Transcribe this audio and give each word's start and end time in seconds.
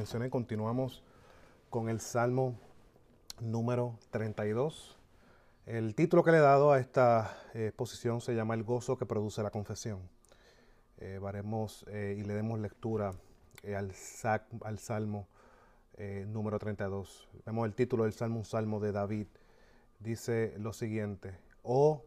mencioné, 0.00 0.30
continuamos 0.30 1.04
con 1.68 1.90
el 1.90 2.00
Salmo 2.00 2.58
número 3.38 3.98
32. 4.10 4.96
El 5.66 5.94
título 5.94 6.24
que 6.24 6.30
le 6.30 6.38
he 6.38 6.40
dado 6.40 6.72
a 6.72 6.80
esta 6.80 7.36
eh, 7.52 7.66
exposición 7.66 8.22
se 8.22 8.34
llama 8.34 8.54
El 8.54 8.64
gozo 8.64 8.96
que 8.96 9.04
produce 9.04 9.42
la 9.42 9.50
confesión. 9.50 10.00
Eh, 10.96 11.18
varemos 11.20 11.84
y 11.86 12.22
le 12.22 12.32
demos 12.32 12.58
lectura 12.60 13.12
al, 13.62 13.92
al, 14.62 14.78
Salmo 14.78 15.28
número 16.28 16.58
32. 16.58 17.28
Vemos 17.44 17.66
el 17.66 17.74
título 17.74 18.04
del 18.04 18.14
Salmo, 18.14 18.38
un 18.38 18.46
Salmo 18.46 18.80
de 18.80 18.92
David. 18.92 19.26
Dice 19.98 20.54
lo 20.56 20.72
siguiente, 20.72 21.36
oh, 21.62 22.06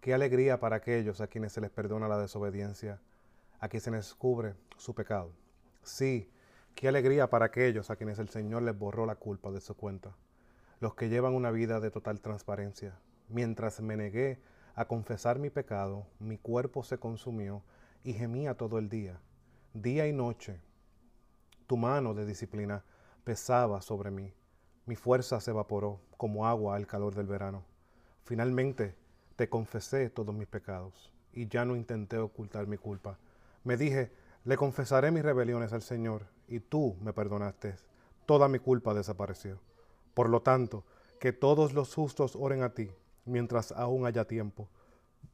qué 0.00 0.14
alegría 0.14 0.60
para 0.60 0.76
aquellos 0.76 1.20
a 1.20 1.26
quienes 1.26 1.52
se 1.52 1.60
les 1.60 1.70
perdona 1.70 2.06
la 2.06 2.18
desobediencia, 2.18 3.00
a 3.58 3.68
quienes 3.68 3.82
se 3.82 3.90
les 3.90 4.04
descubre 4.04 4.54
su 4.76 4.94
pecado. 4.94 5.32
Sí, 5.82 6.31
qué 6.74 6.88
alegría 6.88 7.30
para 7.30 7.46
aquellos 7.46 7.90
a 7.90 7.96
quienes 7.96 8.18
el 8.18 8.28
Señor 8.28 8.62
les 8.62 8.78
borró 8.78 9.06
la 9.06 9.16
culpa 9.16 9.50
de 9.50 9.60
su 9.60 9.74
cuenta, 9.74 10.14
los 10.80 10.94
que 10.94 11.08
llevan 11.08 11.34
una 11.34 11.50
vida 11.50 11.80
de 11.80 11.90
total 11.90 12.20
transparencia. 12.20 12.98
Mientras 13.28 13.80
me 13.80 13.96
negué 13.96 14.40
a 14.74 14.86
confesar 14.86 15.38
mi 15.38 15.50
pecado, 15.50 16.06
mi 16.18 16.38
cuerpo 16.38 16.82
se 16.82 16.98
consumió 16.98 17.62
y 18.04 18.14
gemía 18.14 18.56
todo 18.56 18.78
el 18.78 18.88
día, 18.88 19.20
día 19.74 20.06
y 20.06 20.12
noche. 20.12 20.60
Tu 21.66 21.76
mano 21.76 22.14
de 22.14 22.26
disciplina 22.26 22.84
pesaba 23.24 23.80
sobre 23.82 24.10
mí. 24.10 24.32
Mi 24.86 24.96
fuerza 24.96 25.40
se 25.40 25.52
evaporó 25.52 26.00
como 26.16 26.46
agua 26.46 26.76
al 26.76 26.86
calor 26.86 27.14
del 27.14 27.26
verano. 27.26 27.64
Finalmente 28.24 28.96
te 29.36 29.48
confesé 29.48 30.10
todos 30.10 30.34
mis 30.34 30.48
pecados 30.48 31.12
y 31.32 31.48
ya 31.48 31.64
no 31.64 31.76
intenté 31.76 32.18
ocultar 32.18 32.66
mi 32.66 32.76
culpa. 32.76 33.18
Me 33.64 33.76
dije, 33.76 34.10
le 34.44 34.56
confesaré 34.56 35.10
mis 35.12 35.22
rebeliones 35.22 35.72
al 35.72 35.82
Señor, 35.82 36.26
y 36.52 36.60
tú 36.60 36.96
me 37.00 37.14
perdonaste. 37.14 37.76
Toda 38.26 38.46
mi 38.46 38.58
culpa 38.58 38.92
desapareció. 38.92 39.58
Por 40.12 40.28
lo 40.28 40.42
tanto, 40.42 40.84
que 41.18 41.32
todos 41.32 41.72
los 41.72 41.94
justos 41.94 42.36
oren 42.36 42.62
a 42.62 42.74
ti, 42.74 42.90
mientras 43.24 43.72
aún 43.72 44.04
haya 44.04 44.26
tiempo, 44.26 44.68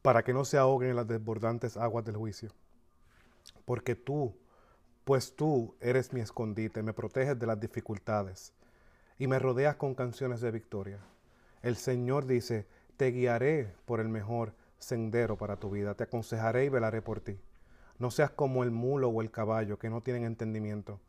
para 0.01 0.23
que 0.23 0.33
no 0.33 0.45
se 0.45 0.59
ahoguen 0.59 0.91
en 0.91 0.97
las 0.97 1.09
desbordantes 1.09 1.77
aguas 1.77 2.05
del 2.05 2.17
juicio. 2.17 2.51
Porque 3.65 3.97
tú, 3.97 4.37
pues 5.05 5.35
tú 5.35 5.75
eres 5.81 6.13
mi 6.13 6.21
escondite, 6.21 6.83
me 6.83 6.93
proteges 6.93 7.39
de 7.39 7.47
las 7.47 7.59
dificultades 7.59 8.53
y 9.19 9.27
me 9.27 9.41
rodeas 9.41 9.75
con 9.75 9.95
canciones 9.95 10.41
de 10.41 10.53
victoria. 10.53 11.01
El 11.63 11.75
Señor 11.77 12.27
dice, 12.27 12.69
te 12.97 13.11
guiaré 13.11 13.75
por 13.87 13.99
el 13.99 14.09
mejor 14.09 14.55
sendero 14.79 15.37
para 15.37 15.57
tu 15.57 15.71
vida, 15.71 15.95
te 15.95 16.05
aconsejaré 16.05 16.67
y 16.67 16.69
velaré 16.69 17.03
por 17.03 17.21
ti. 17.21 17.41
No 17.99 18.13
seas 18.13 18.31
como 18.31 18.63
el 18.63 18.71
mulo 18.71 19.09
o 19.09 19.21
el 19.23 19.33
caballo 19.33 19.79
que 19.79 19.91
no 19.91 20.03
tienen 20.03 20.25
entendimiento, 20.25 21.01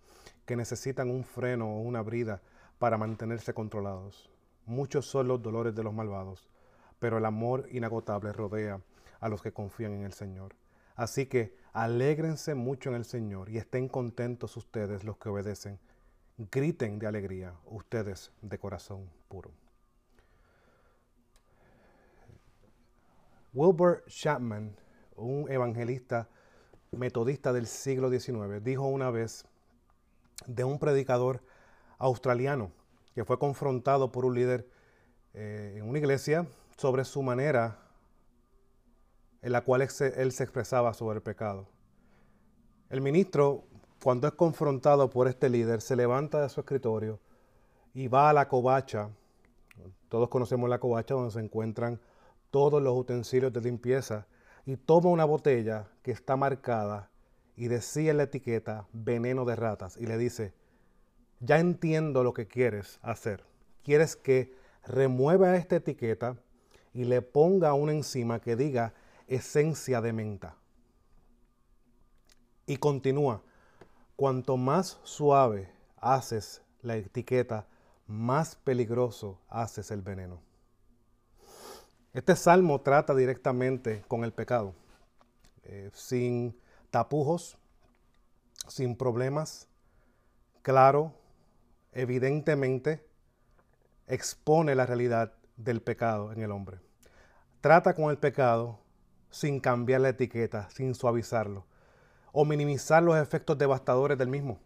que 0.49 0.55
necesitan 0.55 1.11
un 1.11 1.23
freno 1.23 1.75
o 1.75 1.81
una 1.81 2.01
brida 2.01 2.41
para 2.79 2.97
mantenerse 2.97 3.53
controlados. 3.53 4.31
Muchos 4.65 5.05
son 5.05 5.27
los 5.27 5.43
dolores 5.43 5.75
de 5.75 5.83
los 5.83 5.93
malvados, 5.93 6.49
pero 6.97 7.19
el 7.19 7.25
amor 7.25 7.67
inagotable 7.69 8.33
rodea 8.33 8.81
a 9.19 9.29
los 9.29 9.43
que 9.43 9.53
confían 9.53 9.93
en 9.93 10.05
el 10.05 10.13
Señor. 10.13 10.55
Así 10.95 11.27
que 11.27 11.55
alégrense 11.71 12.55
mucho 12.55 12.89
en 12.89 12.95
el 12.95 13.05
Señor 13.05 13.51
y 13.51 13.59
estén 13.59 13.87
contentos 13.87 14.57
ustedes 14.57 15.03
los 15.03 15.19
que 15.19 15.29
obedecen. 15.29 15.77
Griten 16.51 16.97
de 16.97 17.05
alegría 17.05 17.53
ustedes 17.65 18.31
de 18.41 18.57
corazón 18.57 19.07
puro. 19.27 19.51
Wilbur 23.53 24.03
Chapman, 24.07 24.75
un 25.15 25.45
evangelista 25.51 26.27
metodista 26.89 27.53
del 27.53 27.67
siglo 27.67 28.09
XIX, 28.09 28.63
dijo 28.63 28.87
una 28.87 29.11
vez 29.11 29.45
de 30.45 30.63
un 30.63 30.79
predicador 30.79 31.43
australiano 31.97 32.71
que 33.13 33.25
fue 33.25 33.37
confrontado 33.37 34.11
por 34.11 34.25
un 34.25 34.35
líder 34.35 34.69
eh, 35.33 35.75
en 35.77 35.87
una 35.87 35.99
iglesia 35.99 36.47
sobre 36.77 37.03
su 37.05 37.21
manera 37.21 37.79
en 39.41 39.51
la 39.51 39.61
cual 39.61 39.81
él 39.81 39.89
se, 39.89 40.21
él 40.21 40.31
se 40.31 40.43
expresaba 40.43 40.93
sobre 40.93 41.17
el 41.17 41.23
pecado. 41.23 41.67
El 42.89 43.01
ministro, 43.01 43.65
cuando 44.03 44.27
es 44.27 44.33
confrontado 44.33 45.09
por 45.09 45.27
este 45.27 45.49
líder, 45.49 45.81
se 45.81 45.95
levanta 45.95 46.41
de 46.41 46.49
su 46.49 46.61
escritorio 46.61 47.19
y 47.93 48.07
va 48.07 48.29
a 48.29 48.33
la 48.33 48.47
covacha. 48.47 49.09
Todos 50.09 50.29
conocemos 50.29 50.69
la 50.69 50.79
covacha 50.79 51.13
donde 51.13 51.31
se 51.31 51.39
encuentran 51.39 51.99
todos 52.51 52.81
los 52.81 52.97
utensilios 52.97 53.53
de 53.53 53.61
limpieza 53.61 54.27
y 54.65 54.77
toma 54.77 55.09
una 55.09 55.25
botella 55.25 55.87
que 56.01 56.11
está 56.11 56.35
marcada 56.35 57.09
y 57.59 57.67
decía 57.67 58.11
en 58.11 58.17
la 58.17 58.23
etiqueta 58.23 58.87
veneno 58.93 59.43
de 59.43 59.57
ratas 59.57 59.97
y 59.97 60.05
le 60.05 60.17
dice, 60.17 60.53
ya 61.41 61.59
entiendo 61.59 62.23
lo 62.23 62.33
que 62.33 62.47
quieres 62.47 62.99
hacer. 63.01 63.43
Quieres 63.83 64.15
que 64.15 64.55
remueva 64.85 65.57
esta 65.57 65.75
etiqueta 65.75 66.37
y 66.93 67.03
le 67.03 67.21
ponga 67.21 67.73
una 67.73 67.91
encima 67.91 68.39
que 68.39 68.55
diga 68.55 68.93
esencia 69.27 69.99
de 69.99 70.13
menta. 70.13 70.55
Y 72.65 72.77
continúa, 72.77 73.41
cuanto 74.15 74.55
más 74.55 74.97
suave 75.03 75.69
haces 75.97 76.61
la 76.81 76.95
etiqueta, 76.95 77.67
más 78.07 78.55
peligroso 78.55 79.37
haces 79.49 79.91
el 79.91 80.01
veneno. 80.01 80.39
Este 82.13 82.37
salmo 82.37 82.79
trata 82.79 83.13
directamente 83.13 84.01
con 84.07 84.23
el 84.23 84.31
pecado, 84.31 84.73
eh, 85.63 85.89
sin 85.91 86.55
tapujos, 86.91 87.57
sin 88.67 88.95
problemas, 88.95 89.67
claro, 90.61 91.13
evidentemente 91.91 93.05
expone 94.07 94.75
la 94.75 94.85
realidad 94.85 95.33
del 95.57 95.81
pecado 95.81 96.31
en 96.31 96.41
el 96.41 96.51
hombre. 96.51 96.79
Trata 97.61 97.93
con 97.93 98.09
el 98.09 98.17
pecado 98.17 98.79
sin 99.29 99.59
cambiar 99.59 100.01
la 100.01 100.09
etiqueta, 100.09 100.69
sin 100.69 100.95
suavizarlo 100.95 101.65
o 102.31 102.45
minimizar 102.45 103.01
los 103.01 103.17
efectos 103.17 103.57
devastadores 103.57 104.17
del 104.17 104.27
mismo. 104.27 104.59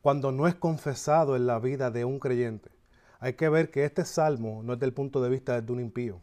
Cuando 0.00 0.32
no 0.32 0.46
es 0.46 0.54
confesado 0.54 1.36
en 1.36 1.46
la 1.46 1.58
vida 1.58 1.90
de 1.90 2.04
un 2.04 2.18
creyente, 2.18 2.70
hay 3.20 3.34
que 3.34 3.48
ver 3.48 3.70
que 3.70 3.84
este 3.84 4.04
salmo 4.04 4.62
no 4.62 4.74
es 4.74 4.78
del 4.78 4.92
punto 4.92 5.22
de 5.22 5.30
vista 5.30 5.60
de 5.60 5.72
un 5.72 5.80
impío 5.80 6.20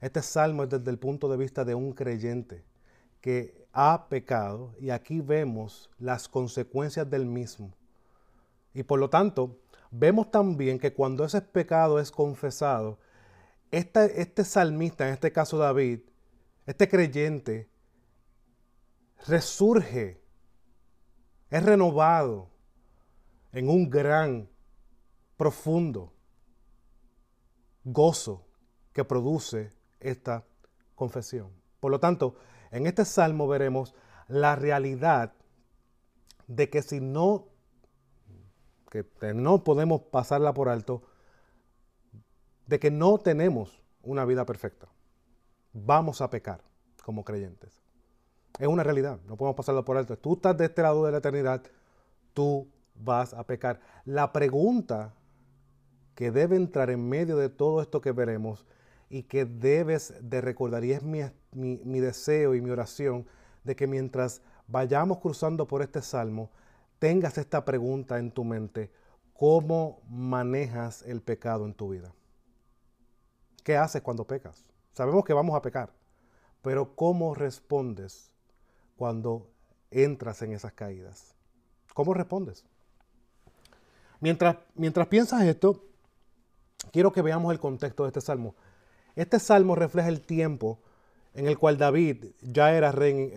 este 0.00 0.22
salmo 0.22 0.64
es 0.64 0.68
desde 0.68 0.90
el 0.90 0.98
punto 0.98 1.28
de 1.28 1.36
vista 1.36 1.64
de 1.64 1.74
un 1.74 1.92
creyente 1.92 2.62
que 3.20 3.65
ha 3.78 4.08
pecado 4.08 4.74
y 4.80 4.88
aquí 4.88 5.20
vemos 5.20 5.90
las 5.98 6.28
consecuencias 6.28 7.10
del 7.10 7.26
mismo. 7.26 7.74
Y 8.72 8.82
por 8.82 8.98
lo 8.98 9.10
tanto, 9.10 9.58
vemos 9.90 10.30
también 10.30 10.78
que 10.78 10.94
cuando 10.94 11.26
ese 11.26 11.42
pecado 11.42 12.00
es 12.00 12.10
confesado, 12.10 12.98
este, 13.70 14.22
este 14.22 14.44
salmista, 14.44 15.06
en 15.06 15.12
este 15.12 15.30
caso 15.30 15.58
David, 15.58 16.00
este 16.64 16.88
creyente, 16.88 17.68
resurge, 19.26 20.22
es 21.50 21.62
renovado 21.62 22.48
en 23.52 23.68
un 23.68 23.90
gran, 23.90 24.48
profundo 25.36 26.14
gozo 27.84 28.42
que 28.94 29.04
produce 29.04 29.70
esta 30.00 30.46
confesión. 30.94 31.50
Por 31.78 31.90
lo 31.90 32.00
tanto, 32.00 32.36
en 32.76 32.86
este 32.86 33.04
salmo 33.04 33.48
veremos 33.48 33.94
la 34.28 34.54
realidad 34.54 35.32
de 36.46 36.68
que 36.68 36.82
si 36.82 37.00
no, 37.00 37.48
que 38.90 39.06
no 39.34 39.64
podemos 39.64 40.02
pasarla 40.02 40.52
por 40.52 40.68
alto, 40.68 41.02
de 42.66 42.78
que 42.78 42.90
no 42.90 43.18
tenemos 43.18 43.80
una 44.02 44.24
vida 44.24 44.44
perfecta. 44.44 44.88
Vamos 45.72 46.20
a 46.20 46.28
pecar 46.30 46.62
como 47.02 47.24
creyentes. 47.24 47.80
Es 48.58 48.68
una 48.68 48.82
realidad, 48.82 49.20
no 49.26 49.36
podemos 49.36 49.56
pasarla 49.56 49.82
por 49.82 49.96
alto. 49.96 50.18
Tú 50.18 50.34
estás 50.34 50.56
de 50.56 50.66
este 50.66 50.82
lado 50.82 51.04
de 51.04 51.12
la 51.12 51.18
eternidad, 51.18 51.62
tú 52.34 52.68
vas 52.94 53.32
a 53.32 53.44
pecar. 53.44 53.80
La 54.04 54.32
pregunta 54.32 55.14
que 56.14 56.30
debe 56.30 56.56
entrar 56.56 56.90
en 56.90 57.08
medio 57.08 57.36
de 57.36 57.48
todo 57.48 57.80
esto 57.80 58.00
que 58.00 58.12
veremos 58.12 58.66
y 59.08 59.24
que 59.24 59.44
debes 59.44 60.14
de 60.20 60.40
recordar, 60.40 60.84
y 60.84 60.92
es 60.92 61.02
mi, 61.02 61.22
mi, 61.52 62.00
deseo 62.00 62.54
y 62.54 62.60
mi 62.60 62.70
oración, 62.70 63.26
de 63.64 63.76
que 63.76 63.86
mientras 63.86 64.42
vayamos 64.66 65.18
cruzando 65.18 65.66
por 65.66 65.82
este 65.82 66.02
salmo, 66.02 66.50
tengas 66.98 67.38
esta 67.38 67.64
pregunta 67.64 68.18
en 68.18 68.30
tu 68.30 68.44
mente, 68.44 68.90
¿cómo 69.32 70.00
manejas 70.08 71.02
el 71.02 71.20
pecado 71.20 71.66
en 71.66 71.74
tu 71.74 71.90
vida? 71.90 72.12
¿Qué 73.62 73.76
haces 73.76 74.02
cuando 74.02 74.26
pecas? 74.26 74.64
Sabemos 74.92 75.24
que 75.24 75.32
vamos 75.32 75.56
a 75.56 75.62
pecar, 75.62 75.92
pero 76.62 76.94
¿cómo 76.96 77.34
respondes 77.34 78.30
cuando 78.96 79.50
entras 79.90 80.42
en 80.42 80.52
esas 80.52 80.72
caídas? 80.72 81.34
¿Cómo 81.94 82.14
respondes? 82.14 82.64
Mientras, 84.20 84.56
mientras 84.74 85.06
piensas 85.08 85.42
esto, 85.42 85.84
quiero 86.92 87.12
que 87.12 87.22
veamos 87.22 87.52
el 87.52 87.60
contexto 87.60 88.04
de 88.04 88.08
este 88.08 88.20
salmo. 88.20 88.54
Este 89.16 89.40
salmo 89.40 89.74
refleja 89.74 90.08
el 90.08 90.20
tiempo 90.20 90.78
en 91.32 91.46
el 91.46 91.58
cual 91.58 91.78
David 91.78 92.26
ya 92.42 92.74
era 92.74 92.92
rey, 92.92 93.32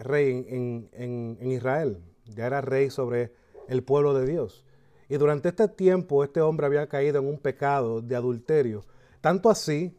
en, 0.50 1.38
Israel, 1.42 2.04
ya 2.26 2.48
era 2.48 2.60
rey 2.60 2.90
sobre 2.90 3.34
el 3.70 3.84
pueblo 3.84 4.14
de 4.14 4.26
Dios. 4.26 4.66
Y 5.08 5.16
durante 5.16 5.50
este 5.50 5.70
tiempo 5.70 6.24
este 6.24 6.42
hombre 6.42 6.68
había 6.68 6.88
caído 6.88 7.20
en 7.20 7.28
un 7.28 7.40
pecado 7.40 8.02
de 8.02 8.16
adulterio, 8.16 8.86
tanto 9.22 9.50
así 9.50 9.98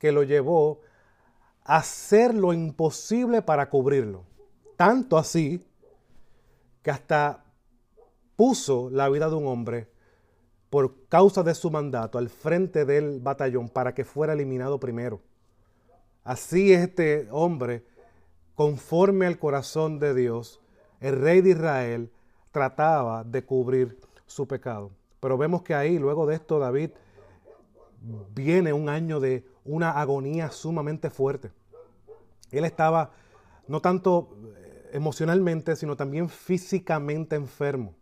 que 0.00 0.10
lo 0.10 0.24
llevó 0.24 0.80
a 1.64 1.76
hacer 1.76 2.34
lo 2.34 2.52
imposible 2.52 3.40
para 3.40 3.70
cubrirlo. 3.70 4.24
Tanto 4.76 5.16
así 5.16 5.64
que 6.82 6.90
hasta 6.90 7.44
puso 8.34 8.90
la 8.90 9.08
vida 9.08 9.28
de 9.28 9.36
un 9.36 9.46
hombre 9.46 9.90
por 10.70 10.94
causa 11.08 11.42
de 11.42 11.54
su 11.54 11.70
mandato 11.70 12.16
al 12.16 12.28
frente 12.28 12.84
del 12.84 13.20
batallón 13.20 13.68
para 13.68 13.92
que 13.92 14.04
fuera 14.04 14.32
eliminado 14.32 14.78
primero. 14.78 15.20
Así 16.22 16.72
este 16.72 17.28
hombre, 17.30 17.84
conforme 18.54 19.26
al 19.26 19.38
corazón 19.38 19.98
de 19.98 20.14
Dios, 20.14 20.60
el 21.00 21.20
rey 21.20 21.40
de 21.40 21.50
Israel, 21.50 22.12
trataba 22.52 23.24
de 23.24 23.44
cubrir 23.44 23.98
su 24.26 24.46
pecado. 24.46 24.92
Pero 25.18 25.36
vemos 25.36 25.62
que 25.62 25.74
ahí, 25.74 25.98
luego 25.98 26.26
de 26.26 26.36
esto, 26.36 26.58
David 26.58 26.90
viene 28.34 28.72
un 28.72 28.88
año 28.88 29.20
de 29.20 29.44
una 29.64 29.90
agonía 30.00 30.50
sumamente 30.50 31.10
fuerte. 31.10 31.50
Él 32.50 32.64
estaba 32.64 33.10
no 33.68 33.80
tanto 33.80 34.36
eh, 34.56 34.90
emocionalmente, 34.92 35.76
sino 35.76 35.96
también 35.96 36.28
físicamente 36.28 37.36
enfermo. 37.36 37.94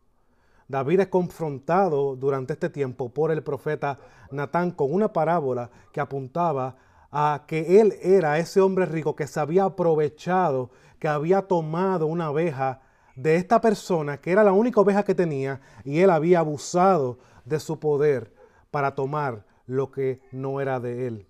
David 0.69 1.01
es 1.01 1.09
confrontado 1.09 2.15
durante 2.15 2.53
este 2.53 2.69
tiempo 2.69 3.09
por 3.09 3.31
el 3.31 3.43
profeta 3.43 3.99
Natán 4.31 4.71
con 4.71 4.93
una 4.93 5.13
parábola 5.13 5.71
que 5.93 6.01
apuntaba 6.01 6.77
a 7.11 7.45
que 7.47 7.81
él 7.81 7.95
era 8.03 8.39
ese 8.39 8.61
hombre 8.61 8.85
rico 8.85 9.17
que 9.17 9.27
se 9.27 9.41
había 9.41 9.65
aprovechado, 9.65 10.71
que 10.99 11.09
había 11.09 11.43
tomado 11.43 12.07
una 12.07 12.27
abeja 12.27 12.83
de 13.17 13.37
esta 13.37 13.61
persona, 13.61 14.21
que 14.21 14.31
era 14.31 14.45
la 14.45 14.53
única 14.53 14.81
oveja 14.81 15.05
que 15.05 15.15
tenía, 15.15 15.61
y 15.85 16.01
él 16.01 16.11
había 16.11 16.41
abusado 16.41 17.19
de 17.45 17.59
su 17.59 17.81
poder 17.81 18.33
para 18.71 18.95
tomar 18.95 19.45
lo 19.67 19.91
que 19.91 20.21
no 20.31 20.61
era 20.61 20.79
de 20.81 21.07
él. 21.07 21.27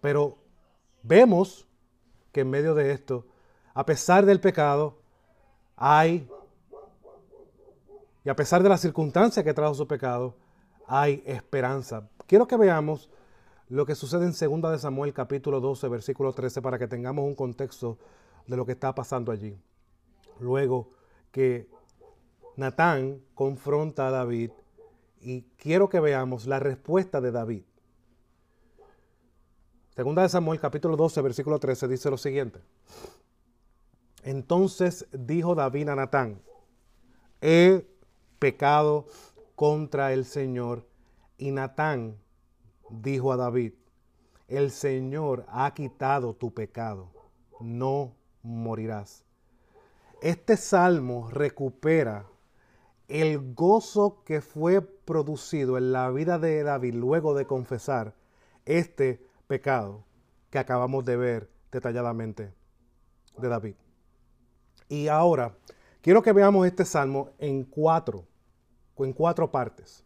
Pero 0.00 0.38
vemos 1.02 1.66
que 2.32 2.40
en 2.40 2.50
medio 2.50 2.74
de 2.74 2.90
esto, 2.90 3.26
a 3.72 3.86
pesar 3.86 4.26
del 4.26 4.40
pecado, 4.40 4.98
hay, 5.76 6.28
y 8.24 8.28
a 8.28 8.36
pesar 8.36 8.62
de 8.62 8.68
las 8.68 8.80
circunstancias 8.80 9.44
que 9.44 9.54
trajo 9.54 9.74
su 9.74 9.86
pecado, 9.86 10.36
hay 10.86 11.22
esperanza. 11.26 12.08
Quiero 12.26 12.46
que 12.46 12.56
veamos 12.56 13.10
lo 13.68 13.86
que 13.86 13.94
sucede 13.94 14.26
en 14.26 14.60
2 14.60 14.72
de 14.72 14.78
Samuel 14.78 15.12
capítulo 15.12 15.60
12, 15.60 15.88
versículo 15.88 16.32
13, 16.32 16.62
para 16.62 16.78
que 16.78 16.86
tengamos 16.86 17.24
un 17.24 17.34
contexto 17.34 17.98
de 18.46 18.56
lo 18.56 18.66
que 18.66 18.72
está 18.72 18.94
pasando 18.94 19.32
allí. 19.32 19.58
Luego 20.40 20.90
que 21.30 21.68
Natán 22.56 23.22
confronta 23.34 24.08
a 24.08 24.10
David 24.10 24.50
y 25.20 25.42
quiero 25.56 25.88
que 25.88 26.00
veamos 26.00 26.46
la 26.46 26.60
respuesta 26.60 27.20
de 27.20 27.32
David. 27.32 27.64
Segunda 29.94 30.22
de 30.22 30.28
Samuel 30.28 30.60
capítulo 30.60 30.96
12 30.96 31.22
versículo 31.22 31.58
13 31.58 31.88
dice 31.88 32.10
lo 32.10 32.18
siguiente. 32.18 32.60
Entonces 34.22 35.06
dijo 35.12 35.54
David 35.54 35.88
a 35.88 35.96
Natán, 35.96 36.40
he 37.40 37.86
pecado 38.42 39.06
contra 39.54 40.12
el 40.12 40.24
Señor. 40.24 40.84
Y 41.38 41.52
Natán 41.52 42.16
dijo 42.90 43.32
a 43.32 43.36
David, 43.36 43.74
el 44.48 44.72
Señor 44.72 45.46
ha 45.46 45.72
quitado 45.74 46.34
tu 46.34 46.52
pecado, 46.52 47.12
no 47.60 48.16
morirás. 48.42 49.24
Este 50.22 50.56
salmo 50.56 51.30
recupera 51.30 52.26
el 53.06 53.54
gozo 53.54 54.24
que 54.24 54.40
fue 54.40 54.82
producido 54.82 55.78
en 55.78 55.92
la 55.92 56.10
vida 56.10 56.40
de 56.40 56.64
David 56.64 56.94
luego 56.94 57.34
de 57.34 57.46
confesar 57.46 58.16
este 58.64 59.24
pecado 59.46 60.04
que 60.50 60.58
acabamos 60.58 61.04
de 61.04 61.16
ver 61.16 61.48
detalladamente 61.70 62.52
de 63.38 63.48
David. 63.48 63.76
Y 64.88 65.06
ahora 65.06 65.56
quiero 66.00 66.22
que 66.22 66.32
veamos 66.32 66.66
este 66.66 66.84
salmo 66.84 67.30
en 67.38 67.62
cuatro, 67.62 68.26
en 68.98 69.12
cuatro 69.12 69.50
partes. 69.50 70.04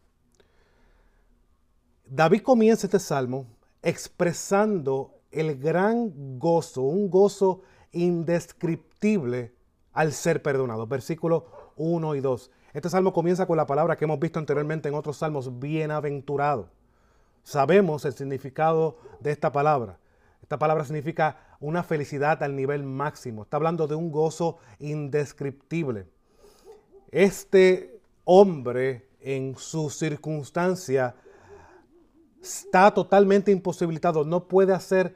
David 2.05 2.41
comienza 2.41 2.87
este 2.87 2.99
salmo 2.99 3.45
expresando 3.81 5.13
el 5.31 5.57
gran 5.57 6.39
gozo, 6.39 6.81
un 6.81 7.09
gozo 7.09 7.61
indescriptible 7.91 9.53
al 9.93 10.13
ser 10.13 10.41
perdonado. 10.41 10.87
Versículos 10.87 11.43
1 11.75 12.15
y 12.15 12.21
2. 12.21 12.51
Este 12.73 12.89
salmo 12.89 13.13
comienza 13.13 13.45
con 13.45 13.57
la 13.57 13.65
palabra 13.65 13.97
que 13.97 14.05
hemos 14.05 14.19
visto 14.19 14.39
anteriormente 14.39 14.89
en 14.89 14.95
otros 14.95 15.17
salmos, 15.17 15.59
bienaventurado. 15.59 16.69
Sabemos 17.43 18.05
el 18.05 18.13
significado 18.13 18.97
de 19.19 19.31
esta 19.31 19.51
palabra. 19.51 19.99
Esta 20.41 20.57
palabra 20.57 20.85
significa 20.85 21.57
una 21.59 21.83
felicidad 21.83 22.41
al 22.43 22.55
nivel 22.55 22.83
máximo. 22.83 23.43
Está 23.43 23.57
hablando 23.57 23.87
de 23.87 23.95
un 23.95 24.11
gozo 24.11 24.57
indescriptible. 24.79 26.07
Este 27.11 27.96
hombre 28.29 29.07
en 29.21 29.55
su 29.57 29.89
circunstancia 29.89 31.15
está 32.41 32.93
totalmente 32.93 33.51
imposibilitado, 33.51 34.25
no 34.25 34.49
puede 34.49 34.73
hacer 34.73 35.15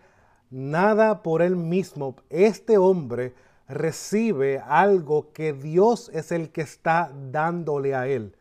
nada 0.50 1.22
por 1.22 1.42
él 1.42 1.58
mismo. 1.58 2.16
Este 2.30 2.78
hombre 2.78 3.36
recibe 3.68 4.60
algo 4.60 5.34
que 5.34 5.52
Dios 5.52 6.10
es 6.14 6.32
el 6.32 6.52
que 6.52 6.62
está 6.62 7.12
dándole 7.32 7.96
a 7.96 8.08
él. 8.08 8.36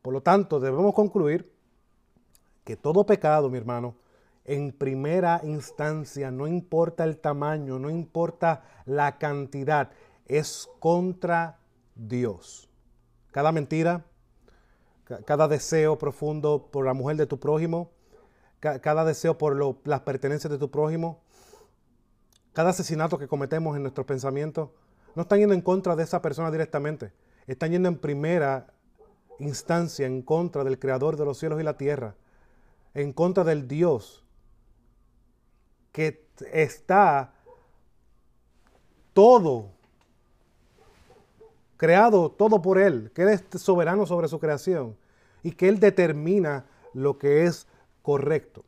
Por 0.00 0.14
lo 0.14 0.22
tanto, 0.22 0.60
debemos 0.60 0.94
concluir 0.94 1.52
que 2.62 2.76
todo 2.76 3.04
pecado, 3.04 3.50
mi 3.50 3.58
hermano, 3.58 3.96
en 4.44 4.70
primera 4.70 5.40
instancia, 5.42 6.30
no 6.30 6.46
importa 6.46 7.02
el 7.02 7.18
tamaño, 7.18 7.80
no 7.80 7.90
importa 7.90 8.62
la 8.84 9.18
cantidad, 9.18 9.90
es 10.26 10.68
contra 10.78 11.58
Dios. 11.96 12.70
Cada 13.34 13.50
mentira, 13.50 14.04
cada 15.24 15.48
deseo 15.48 15.98
profundo 15.98 16.68
por 16.70 16.86
la 16.86 16.94
mujer 16.94 17.16
de 17.16 17.26
tu 17.26 17.40
prójimo, 17.40 17.90
cada 18.60 19.04
deseo 19.04 19.36
por 19.36 19.76
las 19.84 20.00
pertenencias 20.02 20.52
de 20.52 20.56
tu 20.56 20.70
prójimo, 20.70 21.20
cada 22.52 22.70
asesinato 22.70 23.18
que 23.18 23.26
cometemos 23.26 23.74
en 23.74 23.82
nuestros 23.82 24.06
pensamientos, 24.06 24.70
no 25.16 25.22
están 25.22 25.40
yendo 25.40 25.52
en 25.52 25.62
contra 25.62 25.96
de 25.96 26.04
esa 26.04 26.22
persona 26.22 26.52
directamente, 26.52 27.12
están 27.48 27.72
yendo 27.72 27.88
en 27.88 27.98
primera 27.98 28.72
instancia 29.40 30.06
en 30.06 30.22
contra 30.22 30.62
del 30.62 30.78
Creador 30.78 31.16
de 31.16 31.24
los 31.24 31.36
cielos 31.36 31.60
y 31.60 31.64
la 31.64 31.76
tierra, 31.76 32.14
en 32.94 33.12
contra 33.12 33.42
del 33.42 33.66
Dios 33.66 34.24
que 35.90 36.28
está 36.52 37.34
todo 39.12 39.72
creado, 41.76 42.30
todo 42.30 42.62
por 42.62 42.78
Él, 42.78 43.10
que 43.14 43.22
Él 43.22 43.28
es 43.28 43.44
soberano 43.60 44.06
sobre 44.06 44.28
su 44.28 44.38
creación 44.38 44.96
y 45.42 45.52
que 45.52 45.68
Él 45.68 45.80
determina 45.80 46.66
lo 46.92 47.18
que 47.18 47.44
es 47.44 47.66
correcto. 48.02 48.64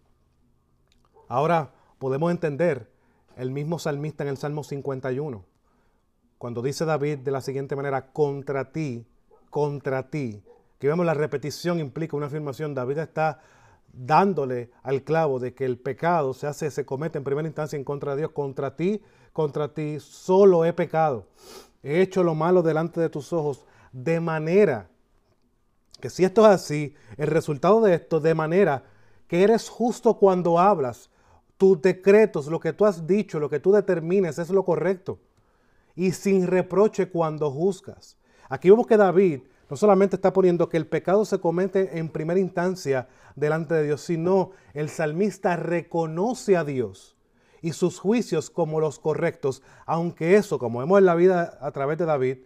Ahora 1.29 1.73
podemos 1.99 2.31
entender 2.31 2.91
el 3.37 3.51
mismo 3.51 3.79
salmista 3.79 4.25
en 4.25 4.31
el 4.31 4.37
Salmo 4.37 4.65
51, 4.65 5.45
cuando 6.39 6.63
dice 6.63 6.85
David 6.85 7.19
de 7.19 7.31
la 7.31 7.41
siguiente 7.41 7.77
manera, 7.77 8.13
contra 8.13 8.73
ti, 8.73 9.07
contra 9.51 10.11
ti, 10.11 10.43
que 10.79 10.89
vemos 10.89 11.07
la 11.07 11.15
repetición 11.15 11.81
implica 11.81 12.17
una 12.17 12.27
afirmación, 12.27 12.75
David 12.75 12.99
está 12.99 13.41
dándole 13.93 14.71
al 14.83 15.03
clavo 15.03 15.39
de 15.39 15.55
que 15.55 15.65
el 15.65 15.79
pecado 15.79 16.35
se 16.35 16.47
hace, 16.47 16.71
se 16.71 16.85
comete 16.85 17.19
en 17.19 17.25
primera 17.25 17.49
instancia 17.49 17.77
en 17.77 17.85
contra 17.85 18.13
de 18.13 18.23
Dios, 18.23 18.33
contra 18.33 18.77
ti, 18.77 19.03
contra 19.33 19.73
ti, 19.73 19.99
solo 20.01 20.65
he 20.65 20.73
pecado. 20.73 21.27
He 21.83 22.01
hecho 22.01 22.23
lo 22.23 22.35
malo 22.35 22.63
delante 22.63 23.01
de 23.01 23.09
tus 23.09 23.33
ojos, 23.33 23.65
de 23.93 24.21
manera 24.21 24.89
que 26.01 26.11
si 26.11 26.25
esto 26.25 26.43
es 26.43 26.49
así, 26.49 26.95
el 27.17 27.29
resultado 27.29 27.81
de 27.81 27.95
esto, 27.95 28.21
de 28.21 28.35
manera 28.35 28.85
que 29.29 29.43
eres 29.43 29.69
justo 29.69 30.19
cuando 30.19 30.59
hablas. 30.59 31.11
Tus 31.57 31.81
decretos, 31.81 32.49
lo 32.49 32.61
que 32.61 32.75
tú 32.75 32.85
has 32.85 33.07
dicho, 33.07 33.41
lo 33.41 33.49
que 33.49 33.61
tú 33.61 33.73
determines 33.73 34.39
es 34.39 34.51
lo 34.51 34.65
correcto. 34.65 35.19
Y 35.95 36.13
sin 36.13 36.47
reproche 36.47 37.09
cuando 37.09 37.51
juzgas. 37.51 38.19
Aquí 38.49 38.69
vemos 38.69 38.87
que 38.87 38.99
David 38.99 39.41
no 39.71 39.77
solamente 39.77 40.17
está 40.17 40.33
poniendo 40.33 40.69
que 40.69 40.77
el 40.77 40.87
pecado 40.87 41.25
se 41.25 41.41
comete 41.41 41.99
en 41.99 42.11
primera 42.11 42.39
instancia 42.39 43.09
delante 43.35 43.75
de 43.75 43.85
Dios, 43.85 44.03
sino 44.03 44.51
el 44.75 44.91
salmista 44.91 45.57
reconoce 45.57 46.57
a 46.57 46.65
Dios 46.65 47.16
y 47.63 47.73
sus 47.73 47.99
juicios 47.99 48.51
como 48.51 48.81
los 48.81 48.99
correctos, 48.99 49.63
aunque 49.87 50.37
eso, 50.37 50.59
como 50.59 50.81
vemos 50.81 50.99
en 50.99 51.07
la 51.07 51.15
vida 51.15 51.59
a 51.61 51.71
través 51.73 51.99
de 51.99 52.05
David, 52.05 52.39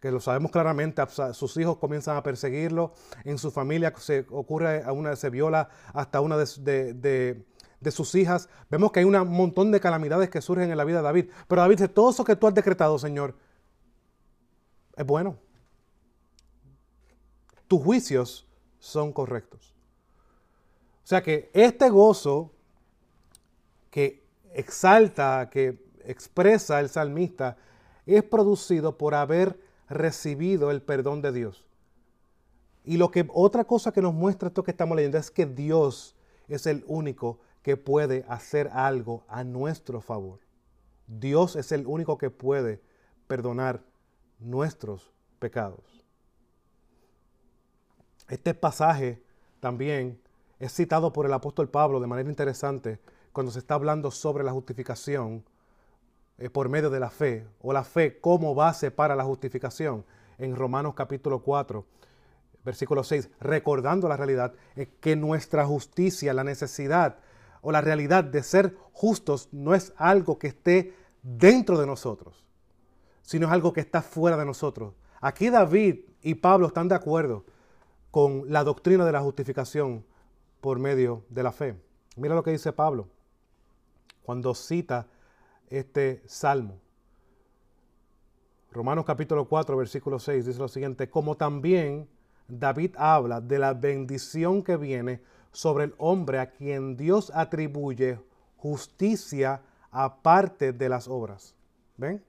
que 0.00 0.12
lo 0.12 0.20
sabemos 0.20 0.52
claramente, 0.52 1.02
sus 1.32 1.56
hijos 1.56 1.78
comienzan 1.78 2.16
a 2.16 2.22
perseguirlo, 2.22 2.92
en 3.24 3.38
su 3.38 3.50
familia 3.50 3.92
se 3.98 4.26
ocurre, 4.30 4.84
a 4.84 4.92
una 4.92 5.16
se 5.16 5.28
viola 5.28 5.70
hasta 5.92 6.20
una 6.20 6.36
de, 6.36 7.44
sus 7.90 8.14
hijas. 8.14 8.48
Vemos 8.70 8.92
que 8.92 9.00
hay 9.00 9.04
un 9.04 9.16
montón 9.28 9.72
de 9.72 9.80
calamidades 9.80 10.30
que 10.30 10.40
surgen 10.40 10.70
en 10.70 10.76
la 10.76 10.84
vida 10.84 10.98
de 10.98 11.02
David. 11.02 11.26
Pero 11.48 11.62
David 11.62 11.76
dice, 11.76 11.88
todo 11.88 12.10
eso 12.10 12.24
que 12.24 12.36
tú 12.36 12.46
has 12.46 12.54
decretado, 12.54 12.98
Señor, 12.98 13.36
es 14.96 15.04
bueno. 15.04 15.36
tus 17.66 17.82
juicios 17.82 18.46
son 18.78 19.12
correctos. 19.12 19.74
O 21.04 21.06
sea 21.08 21.22
que 21.22 21.50
este 21.54 21.90
gozo 21.90 22.52
que 23.90 24.27
exalta, 24.54 25.48
que 25.50 25.78
expresa 26.04 26.80
el 26.80 26.88
salmista, 26.88 27.56
es 28.06 28.22
producido 28.22 28.96
por 28.96 29.14
haber 29.14 29.60
recibido 29.88 30.70
el 30.70 30.82
perdón 30.82 31.22
de 31.22 31.32
Dios. 31.32 31.66
Y 32.84 32.96
lo 32.96 33.10
que 33.10 33.28
otra 33.32 33.64
cosa 33.64 33.92
que 33.92 34.00
nos 34.00 34.14
muestra 34.14 34.48
esto 34.48 34.64
que 34.64 34.70
estamos 34.70 34.96
leyendo 34.96 35.18
es 35.18 35.30
que 35.30 35.46
Dios 35.46 36.16
es 36.48 36.66
el 36.66 36.84
único 36.86 37.40
que 37.62 37.76
puede 37.76 38.24
hacer 38.28 38.70
algo 38.72 39.24
a 39.28 39.44
nuestro 39.44 40.00
favor. 40.00 40.40
Dios 41.06 41.56
es 41.56 41.72
el 41.72 41.86
único 41.86 42.16
que 42.16 42.30
puede 42.30 42.80
perdonar 43.26 43.82
nuestros 44.38 45.12
pecados. 45.38 46.04
Este 48.28 48.54
pasaje 48.54 49.22
también 49.60 50.20
es 50.58 50.72
citado 50.72 51.12
por 51.12 51.26
el 51.26 51.32
apóstol 51.32 51.68
Pablo 51.68 52.00
de 52.00 52.06
manera 52.06 52.28
interesante 52.28 53.00
cuando 53.38 53.52
se 53.52 53.60
está 53.60 53.74
hablando 53.74 54.10
sobre 54.10 54.42
la 54.42 54.50
justificación 54.50 55.44
eh, 56.38 56.50
por 56.50 56.68
medio 56.68 56.90
de 56.90 56.98
la 56.98 57.08
fe, 57.08 57.46
o 57.60 57.72
la 57.72 57.84
fe 57.84 58.18
como 58.18 58.52
base 58.52 58.90
para 58.90 59.14
la 59.14 59.22
justificación, 59.22 60.04
en 60.38 60.56
Romanos 60.56 60.94
capítulo 60.96 61.40
4, 61.44 61.86
versículo 62.64 63.04
6, 63.04 63.30
recordando 63.38 64.08
la 64.08 64.16
realidad 64.16 64.54
que 64.98 65.14
nuestra 65.14 65.64
justicia, 65.64 66.34
la 66.34 66.42
necesidad 66.42 67.18
o 67.60 67.70
la 67.70 67.80
realidad 67.80 68.24
de 68.24 68.42
ser 68.42 68.76
justos 68.90 69.48
no 69.52 69.72
es 69.72 69.92
algo 69.98 70.40
que 70.40 70.48
esté 70.48 70.96
dentro 71.22 71.78
de 71.78 71.86
nosotros, 71.86 72.44
sino 73.22 73.46
es 73.46 73.52
algo 73.52 73.72
que 73.72 73.82
está 73.82 74.02
fuera 74.02 74.36
de 74.36 74.46
nosotros. 74.46 74.94
Aquí 75.20 75.48
David 75.48 76.00
y 76.22 76.34
Pablo 76.34 76.66
están 76.66 76.88
de 76.88 76.96
acuerdo 76.96 77.44
con 78.10 78.50
la 78.52 78.64
doctrina 78.64 79.04
de 79.06 79.12
la 79.12 79.20
justificación 79.20 80.04
por 80.60 80.80
medio 80.80 81.22
de 81.28 81.44
la 81.44 81.52
fe. 81.52 81.76
Mira 82.16 82.34
lo 82.34 82.42
que 82.42 82.50
dice 82.50 82.72
Pablo 82.72 83.06
cuando 84.28 84.54
cita 84.54 85.06
este 85.70 86.22
salmo. 86.26 86.78
Romanos 88.70 89.06
capítulo 89.06 89.48
4, 89.48 89.74
versículo 89.74 90.18
6 90.18 90.44
dice 90.44 90.58
lo 90.58 90.68
siguiente, 90.68 91.08
como 91.08 91.34
también 91.34 92.06
David 92.46 92.94
habla 92.98 93.40
de 93.40 93.58
la 93.58 93.72
bendición 93.72 94.62
que 94.62 94.76
viene 94.76 95.22
sobre 95.50 95.84
el 95.84 95.94
hombre 95.96 96.40
a 96.40 96.50
quien 96.50 96.94
Dios 96.94 97.32
atribuye 97.34 98.20
justicia 98.58 99.62
aparte 99.90 100.74
de 100.74 100.90
las 100.90 101.08
obras. 101.08 101.54
¿Ven? 101.96 102.22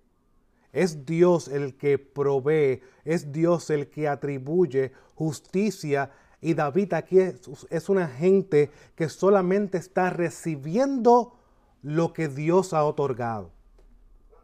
Es 0.71 1.05
Dios 1.05 1.49
el 1.49 1.75
que 1.75 1.97
provee, 1.97 2.81
es 3.03 3.33
Dios 3.33 3.69
el 3.71 3.89
que 3.89 4.07
atribuye 4.07 4.93
justicia 5.15 6.11
y 6.39 6.53
David 6.53 6.93
aquí 6.93 7.19
es, 7.19 7.41
es 7.69 7.89
una 7.89 8.07
gente 8.07 8.71
que 8.95 9.09
solamente 9.09 9.77
está 9.77 10.09
recibiendo 10.09 11.38
lo 11.81 12.13
que 12.13 12.27
Dios 12.27 12.73
ha 12.73 12.83
otorgado. 12.83 13.51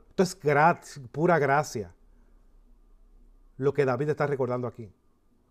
Esto 0.10 0.24
es 0.24 0.38
pura 1.12 1.40
gracia. 1.40 1.94
Lo 3.58 3.74
que 3.74 3.86
David 3.86 4.10
está 4.10 4.28
recordando 4.28 4.68
aquí. 4.68 4.92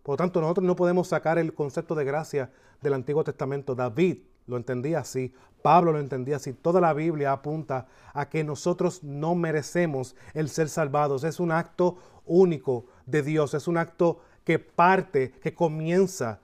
Por 0.03 0.13
lo 0.13 0.17
tanto, 0.17 0.41
nosotros 0.41 0.65
no 0.65 0.75
podemos 0.75 1.07
sacar 1.07 1.39
el 1.39 1.53
concepto 1.53 1.95
de 1.95 2.05
gracia 2.05 2.51
del 2.81 2.93
Antiguo 2.93 3.23
Testamento. 3.23 3.73
David 3.73 4.19
lo 4.45 4.57
entendía 4.57 4.99
así, 4.99 5.33
Pablo 5.61 5.91
lo 5.91 5.99
entendía 5.99 6.35
así. 6.35 6.53
Toda 6.53 6.79
la 6.79 6.93
Biblia 6.93 7.31
apunta 7.31 7.87
a 8.13 8.29
que 8.29 8.43
nosotros 8.43 9.03
no 9.03 9.33
merecemos 9.33 10.15
el 10.33 10.49
ser 10.49 10.69
salvados. 10.69 11.23
Es 11.23 11.39
un 11.39 11.51
acto 11.51 11.97
único 12.25 12.85
de 13.07 13.23
Dios, 13.23 13.55
es 13.55 13.67
un 13.67 13.77
acto 13.77 14.21
que 14.43 14.59
parte, 14.59 15.31
que 15.31 15.55
comienza 15.55 16.39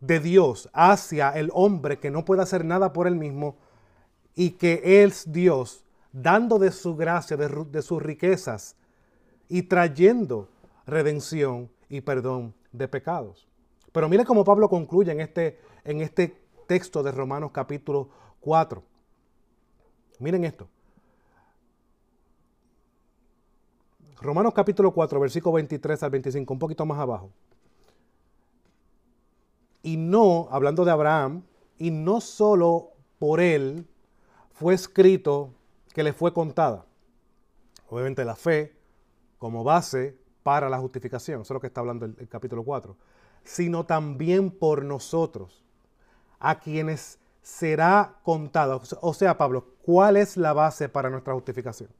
de 0.00 0.20
Dios 0.20 0.70
hacia 0.72 1.30
el 1.30 1.50
hombre 1.52 1.98
que 1.98 2.10
no 2.10 2.24
puede 2.24 2.42
hacer 2.42 2.64
nada 2.64 2.92
por 2.92 3.06
él 3.06 3.16
mismo 3.16 3.56
y 4.38 4.52
que 4.52 5.02
es 5.02 5.32
Dios 5.32 5.84
dando 6.12 6.60
de 6.60 6.70
su 6.70 6.94
gracia, 6.94 7.36
de, 7.36 7.82
sus 7.82 8.00
riquezas 8.00 8.76
y 9.48 9.62
trayendo 9.62 10.48
redención 10.86 11.68
y 11.88 12.02
perdón 12.02 12.54
de 12.70 12.86
pecados. 12.86 13.48
Pero 13.90 14.08
mire 14.08 14.24
cómo 14.24 14.44
Pablo 14.44 14.68
concluye 14.68 15.10
en 15.10 15.20
este, 15.22 15.58
en 15.82 16.02
este 16.02 16.40
texto 16.68 17.02
de 17.02 17.10
Romanos 17.10 17.50
capítulo 17.52 18.10
4. 18.38 18.80
Miren 20.20 20.44
esto. 20.44 20.68
Romanos 24.20 24.54
capítulo 24.54 24.92
4, 24.92 25.18
versículo 25.18 25.54
23 25.54 26.00
al 26.00 26.10
25, 26.10 26.52
un 26.52 26.60
poquito 26.60 26.86
más 26.86 27.00
abajo. 27.00 27.32
Y 29.82 29.96
no, 29.96 30.46
hablando 30.52 30.84
de 30.84 30.92
Abraham, 30.92 31.42
y 31.76 31.90
no 31.90 32.20
solo 32.20 32.92
por 33.18 33.40
él, 33.40 33.84
fue 34.58 34.74
escrito 34.74 35.54
que 35.94 36.02
le 36.02 36.12
fue 36.12 36.32
contada. 36.32 36.84
Obviamente 37.88 38.24
la 38.24 38.36
fe 38.36 38.76
como 39.38 39.62
base 39.62 40.18
para 40.42 40.68
la 40.68 40.78
justificación, 40.78 41.42
eso 41.42 41.52
es 41.52 41.54
lo 41.54 41.60
que 41.60 41.68
está 41.68 41.80
hablando 41.80 42.06
el, 42.06 42.28
capítulo 42.28 42.64
4, 42.64 42.96
sino 43.44 43.86
también 43.86 44.50
por 44.50 44.84
nosotros, 44.84 45.64
a 46.40 46.58
quienes 46.58 47.18
será 47.40 48.16
contado. 48.22 48.82
O 49.00 49.14
sea, 49.14 49.38
Pablo, 49.38 49.74
¿cuál 49.82 50.16
es 50.16 50.36
la 50.36 50.52
base 50.52 50.88
para 50.88 51.10
nuestra 51.10 51.34
justificación? 51.34 51.90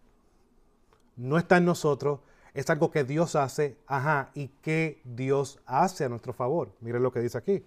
No 1.16 1.38
está 1.38 1.58
en 1.58 1.64
nosotros, 1.64 2.20
es 2.54 2.68
algo 2.70 2.90
que 2.90 3.04
Dios 3.04 3.36
hace, 3.36 3.78
ajá, 3.86 4.30
y 4.34 4.48
que 4.48 5.00
Dios 5.04 5.60
hace 5.66 6.04
a 6.04 6.08
nuestro 6.08 6.32
favor. 6.32 6.72
Miren 6.80 7.02
lo 7.02 7.12
que 7.12 7.20
dice 7.20 7.38
aquí. 7.38 7.64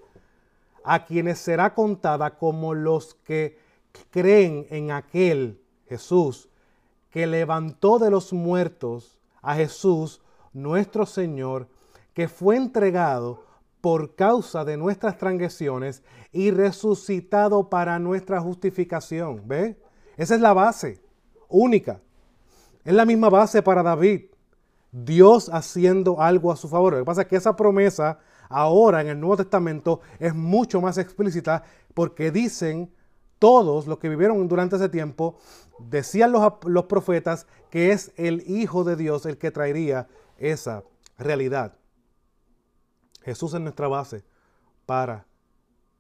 A 0.84 1.06
quienes 1.06 1.40
será 1.40 1.74
contada 1.74 2.38
como 2.38 2.74
los 2.74 3.16
que 3.16 3.58
creen 4.10 4.68
en 4.70 4.92
aquel 4.92 5.62
Jesús 5.88 6.50
que 7.10 7.28
levantó 7.28 8.00
de 8.00 8.10
los 8.10 8.34
muertos 8.34 9.20
a 9.42 9.56
Jesús, 9.56 10.22
nuestro 10.54 11.06
Señor, 11.06 11.68
que 12.14 12.28
fue 12.28 12.56
entregado 12.56 13.46
por 13.82 14.16
causa 14.16 14.64
de 14.64 14.78
nuestras 14.78 15.18
transgresiones 15.18 16.04
y 16.32 16.52
resucitado 16.52 17.70
para 17.70 18.00
nuestra 18.00 18.40
justificación. 18.40 19.42
¿Ve? 19.46 19.78
Esa 20.18 20.36
es 20.36 20.42
la 20.42 20.54
base 20.54 21.02
única. 21.50 22.00
Es 22.84 22.94
la 22.94 23.06
misma 23.06 23.30
base 23.30 23.62
para 23.62 23.84
David. 23.84 24.26
Dios 24.92 25.50
haciendo 25.50 26.22
algo 26.22 26.52
a 26.52 26.58
su 26.58 26.68
favor. 26.68 26.94
Lo 26.94 27.00
que 27.00 27.06
pasa 27.06 27.22
es 27.24 27.28
que 27.28 27.38
esa 27.38 27.56
promesa 27.56 28.20
ahora 28.50 29.02
en 29.02 29.08
el 29.08 29.20
Nuevo 29.20 29.38
Testamento 29.38 30.02
es 30.20 30.36
mucho 30.36 30.82
más 30.82 30.98
explícita 30.98 31.64
porque 31.94 32.32
dicen 32.32 32.92
todos 33.42 33.88
los 33.88 33.98
que 33.98 34.08
vivieron 34.08 34.48
durante 34.48 34.76
ese 34.76 34.88
tiempo, 34.88 35.36
decían 35.80 36.32
los, 36.32 36.86
profetas 36.86 37.48
que 37.72 37.92
es 37.92 38.12
el 38.16 38.44
Hijo 38.48 38.84
de 38.84 38.96
Dios 38.96 39.26
el 39.26 39.40
que 39.40 39.50
traería 39.50 40.08
esa 40.38 40.84
realidad. 41.18 41.76
Jesús 43.24 43.56
es 43.56 43.60
nuestra 43.60 43.88
base 43.88 44.24
para 44.86 45.26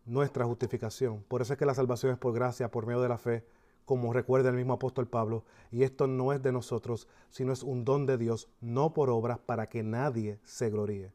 nuestra 0.05 0.45
justificación. 0.45 1.23
Por 1.27 1.41
eso 1.41 1.53
es 1.53 1.57
que 1.57 1.65
la 1.65 1.73
salvación 1.73 2.11
es 2.11 2.19
por 2.19 2.31
gracia, 2.31 2.69
por 2.69 2.85
medio 2.85 3.01
de 3.01 3.09
la 3.09 3.17
fe, 3.17 3.43
como 3.85 4.13
recuerda 4.13 4.49
el 4.49 4.55
mismo 4.55 4.73
apóstol 4.73 5.07
Pablo. 5.07 5.43
Y 5.71 5.81
esto 5.81 6.05
no 6.05 6.33
es 6.33 6.43
de 6.43 6.51
nosotros, 6.51 7.07
sino 7.31 7.53
es 7.53 7.63
un 7.63 7.83
don 7.83 8.05
de 8.05 8.19
Dios, 8.19 8.49
no 8.59 8.93
por 8.93 9.09
obras, 9.09 9.39
para 9.39 9.67
que 9.67 9.81
nadie 9.81 10.37
se 10.43 10.69
gloríe. 10.69 11.11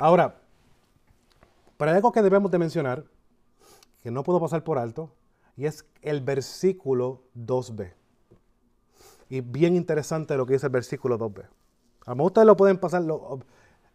Ahora, 0.00 0.40
para 1.76 1.94
algo 1.94 2.10
que 2.10 2.22
debemos 2.22 2.50
de 2.50 2.58
mencionar, 2.58 3.04
que 4.02 4.10
no 4.10 4.22
puedo 4.22 4.40
pasar 4.40 4.64
por 4.64 4.78
alto, 4.78 5.12
y 5.56 5.66
es 5.66 5.86
el 6.00 6.20
versículo 6.20 7.22
2b. 7.36 7.92
Y 9.28 9.40
bien 9.40 9.76
interesante 9.76 10.36
lo 10.36 10.46
que 10.46 10.54
dice 10.54 10.66
el 10.66 10.72
versículo 10.72 11.18
2b. 11.18 11.46
A 12.06 12.14
mejor 12.14 12.30
ustedes 12.30 12.46
lo 12.46 12.56
pueden 12.56 12.78
pasar, 12.78 13.02
lo, 13.02 13.40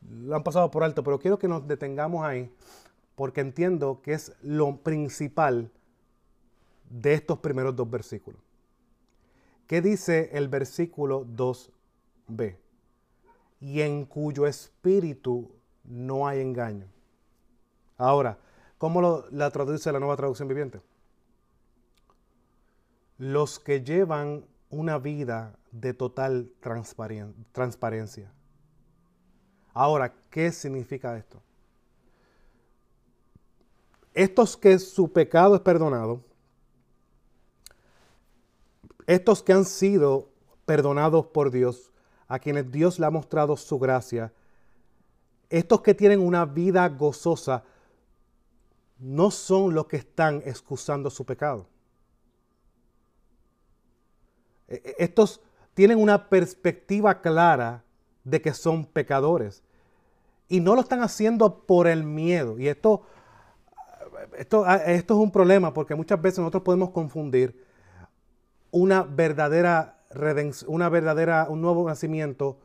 lo 0.09 0.35
han 0.35 0.43
pasado 0.43 0.71
por 0.71 0.83
alto, 0.83 1.03
pero 1.03 1.19
quiero 1.19 1.37
que 1.37 1.47
nos 1.47 1.67
detengamos 1.67 2.25
ahí, 2.25 2.51
porque 3.15 3.41
entiendo 3.41 4.01
que 4.01 4.13
es 4.13 4.33
lo 4.41 4.77
principal 4.77 5.71
de 6.89 7.13
estos 7.13 7.39
primeros 7.39 7.75
dos 7.75 7.89
versículos. 7.89 8.41
¿Qué 9.67 9.81
dice 9.81 10.29
el 10.33 10.47
versículo 10.47 11.25
2b? 11.25 12.55
Y 13.59 13.81
en 13.81 14.05
cuyo 14.05 14.47
espíritu 14.47 15.51
no 15.83 16.27
hay 16.27 16.39
engaño. 16.39 16.87
Ahora, 17.97 18.37
¿Cómo 18.77 19.01
lo, 19.01 19.25
la 19.31 19.49
traduce 19.51 19.91
la 19.91 19.99
nueva 19.99 20.15
traducción 20.15 20.47
viviente? 20.47 20.81
Los 23.17 23.59
que 23.59 23.83
llevan 23.83 24.45
una 24.69 24.99
vida 24.99 25.57
de 25.71 25.93
total 25.93 26.51
transparencia. 26.59 28.31
Ahora, 29.73 30.13
¿qué 30.29 30.51
significa 30.51 31.17
esto? 31.17 31.41
Estos 34.13 34.57
que 34.57 34.79
su 34.79 35.11
pecado 35.11 35.55
es 35.55 35.61
perdonado, 35.61 36.23
estos 39.05 39.43
que 39.43 39.53
han 39.53 39.65
sido 39.65 40.29
perdonados 40.65 41.27
por 41.27 41.51
Dios, 41.51 41.91
a 42.27 42.39
quienes 42.39 42.71
Dios 42.71 42.99
le 42.99 43.05
ha 43.05 43.11
mostrado 43.11 43.55
su 43.55 43.79
gracia, 43.79 44.33
estos 45.49 45.81
que 45.81 45.93
tienen 45.93 46.19
una 46.19 46.45
vida 46.45 46.89
gozosa 46.89 47.63
no 48.99 49.31
son 49.31 49.73
los 49.73 49.87
que 49.87 49.97
están 49.97 50.41
excusando 50.45 51.09
su 51.09 51.25
pecado. 51.25 51.67
E, 54.67 54.75
e, 54.75 54.95
estos 54.99 55.41
tienen 55.73 55.99
una 55.99 56.29
perspectiva 56.29 57.21
clara 57.21 57.83
de 58.23 58.41
que 58.41 58.53
son 58.53 58.85
pecadores. 58.85 59.63
Y 60.49 60.59
no 60.59 60.75
lo 60.75 60.81
están 60.81 61.01
haciendo 61.01 61.65
por 61.65 61.87
el 61.87 62.03
miedo. 62.03 62.57
Y 62.59 62.67
esto, 62.67 63.03
esto, 64.37 64.65
esto 64.67 65.13
es 65.13 65.19
un 65.19 65.31
problema 65.31 65.73
porque 65.73 65.95
muchas 65.95 66.21
veces 66.21 66.39
nosotros 66.39 66.63
podemos 66.63 66.89
confundir 66.91 67.65
una 68.71 69.03
verdadera 69.03 69.99
redención, 70.09 70.73
una 70.73 70.89
verdadera, 70.89 71.47
un 71.49 71.61
nuevo 71.61 71.87
nacimiento 71.87 72.59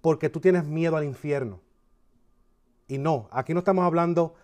porque 0.00 0.28
tú 0.28 0.40
tienes 0.40 0.64
miedo 0.64 0.96
al 0.96 1.04
infierno. 1.04 1.60
Y 2.88 2.98
no, 2.98 3.28
aquí 3.30 3.54
no 3.54 3.60
estamos 3.60 3.84
hablando 3.84 4.34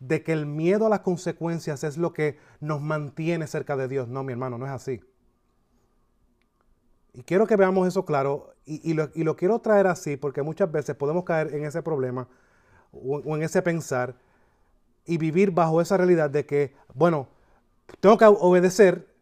de 0.00 0.22
que 0.22 0.32
el 0.32 0.46
miedo 0.46 0.86
a 0.86 0.88
las 0.88 1.00
consecuencias 1.00 1.84
es 1.84 1.96
lo 1.98 2.12
que 2.12 2.38
nos 2.60 2.80
mantiene 2.80 3.46
cerca 3.46 3.76
de 3.76 3.88
Dios. 3.88 4.08
No, 4.08 4.22
mi 4.22 4.32
hermano, 4.32 4.58
no 4.58 4.66
es 4.66 4.72
así. 4.72 5.00
Y 7.12 7.22
quiero 7.22 7.46
que 7.46 7.56
veamos 7.56 7.88
eso 7.88 8.04
claro 8.04 8.54
y, 8.64 8.92
lo, 8.92 9.36
quiero 9.36 9.58
traer 9.60 9.86
así 9.86 10.16
porque 10.16 10.42
muchas 10.42 10.70
veces 10.70 10.94
podemos 10.94 11.24
caer 11.24 11.54
en 11.54 11.64
ese 11.64 11.82
problema 11.82 12.28
o, 12.92 13.36
en 13.36 13.42
ese 13.42 13.62
pensar 13.62 14.14
y 15.04 15.16
vivir 15.16 15.50
bajo 15.50 15.80
esa 15.80 15.96
realidad 15.96 16.28
de 16.28 16.44
que, 16.44 16.76
bueno, 16.94 17.28
tengo 18.00 18.18
que 18.18 18.26
obedecer 18.26 19.12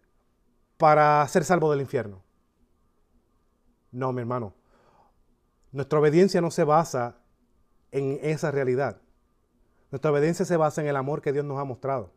para 0.76 1.26
ser 1.28 1.44
salvo 1.44 1.70
del 1.70 1.80
infierno. 1.80 2.22
No, 3.92 4.12
mi 4.12 4.20
hermano. 4.20 4.52
Nuestra 5.72 5.98
obediencia 6.00 6.40
no 6.40 6.50
se 6.50 6.64
basa 6.64 7.16
en 7.92 8.18
esa 8.20 8.50
realidad. 8.50 9.00
Nuestra 9.96 10.10
obediencia 10.10 10.44
se 10.44 10.58
basa 10.58 10.82
en 10.82 10.88
el 10.88 10.96
amor 10.96 11.22
que 11.22 11.32
Dios 11.32 11.46
nos 11.46 11.58
ha 11.58 11.64
mostrado. 11.64 12.10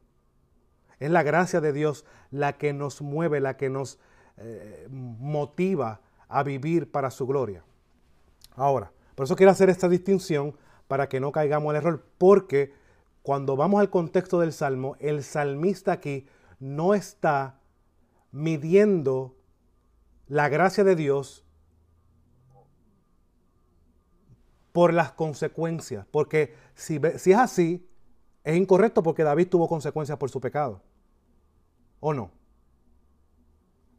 Es 0.99 1.09
la 1.09 1.23
gracia 1.23 1.61
de 1.61 1.71
Dios 1.71 2.03
la 2.29 2.57
que 2.57 2.73
nos 2.73 3.01
mueve, 3.01 3.39
la 3.39 3.55
que 3.55 3.69
nos 3.69 3.99
eh, 4.35 4.85
motiva 4.89 6.01
a 6.27 6.43
vivir 6.43 6.91
para 6.91 7.09
su 7.09 7.25
gloria. 7.25 7.63
Ahora, 8.57 8.91
por 9.15 9.23
eso 9.23 9.37
quiero 9.37 9.53
hacer 9.53 9.69
esta 9.69 9.87
distinción 9.87 10.57
para 10.89 11.07
que 11.07 11.21
no 11.21 11.31
caigamos 11.31 11.71
el 11.71 11.77
error, 11.77 12.03
porque 12.17 12.73
cuando 13.21 13.55
vamos 13.55 13.79
al 13.79 13.89
contexto 13.89 14.41
del 14.41 14.51
Salmo, 14.51 14.97
el 14.99 15.23
salmista 15.23 15.93
aquí 15.93 16.27
no 16.59 16.93
está 16.93 17.61
midiendo 18.33 19.37
la 20.27 20.49
gracia 20.49 20.83
de 20.83 20.97
Dios 20.97 21.45
por 24.73 24.93
las 24.93 25.11
consecuencias. 25.11 26.05
Porque 26.11 26.53
si, 26.79 26.99
es 27.03 27.37
así, 27.37 27.85
es 28.43 28.55
incorrecto 28.55 29.03
porque 29.03 29.23
David 29.23 29.49
tuvo 29.49 29.67
consecuencias 29.67 30.17
por 30.17 30.29
su 30.29 30.39
pecado. 30.39 30.81
¿O 31.99 32.13
no? 32.13 32.31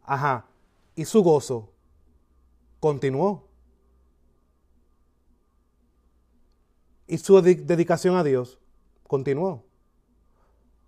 Ajá. 0.02 0.46
Y 0.94 1.04
su 1.04 1.22
gozo 1.22 1.72
continuó. 2.80 3.46
Y 7.06 7.18
su 7.18 7.40
dedicación 7.42 8.16
a 8.16 8.24
Dios 8.24 8.58
continuó. 9.06 9.64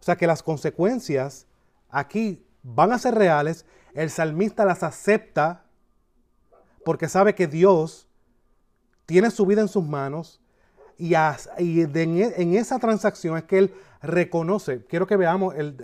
O 0.00 0.04
sea 0.04 0.16
que 0.16 0.26
las 0.26 0.42
consecuencias 0.42 1.46
aquí 1.90 2.42
van 2.62 2.92
a 2.92 2.98
ser 2.98 3.14
reales. 3.14 3.66
El 3.92 4.08
salmista 4.08 4.64
las 4.64 4.82
acepta 4.82 5.66
porque 6.84 7.08
sabe 7.08 7.34
que 7.34 7.46
Dios 7.46 8.08
tiene 9.04 9.30
su 9.30 9.44
vida 9.44 9.60
en 9.60 9.68
sus 9.68 9.84
manos 9.84 10.41
y, 11.02 11.80
en 11.80 12.54
esa 12.54 12.78
transacción 12.78 13.36
es 13.36 13.42
que 13.44 13.58
él 13.58 13.74
reconoce. 14.02 14.84
Quiero 14.86 15.04
que 15.06 15.16
veamos 15.16 15.52
el, 15.56 15.74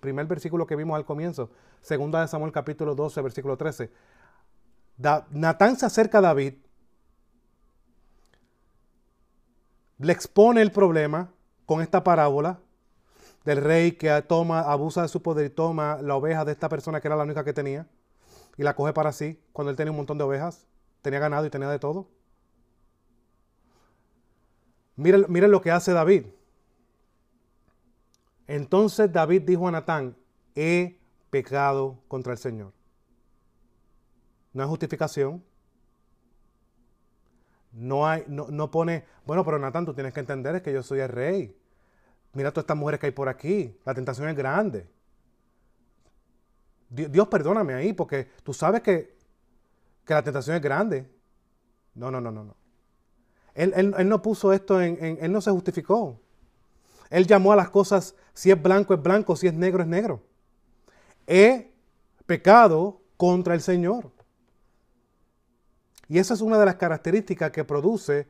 primer 0.00 0.26
versículo 0.26 0.64
que 0.64 0.76
vimos 0.76 0.96
al 0.96 1.04
comienzo, 1.04 1.50
segunda 1.80 2.20
de 2.20 2.28
Samuel 2.28 2.52
capítulo 2.52 2.94
12, 2.94 3.20
versículo 3.20 3.56
13. 3.56 3.90
Natán 5.30 5.76
se 5.76 5.86
acerca 5.86 6.18
a 6.18 6.20
David, 6.20 6.54
le 9.98 10.12
expone 10.12 10.62
el 10.62 10.70
problema 10.70 11.32
con 11.66 11.82
esta 11.82 12.04
parábola 12.04 12.60
del 13.44 13.62
rey 13.62 13.92
que 13.92 14.22
toma, 14.22 14.60
abusa 14.60 15.02
de 15.02 15.08
su 15.08 15.20
poder 15.20 15.46
y 15.46 15.50
toma 15.50 15.98
la 16.00 16.14
oveja 16.14 16.44
de 16.44 16.52
esta 16.52 16.68
persona 16.68 17.00
que 17.00 17.08
era 17.08 17.16
la 17.16 17.24
única 17.24 17.42
que 17.42 17.52
tenía 17.52 17.88
y 18.56 18.62
la 18.62 18.76
coge 18.76 18.92
para 18.92 19.10
sí 19.10 19.40
cuando 19.52 19.70
él 19.70 19.76
tenía 19.76 19.90
un 19.90 19.96
montón 19.96 20.18
de 20.18 20.24
ovejas 20.24 20.66
tenía 21.02 21.18
ganado 21.18 21.46
y 21.46 21.50
tenía 21.50 21.68
de 21.68 21.78
todo. 21.78 22.08
Miren, 24.98 25.50
lo 25.50 25.60
que 25.62 25.70
hace 25.70 25.92
David. 25.92 26.26
Entonces 28.46 29.10
David 29.12 29.42
dijo 29.42 29.66
a 29.66 29.70
Natán, 29.70 30.16
he 30.54 30.98
pecado 31.30 31.98
contra 32.08 32.32
el 32.32 32.38
Señor. 32.38 32.72
No 34.52 34.62
hay 34.62 34.68
justificación. 34.68 35.42
No, 37.72 38.06
hay, 38.06 38.24
no, 38.26 38.70
pone, 38.70 39.04
bueno, 39.24 39.44
pero 39.44 39.58
Natán, 39.58 39.86
tú 39.86 39.94
tienes 39.94 40.12
que 40.12 40.20
entender 40.20 40.56
es 40.56 40.62
que 40.62 40.72
yo 40.72 40.82
soy 40.82 41.00
el 41.00 41.08
rey. 41.08 41.56
Mira 42.32 42.50
todas 42.50 42.64
estas 42.64 42.76
mujeres 42.76 43.00
que 43.00 43.06
hay 43.06 43.12
por 43.12 43.28
aquí. 43.28 43.78
La 43.84 43.94
tentación 43.94 44.28
es 44.28 44.36
grande. 44.36 44.86
Dios, 46.90 47.28
perdóname 47.28 47.74
ahí, 47.74 47.92
porque 47.92 48.28
tú 48.42 48.52
sabes 48.52 48.82
que 48.82 49.18
que 50.08 50.14
la 50.14 50.22
tentación 50.22 50.56
es 50.56 50.62
grande. 50.62 51.06
No, 51.94 52.10
no, 52.10 52.18
no, 52.18 52.32
no, 52.32 52.42
no. 52.42 52.56
Él, 53.58 54.08
no 54.08 54.22
puso 54.22 54.52
esto 54.52 54.80
en, 54.80 55.18
Él 55.20 55.32
no 55.32 55.40
se 55.40 55.50
justificó. 55.50 56.20
Él 57.10 57.26
llamó 57.26 57.52
a 57.52 57.56
las 57.56 57.70
cosas, 57.70 58.14
si 58.32 58.50
es 58.50 58.62
blanco 58.62 58.94
es 58.94 59.02
blanco, 59.02 59.34
si 59.34 59.48
es 59.48 59.54
negro 59.54 59.82
es 59.82 59.88
negro. 59.88 60.22
He 61.26 61.72
pecado 62.26 63.00
contra 63.16 63.54
el 63.54 63.60
Señor. 63.60 64.12
Y 66.08 66.18
esa 66.18 66.34
es 66.34 66.40
una 66.40 66.58
de 66.58 66.66
las 66.66 66.76
características 66.76 67.50
que 67.50 67.64
produce 67.64 68.28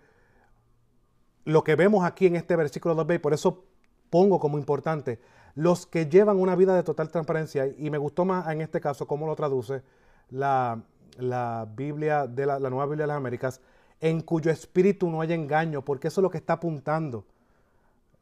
lo 1.45 1.63
que 1.63 1.77
vemos 1.77 2.05
aquí 2.05 2.27
en 2.27 2.37
este 2.37 2.57
versículo 2.57 2.97
2b. 2.97 3.17
Y 3.17 3.19
por 3.19 3.35
eso 3.35 3.65
pongo 4.11 4.41
como 4.41 4.59
importante 4.59 5.21
los 5.55 5.87
que 5.87 6.07
llevan 6.07 6.39
una 6.39 6.57
vida 6.57 6.75
de 6.75 6.83
total 6.83 7.11
transparencia. 7.11 7.67
Y 7.67 7.91
me 7.91 7.99
gustó 7.99 8.25
más 8.25 8.49
en 8.49 8.63
este 8.63 8.81
caso 8.81 9.07
cómo 9.07 9.27
lo 9.27 9.37
traduce 9.37 9.83
la, 10.31 10.83
la 11.19 11.69
Biblia 11.75 12.27
de 12.27 12.47
la, 12.47 12.59
Nueva 12.59 12.87
Biblia 12.87 13.05
de 13.05 13.09
las 13.09 13.17
Américas, 13.17 13.61
en 14.01 14.21
cuyo 14.21 14.51
espíritu 14.51 15.11
no 15.11 15.21
hay 15.21 15.33
engaño, 15.33 15.85
porque 15.85 16.09
eso 16.09 16.21
es 16.21 16.23
lo 16.23 16.31
que 16.31 16.39
está 16.39 16.55
apuntando. 16.55 17.25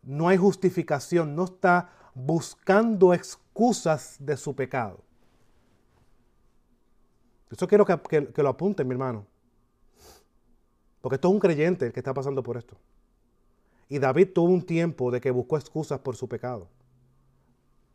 No 0.02 0.28
hay 0.28 0.36
justificación, 0.36 1.34
no 1.34 1.44
está 1.44 1.90
buscando 2.14 3.12
excusas 3.12 4.16
de 4.18 4.36
su 4.36 4.54
pecado. 4.54 5.00
Eso 7.50 7.66
quiero 7.68 7.84
que, 7.84 8.32
que 8.32 8.42
lo 8.42 8.48
apunten, 8.48 8.86
mi 8.86 8.92
hermano. 8.92 9.26
Porque 11.00 11.16
esto 11.16 11.28
es 11.28 11.34
un 11.34 11.40
creyente 11.40 11.86
el 11.86 11.92
que 11.92 12.00
está 12.00 12.12
pasando 12.12 12.42
por 12.42 12.56
esto. 12.56 12.76
Y 13.88 13.98
David 13.98 14.32
tuvo 14.34 14.52
un 14.52 14.62
tiempo 14.62 15.10
de 15.10 15.20
que 15.20 15.30
buscó 15.30 15.56
excusas 15.56 16.00
por 16.00 16.16
su 16.16 16.28
pecado. 16.28 16.68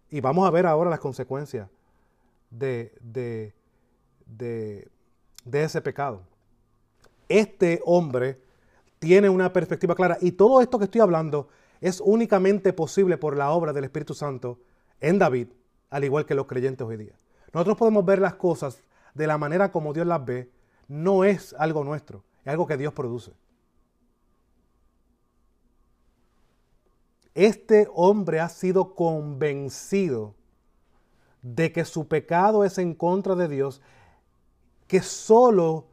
Y 0.10 0.22
vamos 0.22 0.48
a 0.48 0.52
ver 0.52 0.66
ahora 0.66 0.90
las 0.90 1.00
consecuencias 1.00 1.70
de, 2.50 2.94
de, 3.02 3.54
de, 4.26 5.64
ese 5.64 5.82
pecado. 5.82 6.22
Este 7.32 7.82
hombre 7.86 8.42
tiene 9.00 9.30
una 9.30 9.54
perspectiva 9.54 9.96
clara 9.96 10.18
y 10.20 10.34
todo 10.34 10.60
esto 10.60 10.78
que 10.78 10.84
estoy 10.84 11.00
hablando 11.00 11.48
es 11.80 12.02
únicamente 12.02 12.74
posible 12.74 13.18
por 13.18 13.38
la 13.38 13.52
obra 13.52 13.72
del 13.72 13.86
Espíritu 13.86 14.14
Santo 14.14 14.60
en 15.00 15.18
David, 15.18 15.48
al 15.90 16.04
igual 16.04 16.26
que 16.26 16.36
los 16.36 16.46
creyentes 16.46 16.86
hoy 16.86 16.98
día. 16.98 17.14
Nosotros 17.54 17.78
podemos 17.78 18.04
ver 18.04 18.20
las 18.20 18.36
cosas 18.36 18.84
de 19.14 19.28
la 19.28 19.38
manera 19.38 19.72
como 19.72 19.94
Dios 19.94 20.06
las 20.06 20.26
ve, 20.26 20.52
no 20.90 21.24
es 21.24 21.56
algo 21.58 21.86
nuestro, 21.86 22.26
es 22.42 22.48
algo 22.48 22.68
que 22.68 22.76
Dios 22.76 22.92
produce. 22.92 23.32
Este 27.34 27.88
hombre 27.94 28.42
ha 28.42 28.50
sido 28.50 28.94
convencido 28.94 30.36
de 31.42 31.72
que 31.72 31.86
su 31.86 32.10
pecado 32.10 32.66
es 32.66 32.78
en 32.78 32.94
contra 32.94 33.36
de 33.36 33.48
Dios 33.48 33.82
que 34.88 35.02
solo 35.02 35.91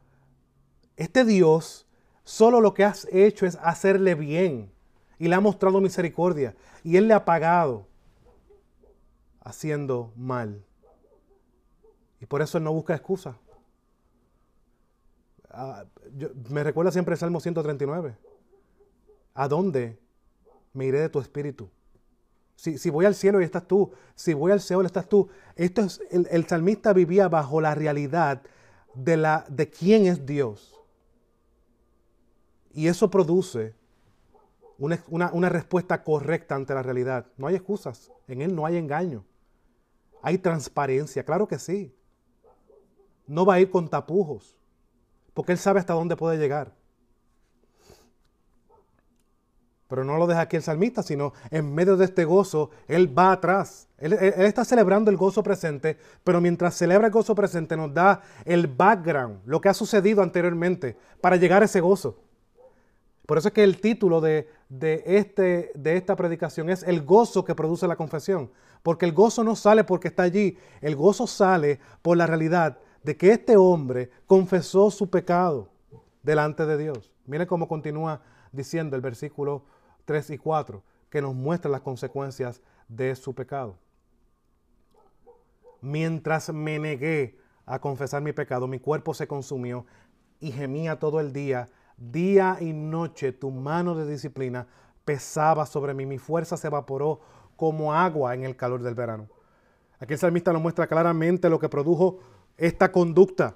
este 0.99 1.23
Dios, 1.23 1.87
solo 2.25 2.59
lo 2.59 2.73
que 2.73 2.83
has 2.83 3.07
hecho 3.09 3.45
es 3.45 3.57
hacerle 3.61 4.15
bien 4.15 4.69
y 5.17 5.29
le 5.29 5.35
ha 5.35 5.39
mostrado 5.39 5.79
misericordia 5.79 6.55
y 6.83 6.97
él 6.97 7.07
le 7.07 7.13
ha 7.13 7.23
pagado 7.23 7.87
haciendo 9.39 10.11
mal. 10.17 10.61
Y 12.19 12.25
por 12.25 12.41
eso 12.41 12.57
él 12.57 12.65
no 12.65 12.73
busca 12.73 12.93
excusa. 12.93 13.37
Ah, 15.49 15.85
me 16.49 16.65
recuerda 16.65 16.91
siempre 16.91 17.13
el 17.13 17.19
Salmo 17.19 17.39
139. 17.39 18.17
¿A 19.35 19.47
dónde 19.47 19.97
me 20.73 20.85
iré 20.85 20.99
de 20.99 21.07
tu 21.07 21.21
espíritu? 21.21 21.69
Si, 22.57 22.77
si, 22.77 22.89
voy 22.89 23.05
al 23.05 23.15
cielo 23.15 23.39
y 23.39 23.45
estás 23.45 23.65
tú, 23.65 23.93
si 24.15 24.33
voy 24.33 24.51
al 24.51 24.59
cielo 24.59 24.81
estás 24.81 25.07
tú. 25.07 25.29
Esto 25.55 25.81
es, 25.81 26.01
el, 26.11 26.27
el 26.29 26.45
salmista 26.45 26.91
vivía 26.91 27.29
bajo 27.29 27.61
la 27.61 27.73
realidad 27.73 28.41
de, 28.93 29.15
la, 29.15 29.45
de 29.47 29.69
quién 29.69 30.05
es 30.05 30.25
Dios. 30.25 30.78
Y 32.71 32.87
eso 32.87 33.09
produce 33.09 33.75
una, 34.79 35.49
respuesta 35.49 36.03
correcta 36.03 36.55
ante 36.55 36.73
la 36.73 36.83
realidad. 36.83 37.25
No 37.37 37.47
hay 37.47 37.55
excusas, 37.55 38.11
en 38.27 38.41
Él 38.41 38.55
no 38.55 38.65
hay 38.65 38.77
engaño. 38.77 39.25
Hay 40.21 40.37
transparencia, 40.37 41.23
claro 41.23 41.47
que 41.47 41.59
sí. 41.59 41.93
No 43.27 43.45
va 43.45 43.55
a 43.55 43.59
ir 43.59 43.69
con 43.69 43.89
tapujos, 43.89 44.57
porque 45.33 45.51
Él 45.51 45.57
sabe 45.57 45.79
hasta 45.79 45.93
dónde 45.93 46.15
puede 46.15 46.37
llegar. 46.37 46.73
Pero 49.87 50.03
no 50.03 50.17
lo 50.17 50.27
deja 50.27 50.41
aquí 50.41 50.55
el 50.55 50.61
salmista, 50.61 51.01
sino 51.01 51.33
en 51.49 51.73
medio 51.73 51.97
de 51.97 52.05
este 52.05 52.23
gozo, 52.23 52.69
Él 52.87 53.17
va 53.17 53.31
atrás. 53.31 53.87
Él, 53.97 54.13
está 54.13 54.63
celebrando 54.63 55.09
el 55.09 55.17
gozo 55.17 55.41
presente, 55.43 55.97
pero 56.23 56.39
mientras 56.39 56.75
celebra 56.75 57.07
el 57.07 57.13
gozo 57.13 57.35
presente 57.35 57.75
nos 57.75 57.93
da 57.93 58.21
el 58.45 58.67
background, 58.67 59.41
lo 59.45 59.59
que 59.59 59.67
ha 59.67 59.73
sucedido 59.73 60.21
anteriormente, 60.21 60.95
para 61.21 61.35
llegar 61.35 61.63
a 61.63 61.65
ese 61.65 61.81
gozo. 61.81 62.17
Por 63.29 63.37
eso 63.37 63.49
es 63.49 63.53
que 63.53 63.63
el 63.63 63.79
título 63.79 64.21
de, 64.21 64.49
de, 64.69 65.03
este, 65.05 65.71
de 65.75 65.97
esta 65.97 66.15
predicación 66.15 66.67
es 66.67 66.81
el 66.81 67.03
gozo 67.03 67.45
que 67.45 67.53
produce 67.53 67.87
la 67.87 67.95
confesión. 67.95 68.49
Porque 68.81 69.05
el 69.05 69.13
gozo 69.13 69.43
no 69.43 69.55
sale 69.55 69.83
porque 69.83 70.07
está 70.07 70.23
allí, 70.23 70.57
el 70.81 70.95
gozo 70.95 71.27
sale 71.27 71.79
por 72.01 72.17
la 72.17 72.25
realidad 72.25 72.79
de 73.03 73.17
que 73.17 73.29
este 73.29 73.55
hombre 73.55 74.09
confesó 74.25 74.89
su 74.89 75.11
pecado 75.11 75.69
delante 76.23 76.65
de 76.65 76.75
Dios. 76.79 77.13
Mire 77.27 77.45
cómo 77.45 77.67
continúa 77.67 78.23
diciendo 78.51 78.95
el 78.95 79.03
versículo 79.03 79.63
3 80.05 80.31
y 80.31 80.37
4, 80.39 80.81
que 81.11 81.21
nos 81.21 81.35
muestra 81.35 81.69
las 81.69 81.81
consecuencias 81.81 82.63
de 82.87 83.15
su 83.15 83.35
pecado. 83.35 83.77
Mientras 85.81 86.51
me 86.51 86.79
negué 86.79 87.37
a 87.67 87.77
confesar 87.77 88.23
mi 88.23 88.33
pecado, 88.33 88.67
mi 88.67 88.79
cuerpo 88.79 89.13
se 89.13 89.27
consumió 89.27 89.85
y 90.39 90.51
gemía 90.51 90.97
todo 90.97 91.19
el 91.19 91.31
día, 91.31 91.69
día 91.99 92.57
y 92.59 92.73
noche, 92.73 93.31
tu 93.31 93.51
mano 93.51 93.95
de 93.95 94.09
disciplina 94.09 94.67
pesaba 95.05 95.65
sobre 95.65 95.93
mí, 95.93 96.05
mi 96.05 96.17
fuerza 96.17 96.57
se 96.57 96.67
evaporó 96.67 97.19
como 97.55 97.93
agua 97.93 98.33
en 98.33 98.43
el 98.43 98.55
calor 98.55 98.83
del 98.83 98.95
verano. 98.95 99.27
Aquí 99.99 100.13
el 100.13 100.19
salmista 100.19 100.53
nos 100.53 100.61
muestra 100.61 100.87
claramente 100.87 101.49
lo 101.49 101.59
que 101.59 101.67
produjo 101.67 102.19
esta 102.57 102.91
conducta, 102.91 103.55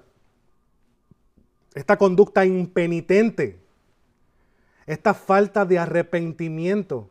esta 1.74 1.96
conducta 1.96 2.44
impenitente 2.44 3.64
esta 4.86 5.14
falta 5.14 5.64
de 5.64 5.78
arrepentimiento. 5.78 7.10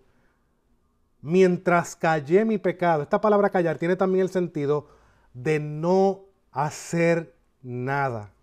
Mientras 1.21 1.95
callé 1.95 2.45
mi 2.45 2.57
pecado, 2.57 3.03
esta 3.03 3.21
palabra 3.21 3.49
callar 3.49 3.77
tiene 3.77 3.95
también 3.95 4.23
el 4.23 4.29
sentido 4.29 4.87
de 5.33 5.59
no 5.59 6.25
hacer 6.51 7.35
nada. 7.61 8.33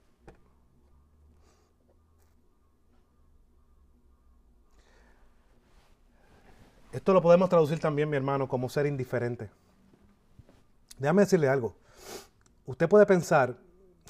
Esto 6.93 7.13
lo 7.13 7.23
podemos 7.23 7.49
traducir 7.49 7.79
también, 7.79 8.11
mi 8.11 8.17
hermano, 8.17 8.49
como 8.49 8.69
ser 8.69 8.87
indiferente. 8.87 9.49
Déjame 10.99 11.23
decirle 11.23 11.49
algo. 11.49 11.77
Usted 12.67 12.89
puede 12.89 13.07
pensar 13.07 13.57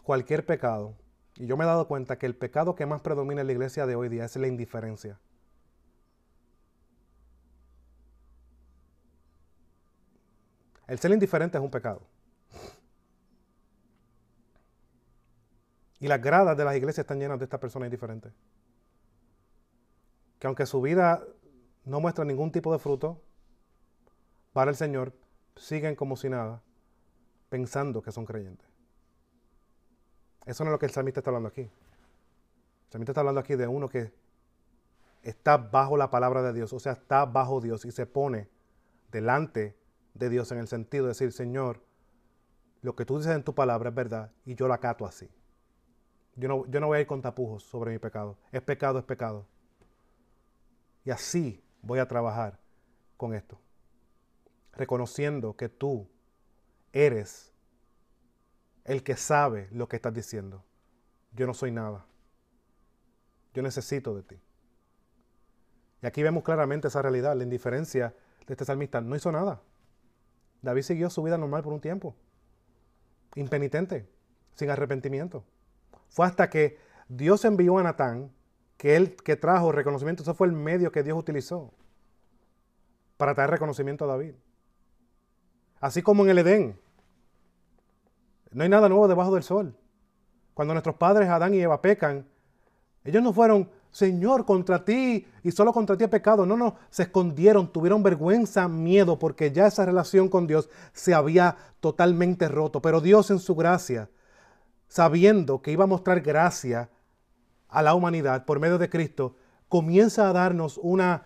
cualquier 0.02 0.44
pecado 0.46 0.94
y 1.36 1.46
yo 1.46 1.56
me 1.56 1.64
he 1.64 1.66
dado 1.66 1.86
cuenta 1.86 2.18
que 2.18 2.26
el 2.26 2.34
pecado 2.34 2.74
que 2.74 2.86
más 2.86 3.00
predomina 3.00 3.42
en 3.42 3.46
la 3.46 3.52
iglesia 3.52 3.86
de 3.86 3.94
hoy 3.94 4.08
día 4.08 4.24
es 4.24 4.36
la 4.36 4.46
indiferencia. 4.46 5.18
El 10.86 10.98
ser 10.98 11.12
indiferente 11.12 11.56
es 11.56 11.62
un 11.62 11.70
pecado. 11.70 12.02
Y 16.00 16.08
las 16.08 16.20
gradas 16.20 16.56
de 16.56 16.64
las 16.64 16.74
iglesias 16.76 17.04
están 17.04 17.20
llenas 17.20 17.38
de 17.38 17.44
estas 17.44 17.60
personas 17.60 17.86
indiferentes. 17.86 18.32
Que 20.38 20.46
aunque 20.46 20.66
su 20.66 20.80
vida 20.80 21.22
no 21.90 21.98
muestra 21.98 22.24
ningún 22.24 22.52
tipo 22.52 22.72
de 22.72 22.78
fruto 22.78 23.20
para 24.52 24.70
el 24.70 24.76
Señor, 24.76 25.12
siguen 25.56 25.96
como 25.96 26.16
si 26.16 26.28
nada, 26.28 26.62
pensando 27.48 28.00
que 28.00 28.12
son 28.12 28.24
creyentes. 28.24 28.68
Eso 30.46 30.62
no 30.62 30.70
es 30.70 30.72
lo 30.72 30.78
que 30.78 30.86
el 30.86 30.92
salmista 30.92 31.18
está 31.18 31.30
hablando 31.30 31.48
aquí. 31.48 31.62
El 31.62 31.70
salmista 32.90 33.10
está 33.10 33.22
hablando 33.22 33.40
aquí 33.40 33.56
de 33.56 33.66
uno 33.66 33.88
que 33.88 34.14
está 35.22 35.56
bajo 35.56 35.96
la 35.96 36.10
palabra 36.10 36.42
de 36.42 36.52
Dios, 36.52 36.72
o 36.72 36.78
sea, 36.78 36.92
está 36.92 37.26
bajo 37.26 37.60
Dios 37.60 37.84
y 37.84 37.90
se 37.90 38.06
pone 38.06 38.48
delante 39.10 39.76
de 40.14 40.28
Dios 40.28 40.52
en 40.52 40.58
el 40.58 40.68
sentido 40.68 41.06
de 41.06 41.08
decir, 41.08 41.32
Señor, 41.32 41.82
lo 42.82 42.94
que 42.94 43.04
tú 43.04 43.18
dices 43.18 43.34
en 43.34 43.42
tu 43.42 43.52
palabra 43.52 43.88
es 43.88 43.94
verdad 43.96 44.30
y 44.44 44.54
yo 44.54 44.68
la 44.68 44.76
acato 44.76 45.06
así. 45.06 45.28
Yo 46.36 46.48
no, 46.48 46.66
yo 46.66 46.78
no 46.78 46.86
voy 46.86 46.98
a 46.98 47.00
ir 47.00 47.08
con 47.08 47.20
tapujos 47.20 47.64
sobre 47.64 47.90
mi 47.90 47.98
pecado. 47.98 48.38
Es 48.52 48.62
pecado, 48.62 49.00
es 49.00 49.04
pecado. 49.04 49.48
Y 51.04 51.10
así 51.10 51.64
voy 51.82 51.98
a 51.98 52.08
trabajar 52.08 52.58
con 53.16 53.34
esto. 53.34 53.58
Reconociendo 54.72 55.56
que 55.56 55.68
tú 55.68 56.08
eres 56.92 57.52
el 58.84 59.02
que 59.02 59.16
sabe 59.16 59.68
lo 59.72 59.88
que 59.88 59.96
estás 59.96 60.14
diciendo. 60.14 60.64
Yo 61.32 61.46
no 61.46 61.54
soy 61.54 61.70
nada. 61.70 62.06
Yo 63.54 63.62
necesito 63.62 64.14
de 64.14 64.22
ti. 64.22 64.40
Y 66.02 66.06
aquí 66.06 66.22
vemos 66.22 66.42
claramente 66.42 66.88
esa 66.88 67.02
realidad, 67.02 67.36
la 67.36 67.44
indiferencia 67.44 68.14
de 68.46 68.54
este 68.54 68.64
salmista. 68.64 69.00
No 69.00 69.16
hizo 69.16 69.30
nada. 69.30 69.60
David 70.62 70.82
siguió 70.82 71.10
su 71.10 71.22
vida 71.22 71.38
normal 71.38 71.62
por 71.62 71.72
un 71.72 71.80
tiempo. 71.80 72.14
Impenitente, 73.34 74.08
sin 74.54 74.70
arrepentimiento. 74.70 75.44
Fue 76.08 76.26
hasta 76.26 76.50
que 76.50 76.78
Dios 77.08 77.44
envió 77.44 77.78
a 77.78 77.82
Natán, 77.82 78.32
que 78.80 78.96
él 78.96 79.14
que 79.14 79.36
trajo 79.36 79.72
reconocimiento, 79.72 80.22
ese 80.22 80.32
fue 80.32 80.46
el 80.46 80.54
medio 80.54 80.90
que 80.90 81.02
Dios 81.02 81.18
utilizó 81.18 81.70
para 83.18 83.34
traer 83.34 83.50
reconocimiento 83.50 84.06
a 84.06 84.08
David. 84.08 84.32
Así 85.80 86.00
como 86.00 86.24
en 86.24 86.30
el 86.30 86.38
Edén, 86.38 86.80
no 88.52 88.62
hay 88.62 88.70
nada 88.70 88.88
nuevo 88.88 89.06
debajo 89.06 89.34
del 89.34 89.42
sol. 89.42 89.76
Cuando 90.54 90.72
nuestros 90.72 90.96
padres 90.96 91.28
Adán 91.28 91.52
y 91.52 91.60
Eva 91.60 91.82
pecan, 91.82 92.26
ellos 93.04 93.22
no 93.22 93.34
fueron, 93.34 93.68
Señor, 93.90 94.46
contra 94.46 94.82
ti 94.82 95.26
y 95.42 95.50
solo 95.50 95.74
contra 95.74 95.98
ti 95.98 96.04
he 96.04 96.08
pecado. 96.08 96.46
No, 96.46 96.56
no, 96.56 96.76
se 96.88 97.02
escondieron, 97.02 97.70
tuvieron 97.70 98.02
vergüenza, 98.02 98.66
miedo, 98.66 99.18
porque 99.18 99.52
ya 99.52 99.66
esa 99.66 99.84
relación 99.84 100.30
con 100.30 100.46
Dios 100.46 100.70
se 100.94 101.12
había 101.12 101.54
totalmente 101.80 102.48
roto. 102.48 102.80
Pero 102.80 103.02
Dios 103.02 103.30
en 103.30 103.40
su 103.40 103.54
gracia, 103.54 104.08
sabiendo 104.88 105.60
que 105.60 105.70
iba 105.70 105.84
a 105.84 105.86
mostrar 105.86 106.22
gracia 106.22 106.88
a 107.70 107.82
la 107.82 107.94
humanidad 107.94 108.44
por 108.44 108.60
medio 108.60 108.78
de 108.78 108.90
Cristo, 108.90 109.36
comienza 109.68 110.28
a 110.28 110.32
darnos 110.32 110.78
una, 110.82 111.24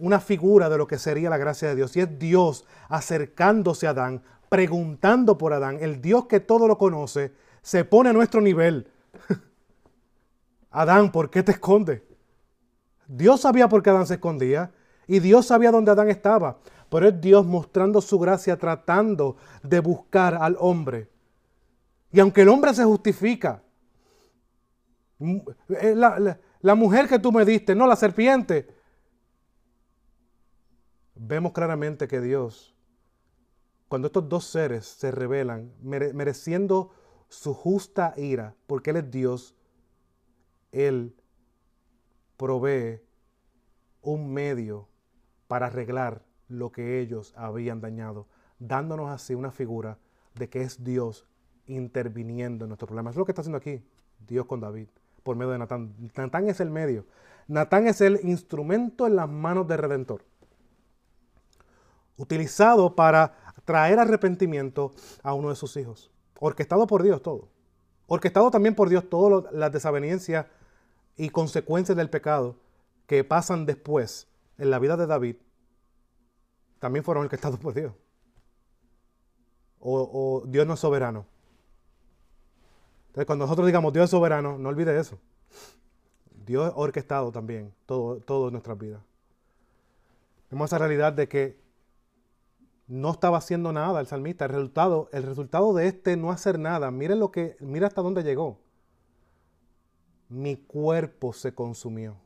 una 0.00 0.20
figura 0.20 0.68
de 0.68 0.78
lo 0.78 0.86
que 0.86 0.98
sería 0.98 1.30
la 1.30 1.38
gracia 1.38 1.68
de 1.68 1.76
Dios. 1.76 1.96
Y 1.96 2.00
es 2.00 2.18
Dios 2.18 2.66
acercándose 2.88 3.86
a 3.86 3.90
Adán, 3.90 4.22
preguntando 4.48 5.38
por 5.38 5.52
Adán, 5.52 5.78
el 5.80 6.00
Dios 6.00 6.26
que 6.26 6.40
todo 6.40 6.68
lo 6.68 6.78
conoce, 6.78 7.32
se 7.62 7.84
pone 7.84 8.10
a 8.10 8.12
nuestro 8.12 8.40
nivel. 8.40 8.88
Adán, 10.70 11.12
¿por 11.12 11.30
qué 11.30 11.42
te 11.42 11.52
escondes? 11.52 12.02
Dios 13.06 13.40
sabía 13.40 13.68
por 13.68 13.82
qué 13.82 13.90
Adán 13.90 14.06
se 14.06 14.14
escondía 14.14 14.72
y 15.06 15.20
Dios 15.20 15.46
sabía 15.46 15.70
dónde 15.70 15.90
Adán 15.90 16.08
estaba, 16.08 16.58
pero 16.90 17.08
es 17.08 17.20
Dios 17.20 17.46
mostrando 17.46 18.00
su 18.00 18.18
gracia 18.18 18.56
tratando 18.58 19.36
de 19.62 19.80
buscar 19.80 20.38
al 20.40 20.56
hombre. 20.58 21.08
Y 22.12 22.20
aunque 22.20 22.42
el 22.42 22.48
hombre 22.48 22.72
se 22.74 22.84
justifica, 22.84 23.62
eh, 25.68 25.94
la, 25.94 26.38
la 26.60 26.74
mujer 26.74 27.08
que 27.08 27.18
tú 27.18 27.32
me 27.32 27.44
diste, 27.44 27.74
no 27.74 27.86
la 27.86 27.96
serpiente, 27.96 28.68
vemos 31.14 31.52
claramente 31.52 32.08
que 32.08 32.20
Dios 32.20 32.74
cuando 33.94 34.06
estos 34.06 34.28
dos 34.28 34.44
seres 34.46 34.86
se 34.86 35.12
rebelan, 35.12 35.72
mereciendo 35.80 36.90
su 37.28 37.54
justa 37.54 38.12
ira, 38.16 38.56
porque 38.66 38.90
Él 38.90 38.96
es 38.96 39.10
Dios, 39.12 39.54
Él 40.72 41.14
provee 42.36 43.00
un 44.02 44.32
medio 44.32 44.88
para 45.46 45.66
arreglar 45.66 46.24
lo 46.48 46.72
que 46.72 46.98
ellos 46.98 47.32
habían 47.36 47.80
dañado, 47.80 48.26
dándonos 48.58 49.10
así 49.10 49.34
una 49.34 49.52
figura 49.52 49.98
de 50.34 50.48
que 50.48 50.62
es 50.62 50.82
Dios 50.82 51.28
interviniendo 51.66 52.64
en 52.64 52.70
nuestro 52.70 52.88
problema. 52.88 53.10
Es 53.10 53.16
lo 53.16 53.24
que 53.24 53.30
está 53.30 53.42
haciendo 53.42 53.58
aquí 53.58 53.80
Dios 54.26 54.46
con 54.46 54.58
David, 54.58 54.88
por 55.24 55.34
medio 55.34 55.50
de 55.50 55.58
Natán. 55.58 55.94
Natán 56.16 56.48
es 56.48 56.60
el 56.60 56.70
medio. 56.70 57.04
Natán 57.48 57.88
es 57.88 58.00
el 58.00 58.20
instrumento 58.22 59.08
en 59.08 59.16
las 59.16 59.28
manos 59.28 59.66
del 59.66 59.78
Redentor, 59.78 60.24
utilizado 62.16 62.94
para 62.94 63.34
traer 63.64 63.98
arrepentimiento 63.98 64.92
a 65.22 65.34
uno 65.34 65.48
de 65.50 65.56
sus 65.56 65.76
hijos. 65.76 66.12
Orquestado 66.38 66.86
por 66.86 67.02
Dios 67.02 67.20
todo. 67.22 67.48
Orquestado 68.06 68.50
también 68.52 68.76
por 68.76 68.88
Dios 68.88 69.08
todas 69.10 69.52
las 69.52 69.72
desavenencias 69.72 70.46
y 71.16 71.30
consecuencias 71.30 71.96
del 71.96 72.10
pecado 72.10 72.56
que 73.06 73.24
pasan 73.24 73.66
después 73.66 74.28
en 74.58 74.70
la 74.70 74.78
vida 74.78 74.96
de 74.96 75.06
David, 75.06 75.36
también 76.78 77.04
fueron 77.04 77.24
orquestados 77.24 77.58
por 77.58 77.74
Dios. 77.74 77.92
O, 79.80 80.42
Dios 80.46 80.66
no 80.66 80.74
es 80.74 80.80
soberano. 80.80 81.26
Entonces, 83.14 83.26
cuando 83.26 83.44
nosotros 83.44 83.68
digamos 83.68 83.92
Dios 83.92 84.06
es 84.06 84.10
soberano, 84.10 84.58
no 84.58 84.68
olvide 84.70 84.98
eso. 84.98 85.20
Dios 86.44 86.72
ha 86.74 86.76
orquestado 86.76 87.30
también 87.30 87.72
todo, 87.86 88.16
todo 88.16 88.50
nuestras 88.50 88.76
vidas. 88.76 89.00
Vemos 90.50 90.68
esa 90.68 90.78
realidad 90.78 91.12
de 91.12 91.28
que 91.28 91.56
no 92.88 93.12
estaba 93.12 93.38
haciendo 93.38 93.72
nada 93.72 94.00
el 94.00 94.08
salmista. 94.08 94.46
El 94.46 94.50
resultado, 94.50 95.08
el 95.12 95.22
resultado 95.22 95.72
de 95.74 95.86
este 95.86 96.16
no 96.16 96.32
hacer 96.32 96.58
nada, 96.58 96.90
miren 96.90 97.20
lo 97.20 97.30
que, 97.30 97.56
mira 97.60 97.86
hasta 97.86 98.02
dónde 98.02 98.24
llegó. 98.24 98.58
Mi 100.28 100.56
cuerpo 100.56 101.32
se 101.32 101.54
consumió. 101.54 102.16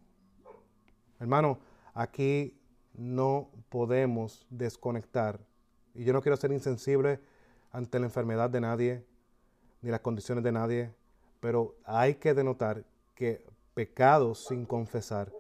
Hermano, 1.21 1.59
aquí 1.93 2.59
no 2.95 3.51
podemos 3.69 4.47
desconectar. 4.49 5.39
Y 5.95 6.05
yo 6.05 6.15
no 6.15 6.23
quiero 6.23 6.39
ser 6.39 6.51
insensible 6.51 7.21
ante 7.73 7.99
la 7.99 8.07
enfermedad 8.07 8.49
de 8.49 8.63
nadie, 8.63 9.05
ni 9.81 9.91
las 9.91 10.01
condiciones 10.01 10.45
de 10.45 10.53
nadie, 10.53 10.95
pero 11.41 11.77
hay 11.85 12.15
que 12.17 12.35
denotar 12.35 12.85
que 13.15 13.45
pecados 13.75 14.47
sin 14.47 14.65
confesar 14.65 15.33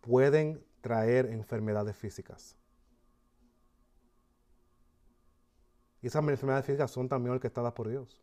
pueden 0.00 0.64
traer 0.80 1.26
enfermedades 1.26 1.96
físicas. 1.96 2.56
Y 6.02 6.08
esas 6.08 6.22
enfermedades 6.22 6.66
físicas 6.66 6.90
son 6.90 7.08
también 7.08 7.34
orquestadas 7.34 7.72
por 7.72 7.88
Dios. 7.88 8.20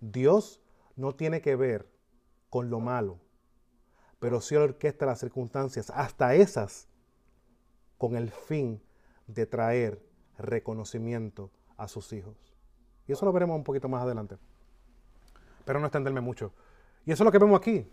Dios 0.00 0.60
no 0.96 1.14
tiene 1.14 1.40
que 1.40 1.56
ver 1.56 1.88
con 2.50 2.68
lo 2.68 2.80
malo, 2.80 3.18
pero 4.18 4.40
sí 4.40 4.56
orquesta 4.56 5.06
las 5.06 5.20
circunstancias, 5.20 5.90
hasta 5.90 6.34
esas, 6.34 6.88
con 7.96 8.16
el 8.16 8.30
fin 8.30 8.82
de 9.26 9.46
traer 9.46 10.04
reconocimiento 10.36 11.50
a 11.76 11.88
sus 11.88 12.12
hijos. 12.12 12.47
Y 13.08 13.12
eso 13.12 13.24
lo 13.24 13.32
veremos 13.32 13.56
un 13.56 13.64
poquito 13.64 13.88
más 13.88 14.02
adelante. 14.02 14.36
Pero 15.64 15.80
no 15.80 15.86
extenderme 15.86 16.20
mucho. 16.20 16.52
Y 17.04 17.12
eso 17.12 17.22
es 17.22 17.24
lo 17.24 17.32
que 17.32 17.38
vemos 17.38 17.58
aquí. 17.58 17.90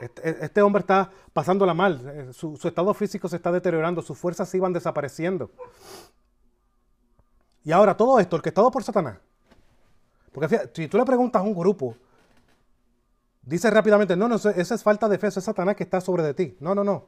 Este, 0.00 0.44
este 0.44 0.62
hombre 0.62 0.80
está 0.80 1.10
pasándola 1.32 1.72
mal. 1.72 2.00
Eh, 2.04 2.32
su, 2.32 2.56
su, 2.56 2.68
estado 2.68 2.92
físico 2.94 3.26
se 3.26 3.36
está 3.36 3.50
deteriorando. 3.50 4.02
Sus 4.02 4.18
fuerzas 4.18 4.48
se 4.48 4.58
iban 4.58 4.72
desapareciendo. 4.72 5.50
Y 7.64 7.72
ahora 7.72 7.96
todo 7.96 8.20
esto, 8.20 8.36
orquestado 8.36 8.70
por 8.70 8.84
Satanás. 8.84 9.18
Porque 10.32 10.68
si 10.74 10.88
tú 10.88 10.98
le 10.98 11.04
preguntas 11.04 11.40
a 11.40 11.44
un 11.44 11.54
grupo, 11.54 11.96
dice 13.40 13.70
rápidamente, 13.70 14.16
no, 14.16 14.28
no, 14.28 14.34
esa 14.34 14.74
es 14.74 14.82
falta 14.82 15.08
de 15.08 15.16
fe, 15.16 15.28
eso 15.28 15.38
es 15.38 15.44
Satanás 15.46 15.76
que 15.76 15.84
está 15.84 16.00
sobre 16.00 16.22
de 16.22 16.34
ti. 16.34 16.56
No, 16.60 16.74
no, 16.74 16.84
no. 16.84 17.06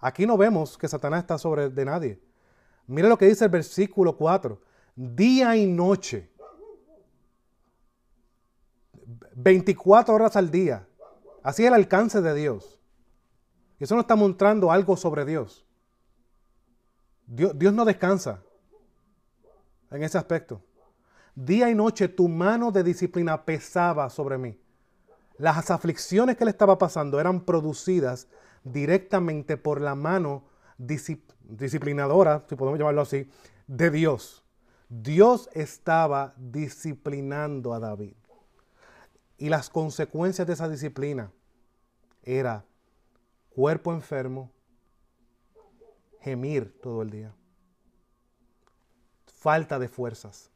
Aquí 0.00 0.26
no 0.26 0.38
vemos 0.38 0.78
que 0.78 0.88
Satanás 0.88 1.20
está 1.20 1.36
sobre 1.36 1.68
de 1.68 1.84
nadie. 1.84 2.22
Mire 2.86 3.08
lo 3.08 3.18
que 3.18 3.26
dice 3.26 3.44
el 3.44 3.50
versículo 3.50 4.16
4. 4.16 4.58
Día 4.94 5.56
y 5.56 5.66
noche. 5.66 6.30
24 9.40 10.14
horas 10.14 10.34
al 10.34 10.50
día. 10.50 10.88
Así 11.44 11.62
es 11.62 11.68
el 11.68 11.74
alcance 11.74 12.20
de 12.20 12.34
Dios. 12.34 12.80
Eso 13.78 13.94
no 13.94 14.00
está 14.00 14.16
mostrando 14.16 14.72
algo 14.72 14.96
sobre 14.96 15.24
Dios. 15.24 15.64
Dios, 17.24 17.56
Dios 17.56 17.72
no 17.72 17.84
descansa 17.84 18.42
en 19.92 20.02
ese 20.02 20.18
aspecto. 20.18 20.60
Día 21.36 21.70
y 21.70 21.74
noche 21.74 22.08
tu 22.08 22.28
mano 22.28 22.72
de 22.72 22.82
disciplina 22.82 23.44
pesaba 23.44 24.10
sobre 24.10 24.38
mí. 24.38 24.60
Las 25.36 25.70
aflicciones 25.70 26.36
que 26.36 26.44
le 26.44 26.50
estaba 26.50 26.76
pasando 26.76 27.20
eran 27.20 27.42
producidas 27.42 28.26
directamente 28.64 29.56
por 29.56 29.80
la 29.80 29.94
mano 29.94 30.46
disciplinadora, 30.78 32.44
si 32.48 32.56
podemos 32.56 32.80
llamarlo 32.80 33.02
así, 33.02 33.30
de 33.68 33.90
Dios. 33.92 34.42
Dios 34.88 35.48
estaba 35.52 36.34
disciplinando 36.36 37.72
a 37.72 37.78
David. 37.78 38.16
Y 39.38 39.48
las 39.48 39.70
consecuencias 39.70 40.46
de 40.46 40.52
esa 40.52 40.68
disciplina 40.68 41.32
era 42.22 42.64
cuerpo 43.50 43.92
enfermo, 43.92 44.50
gemir 46.20 46.78
todo 46.80 47.02
el 47.02 47.10
día, 47.10 47.34
falta 49.26 49.78
de 49.78 49.88
fuerzas. 49.88 50.50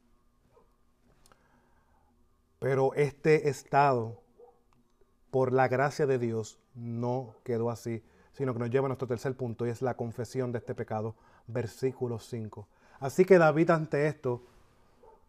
Pero 2.59 2.95
este 2.95 3.49
estado, 3.49 4.21
por 5.31 5.53
la 5.53 5.69
gracia 5.69 6.07
de 6.07 6.19
Dios, 6.19 6.59
no 6.75 7.37
quedó 7.45 7.71
así, 7.71 8.05
sino 8.33 8.53
que 8.53 8.59
nos 8.59 8.71
lleva 8.71 8.87
a 8.87 8.89
nuestro 8.89 9.09
tercer 9.09 9.37
punto 9.37 9.67
y 9.67 9.71
es 9.71 9.83
la 9.83 9.97
confesión 9.97 10.53
de 10.53 10.59
este 10.59 10.75
pecado, 10.75 11.15
versículo 11.47 12.19
5. 12.19 12.69
Así 13.01 13.25
que 13.25 13.39
David 13.39 13.71
ante 13.71 14.07
esto, 14.07 14.45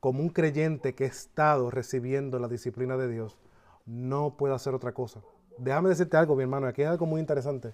como 0.03 0.19
un 0.19 0.27
creyente 0.27 0.95
que 0.95 1.05
ha 1.05 1.07
estado 1.07 1.71
recibiendo 1.71 2.37
la 2.37 2.49
disciplina 2.49 2.97
de 2.97 3.07
Dios, 3.07 3.37
no 3.85 4.35
puede 4.35 4.53
hacer 4.53 4.75
otra 4.75 4.93
cosa. 4.93 5.21
Déjame 5.57 5.87
decirte 5.87 6.17
algo, 6.17 6.35
mi 6.35 6.43
hermano, 6.43 6.67
aquí 6.67 6.81
hay 6.81 6.89
algo 6.89 7.05
muy 7.05 7.21
interesante. 7.21 7.73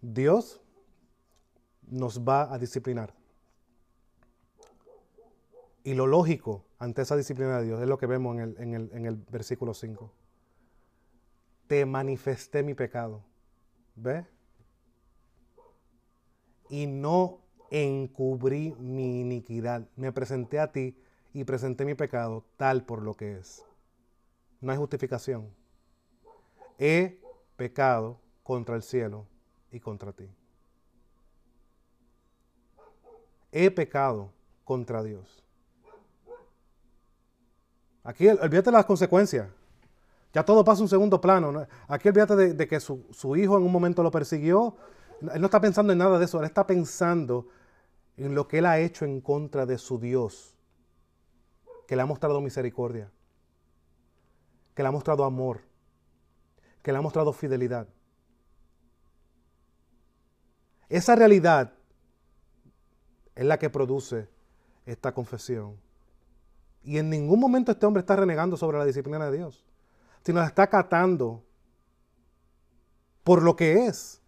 Dios 0.00 0.62
nos 1.86 2.26
va 2.26 2.50
a 2.50 2.58
disciplinar. 2.58 3.12
Y 5.84 5.92
lo 5.92 6.06
lógico 6.06 6.64
ante 6.78 7.02
esa 7.02 7.14
disciplina 7.14 7.58
de 7.58 7.66
Dios 7.66 7.82
es 7.82 7.86
lo 7.86 7.98
que 7.98 8.06
vemos 8.06 8.36
en 8.36 8.40
el, 8.40 8.56
en 8.58 8.72
el, 8.72 8.90
en 8.94 9.04
el 9.04 9.16
versículo 9.16 9.74
5. 9.74 10.10
Te 11.66 11.84
manifesté 11.84 12.62
mi 12.62 12.72
pecado. 12.72 13.22
¿Ve? 13.96 14.24
Y 16.70 16.86
no 16.86 17.45
encubrí 17.70 18.74
mi 18.78 19.20
iniquidad. 19.20 19.86
Me 19.96 20.12
presenté 20.12 20.58
a 20.58 20.72
ti 20.72 20.96
y 21.32 21.44
presenté 21.44 21.84
mi 21.84 21.94
pecado 21.94 22.44
tal 22.56 22.84
por 22.84 23.02
lo 23.02 23.14
que 23.14 23.36
es. 23.36 23.64
No 24.60 24.72
hay 24.72 24.78
justificación. 24.78 25.48
He 26.78 27.20
pecado 27.56 28.18
contra 28.42 28.76
el 28.76 28.82
cielo 28.82 29.26
y 29.70 29.80
contra 29.80 30.12
ti. 30.12 30.28
He 33.52 33.70
pecado 33.70 34.32
contra 34.64 35.02
Dios. 35.02 35.42
Aquí 38.04 38.28
olvídate 38.28 38.70
las 38.70 38.84
consecuencias. 38.84 39.48
Ya 40.32 40.44
todo 40.44 40.64
pasa 40.64 40.82
un 40.82 40.88
segundo 40.88 41.20
plano. 41.20 41.66
Aquí 41.88 42.08
olvídate 42.08 42.54
de, 42.54 42.68
que 42.68 42.78
su, 42.78 43.04
su, 43.10 43.36
hijo 43.36 43.56
en 43.56 43.62
un 43.62 43.72
momento 43.72 44.02
lo 44.02 44.10
persiguió. 44.10 44.76
Él 45.32 45.40
no 45.40 45.46
está 45.46 45.60
pensando 45.60 45.92
en 45.92 45.98
nada 45.98 46.18
de 46.18 46.24
eso. 46.24 46.38
Él 46.38 46.44
está 46.44 46.66
pensando 46.66 47.48
en 48.16 48.34
lo 48.34 48.48
que 48.48 48.58
él 48.58 48.66
ha 48.66 48.78
hecho 48.78 49.04
en 49.04 49.20
contra 49.20 49.66
de 49.66 49.78
su 49.78 49.98
Dios. 49.98 50.56
Que 51.86 51.96
le 51.96 52.02
ha 52.02 52.06
mostrado 52.06 52.40
misericordia. 52.40 53.10
Que 54.74 54.82
le 54.82 54.88
ha 54.88 54.92
mostrado 54.92 55.24
amor. 55.24 55.60
Que 56.82 56.92
le 56.92 56.98
ha 56.98 57.02
mostrado 57.02 57.32
fidelidad. 57.32 57.88
Esa 60.88 61.16
realidad 61.16 61.72
es 63.34 63.44
la 63.44 63.58
que 63.58 63.70
produce 63.70 64.28
esta 64.86 65.12
confesión. 65.12 65.78
Y 66.82 66.98
en 66.98 67.10
ningún 67.10 67.40
momento 67.40 67.72
este 67.72 67.84
hombre 67.84 68.00
está 68.00 68.16
renegando 68.16 68.56
sobre 68.56 68.78
la 68.78 68.84
disciplina 68.84 69.28
de 69.28 69.36
Dios, 69.36 69.64
sino 70.24 70.40
la 70.40 70.46
está 70.46 70.62
acatando 70.62 71.44
por 73.24 73.42
lo 73.42 73.56
que 73.56 73.86
es. 73.86 74.22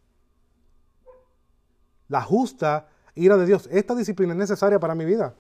La 2.09 2.23
justa 2.23 2.89
ira 3.23 3.37
de 3.37 3.47
Dios. 3.47 3.69
Esta 3.71 3.95
disciplina 3.95 4.33
es 4.33 4.39
necesaria 4.39 4.79
para 4.79 4.95
mi 4.95 5.05
vida. 5.05 5.35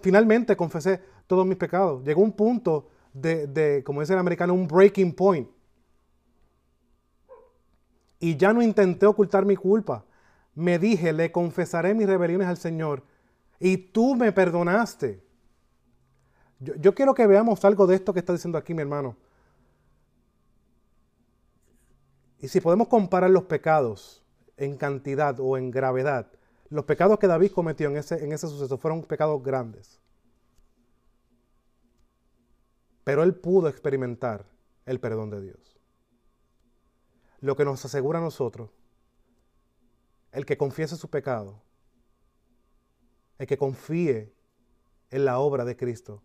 Finalmente 0.00 0.56
confesé 0.56 1.00
todos 1.26 1.46
mis 1.46 1.56
pecados. 1.56 2.04
Llegó 2.04 2.22
un 2.22 2.32
punto 2.32 2.88
de, 3.12 3.46
de, 3.46 3.82
como 3.84 4.00
dice 4.00 4.12
el 4.12 4.18
americano, 4.18 4.54
un 4.54 4.66
breaking 4.66 5.14
point. 5.14 5.48
Y 8.18 8.36
ya 8.36 8.52
no 8.52 8.62
intenté 8.62 9.06
ocultar 9.06 9.44
mi 9.44 9.56
culpa. 9.56 10.04
Me 10.54 10.78
dije, 10.78 11.12
le 11.12 11.32
confesaré 11.32 11.94
mis 11.94 12.06
rebeliones 12.06 12.46
al 12.46 12.56
Señor. 12.56 13.02
Y 13.58 13.76
tú 13.76 14.14
me 14.14 14.32
perdonaste. 14.32 15.22
Yo, 16.62 16.94
quiero 16.94 17.14
que 17.14 17.26
veamos 17.26 17.64
algo 17.64 17.86
de 17.88 17.96
esto 17.96 18.12
que 18.12 18.20
está 18.20 18.32
diciendo 18.32 18.56
aquí 18.56 18.72
mi 18.72 18.82
hermano. 18.82 19.16
Y 22.38 22.48
si 22.48 22.60
podemos 22.60 22.88
comparar 22.88 23.30
los 23.30 23.44
pecados 23.44 24.22
en 24.56 24.76
cantidad 24.76 25.38
o 25.40 25.56
en 25.56 25.72
gravedad, 25.72 26.28
los 26.72 26.86
pecados 26.86 27.18
que 27.18 27.26
David 27.26 27.52
cometió 27.52 27.90
en 27.90 27.98
ese, 27.98 28.24
en 28.24 28.32
ese 28.32 28.48
suceso 28.48 28.78
fueron 28.78 29.02
pecados 29.02 29.42
grandes. 29.42 30.00
Pero 33.04 33.22
él 33.22 33.34
pudo 33.34 33.68
experimentar 33.68 34.46
el 34.86 34.98
perdón 34.98 35.28
de 35.28 35.42
Dios. 35.42 35.78
Lo 37.40 37.56
que 37.56 37.66
nos 37.66 37.84
asegura 37.84 38.20
a 38.20 38.22
nosotros, 38.22 38.70
el 40.30 40.46
que 40.46 40.56
confiese 40.56 40.96
su 40.96 41.10
pecado, 41.10 41.60
el 43.38 43.46
que 43.46 43.58
confíe 43.58 44.32
en 45.10 45.24
la 45.26 45.40
obra 45.40 45.66
de 45.66 45.76
Cristo, 45.76 46.22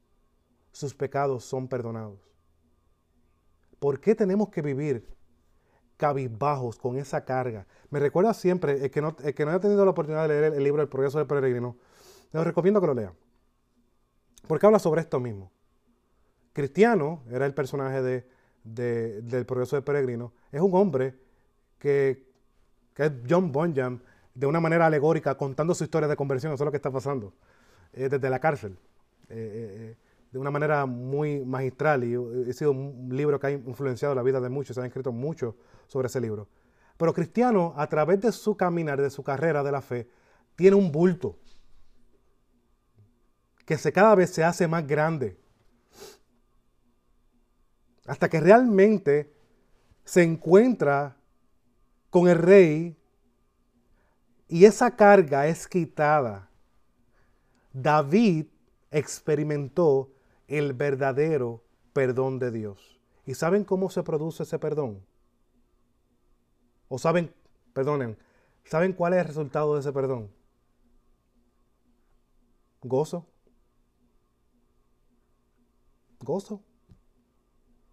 sus 0.71 0.95
pecados 0.95 1.43
son 1.43 1.67
perdonados. 1.67 2.21
¿Por 3.79 3.99
qué 3.99 4.15
tenemos 4.15 4.47
que 4.47 4.61
vivir 4.61 5.16
cabizbajos 5.97 6.77
con 6.77 6.97
esa 6.97 7.25
carga? 7.25 7.65
Me 7.89 7.99
recuerda 7.99 8.33
siempre, 8.33 8.85
el 8.85 8.91
que 8.91 9.01
no, 9.01 9.15
que 9.15 9.45
no 9.45 9.51
haya 9.51 9.59
tenido 9.59 9.83
la 9.83 9.91
oportunidad 9.91 10.23
de 10.23 10.27
leer 10.29 10.53
el, 10.53 10.63
libro 10.63 10.81
El 10.81 10.87
progreso 10.87 11.17
del 11.17 11.27
peregrino, 11.27 11.75
les 12.31 12.43
recomiendo 12.43 12.79
que 12.79 12.87
lo 12.87 12.93
lea. 12.93 13.13
Porque 14.47 14.65
habla 14.65 14.79
sobre 14.79 15.01
esto 15.01 15.19
mismo. 15.19 15.51
Cristiano 16.53 17.23
era 17.29 17.45
el 17.45 17.53
personaje 17.53 18.01
de, 18.01 18.25
del 18.63 19.45
progreso 19.45 19.75
del 19.75 19.83
peregrino, 19.83 20.33
es 20.51 20.61
un 20.61 20.73
hombre 20.75 21.15
que, 21.79 22.25
es 22.95 23.11
John 23.29 23.51
Bonham, 23.51 24.01
de 24.33 24.47
una 24.47 24.59
manera 24.59 24.85
alegórica, 24.85 25.35
contando 25.35 25.75
su 25.75 25.83
historia 25.83 26.07
de 26.07 26.15
conversión, 26.15 26.53
eso 26.53 26.63
es 26.63 26.65
lo 26.65 26.71
que 26.71 26.77
está 26.77 26.91
pasando, 26.91 27.33
eh, 27.93 28.09
desde 28.09 28.29
la 28.29 28.39
cárcel, 28.39 28.77
eh, 29.29 29.95
de 30.31 30.39
una 30.39 30.51
manera 30.51 30.85
muy 30.85 31.45
magistral, 31.45 32.03
y 32.03 32.15
ha 32.49 32.53
sido 32.53 32.71
un 32.71 33.09
libro 33.11 33.39
que 33.39 33.47
ha 33.47 33.51
influenciado 33.51 34.13
la 34.13 34.23
vida 34.23 34.39
de 34.39 34.49
muchos, 34.49 34.75
se 34.75 34.81
han 34.81 34.87
escrito 34.87 35.11
mucho 35.11 35.55
sobre 35.87 36.07
ese 36.07 36.19
libro. 36.19 36.47
Pero 36.97 37.13
Cristiano, 37.13 37.73
a 37.77 37.87
través 37.87 38.19
de 38.21 38.31
su 38.31 38.57
caminar, 38.57 39.01
de 39.01 39.09
su 39.09 39.23
carrera 39.23 39.63
de 39.63 39.71
la 39.71 39.81
fe, 39.81 40.09
tiene 40.55 40.75
un 40.75 40.91
bulto 40.91 41.37
que 43.65 43.77
se, 43.77 43.91
cada 43.91 44.15
vez 44.15 44.31
se 44.31 44.43
hace 44.43 44.67
más 44.67 44.87
grande. 44.87 45.37
Hasta 48.05 48.29
que 48.29 48.39
realmente 48.39 49.33
se 50.05 50.23
encuentra 50.23 51.17
con 52.09 52.29
el 52.29 52.37
rey 52.37 52.97
y 54.47 54.63
esa 54.63 54.95
carga 54.95 55.47
es 55.47 55.67
quitada. 55.67 56.49
David 57.73 58.45
experimentó 58.89 60.09
el 60.47 60.73
verdadero 60.73 61.63
perdón 61.93 62.39
de 62.39 62.51
Dios. 62.51 62.99
¿Y 63.25 63.33
saben 63.33 63.63
cómo 63.63 63.89
se 63.89 64.03
produce 64.03 64.43
ese 64.43 64.59
perdón? 64.59 65.05
O 66.87 66.97
saben, 66.97 67.33
perdonen, 67.73 68.17
¿saben 68.63 68.93
cuál 68.93 69.13
es 69.13 69.19
el 69.19 69.27
resultado 69.27 69.73
de 69.73 69.81
ese 69.81 69.91
perdón? 69.91 70.31
Gozo. 72.81 73.25
Gozo. 76.19 76.61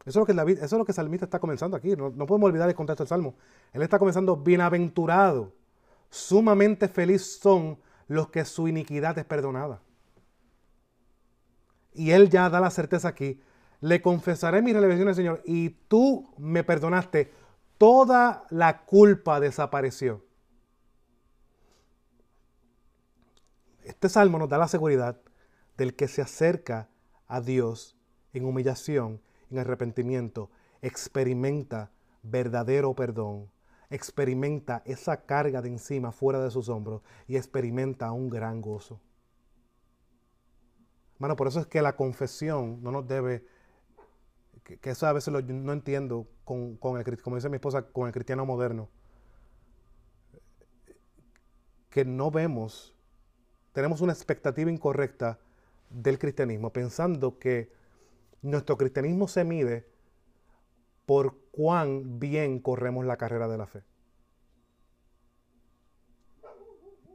Eso 0.04 0.10
es 0.10 0.16
lo 0.16 0.26
que, 0.26 0.34
David, 0.34 0.58
eso 0.58 0.76
es 0.76 0.78
lo 0.78 0.84
que 0.84 0.92
el 0.92 0.96
salmista 0.96 1.24
está 1.24 1.38
comenzando 1.38 1.76
aquí. 1.76 1.96
No, 1.96 2.10
no 2.10 2.26
podemos 2.26 2.48
olvidar 2.48 2.68
el 2.68 2.74
contexto 2.74 3.04
del 3.04 3.08
salmo. 3.08 3.34
Él 3.72 3.82
está 3.82 3.98
comenzando 3.98 4.36
bienaventurado. 4.36 5.52
Sumamente 6.10 6.88
feliz 6.88 7.38
son 7.40 7.78
los 8.06 8.28
que 8.28 8.44
su 8.44 8.68
iniquidad 8.68 9.18
es 9.18 9.24
perdonada. 9.24 9.80
Y 11.94 12.10
él 12.10 12.28
ya 12.28 12.50
da 12.50 12.60
la 12.60 12.70
certeza 12.70 13.08
aquí. 13.08 13.40
Le 13.80 14.02
confesaré 14.02 14.60
mis 14.62 14.74
revelaciones, 14.74 15.16
Señor, 15.16 15.42
y 15.44 15.70
tú 15.70 16.34
me 16.36 16.64
perdonaste 16.64 17.32
toda 17.78 18.44
la 18.50 18.84
culpa 18.84 19.40
desapareció. 19.40 20.24
Este 23.82 24.08
salmo 24.08 24.38
nos 24.38 24.48
da 24.48 24.58
la 24.58 24.68
seguridad 24.68 25.20
del 25.76 25.94
que 25.94 26.08
se 26.08 26.22
acerca 26.22 26.88
a 27.26 27.40
Dios 27.40 27.96
en 28.32 28.46
humillación, 28.46 29.20
en 29.50 29.58
arrepentimiento, 29.58 30.50
experimenta 30.80 31.90
verdadero 32.22 32.94
perdón, 32.94 33.50
experimenta 33.90 34.82
esa 34.86 35.24
carga 35.26 35.60
de 35.62 35.68
encima 35.68 36.12
fuera 36.12 36.42
de 36.42 36.50
sus 36.50 36.68
hombros 36.68 37.02
y 37.28 37.36
experimenta 37.36 38.10
un 38.12 38.30
gran 38.30 38.60
gozo. 38.60 39.00
Hermano, 41.14 41.36
por 41.36 41.48
eso 41.48 41.60
es 41.60 41.66
que 41.66 41.80
la 41.82 41.96
confesión 41.96 42.82
no 42.82 42.90
nos 42.90 43.06
debe 43.06 43.44
que, 44.64 44.90
eso 44.90 45.06
a 45.06 45.12
veces 45.12 45.32
no 45.32 45.72
entiendo 45.72 46.26
con, 46.44 46.78
el, 46.96 47.22
como 47.22 47.36
dice 47.36 47.48
mi 47.48 47.56
esposa, 47.56 47.82
con 47.82 48.06
el 48.06 48.12
cristiano 48.12 48.46
moderno, 48.46 48.88
que 51.90 52.04
no 52.04 52.30
vemos, 52.30 52.94
tenemos 53.72 54.00
una 54.00 54.12
expectativa 54.12 54.70
incorrecta 54.70 55.38
del 55.90 56.18
cristianismo, 56.18 56.70
pensando 56.70 57.38
que 57.38 57.70
nuestro 58.42 58.76
cristianismo 58.76 59.28
se 59.28 59.44
mide 59.44 59.86
por 61.06 61.36
cuán 61.52 62.18
bien 62.18 62.58
corremos 62.58 63.04
la 63.04 63.16
carrera 63.16 63.48
de 63.48 63.58
la 63.58 63.66
fe. 63.66 63.82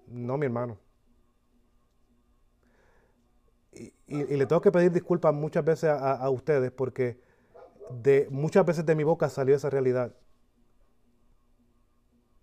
No, 0.08 0.38
mi 0.38 0.46
hermano. 0.46 0.78
Y, 3.72 3.94
le 4.08 4.46
tengo 4.46 4.62
que 4.62 4.72
pedir 4.72 4.92
disculpas 4.92 5.34
muchas 5.34 5.64
veces 5.64 5.90
a 5.92 6.30
ustedes 6.30 6.72
porque 6.72 7.20
de 7.90 8.28
muchas 8.30 8.66
veces 8.66 8.86
de 8.86 8.96
mi 8.96 9.04
boca 9.04 9.30
salió 9.30 9.56
esa 9.56 9.70
realidad. 9.70 10.16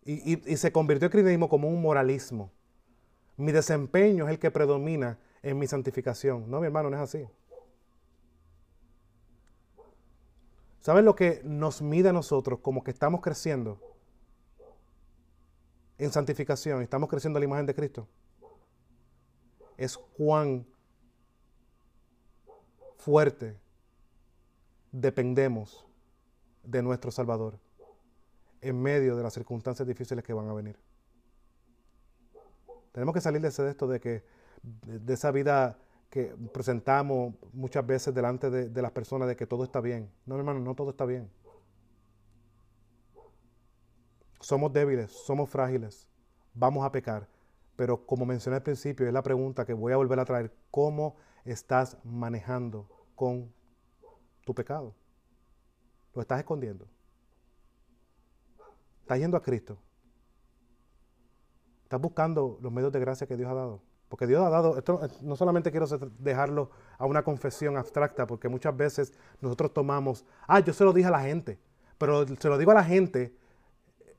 Y, 0.05 0.57
se 0.57 0.71
convirtió 0.71 1.07
el 1.07 1.11
cristianismo 1.11 1.49
como 1.49 1.69
un 1.69 1.83
moralismo. 1.83 2.53
Mi 3.37 3.51
desempeño 3.51 4.27
es 4.27 4.31
el 4.31 4.39
que 4.39 4.53
predomina 4.53 5.19
en 5.43 5.59
mi 5.59 5.67
santificación. 5.67 6.49
No, 6.49 6.61
mi 6.61 6.67
hermano, 6.67 6.91
no 6.91 6.97
es 6.97 7.03
así. 7.03 7.27
¿Saben 10.81 11.05
lo 11.05 11.17
que 11.17 11.41
nos 11.43 11.83
mide 11.83 12.11
a 12.11 12.13
nosotros 12.13 12.61
como 12.61 12.85
que 12.85 12.93
estamos 12.93 13.21
creciendo 13.21 13.81
en 15.99 16.13
santificación, 16.13 16.83
estamos 16.83 17.09
creciendo 17.09 17.39
a 17.39 17.41
la 17.41 17.47
imagen 17.47 17.67
de 17.67 17.75
Cristo? 17.75 18.07
Es 19.77 19.99
cuán 19.99 20.65
fuerte 23.07 23.57
dependemos 24.91 25.87
de 26.65 26.83
nuestro 26.83 27.13
Salvador 27.13 27.57
en 28.61 28.83
medio 28.83 29.15
de 29.15 29.23
las 29.23 29.33
circunstancias 29.33 29.87
difíciles 29.87 30.25
que 30.25 30.33
van 30.33 30.49
a 30.49 30.53
venir. 30.53 30.77
Tenemos 32.91 33.15
que 33.15 33.21
salir 33.21 33.41
de 33.41 33.47
esto 33.47 33.87
de 33.87 34.01
que 34.01 34.25
de 34.83 35.15
esa 35.15 35.31
vida 35.31 35.79
que 36.11 36.35
presentamos 36.53 37.35
muchas 37.53 37.87
veces 37.87 38.13
delante 38.13 38.51
de, 38.51 38.71
de 38.71 38.83
las 38.83 38.91
personas 38.91 39.29
de 39.29 39.37
que 39.37 39.47
todo 39.47 39.63
está 39.63 39.81
bien. 39.81 40.11
No, 40.25 40.37
hermano, 40.37 40.59
no 40.59 40.75
todo 40.75 40.91
está 40.91 41.05
bien. 41.05 41.31
Somos 44.41 44.73
débiles, 44.73 45.13
somos 45.13 45.49
frágiles, 45.49 46.09
vamos 46.55 46.85
a 46.85 46.91
pecar. 46.91 47.29
Pero 47.77 48.05
como 48.05 48.27
mencioné 48.27 48.57
al 48.57 48.65
principio, 48.65 49.07
es 49.07 49.13
la 49.13 49.23
pregunta 49.23 49.65
que 49.65 49.75
voy 49.75 49.93
a 49.93 49.97
volver 49.97 50.19
a 50.19 50.25
traer. 50.25 50.53
¿Cómo 50.73 51.15
estás 51.45 51.99
manejando 52.03 52.96
con 53.17 53.53
tu 54.45 54.55
pecado. 54.55 54.95
Lo 56.15 56.23
estás 56.23 56.39
escondiendo. 56.39 56.87
Estás 59.01 59.19
yendo 59.19 59.37
a 59.37 59.43
Cristo. 59.43 59.77
Estás 61.83 62.01
buscando 62.01 62.59
los 62.63 62.73
medios 62.73 62.93
de 62.93 63.01
gracia 63.01 63.27
que 63.27 63.37
Dios 63.37 63.51
ha 63.51 63.55
dado. 63.55 63.83
Porque 64.09 64.29
Dios 64.29 64.41
ha 64.45 64.51
dado, 64.51 64.79
esto 64.79 65.01
no 65.23 65.35
solamente 65.35 65.73
quiero 65.73 65.87
dejarlo 66.19 66.71
a 66.97 67.07
una 67.07 67.25
confesión 67.25 67.77
abstracta, 67.77 68.25
porque 68.27 68.49
muchas 68.49 68.77
veces 68.77 69.13
nosotros 69.41 69.73
tomamos, 69.73 70.25
ah, 70.47 70.61
yo 70.61 70.73
se 70.73 70.85
lo 70.85 70.93
dije 70.93 71.09
a 71.09 71.11
la 71.11 71.23
gente, 71.23 71.59
pero 71.99 72.25
se 72.25 72.49
lo 72.49 72.57
digo 72.57 72.71
a 72.71 72.75
la 72.75 72.85
gente 72.85 73.37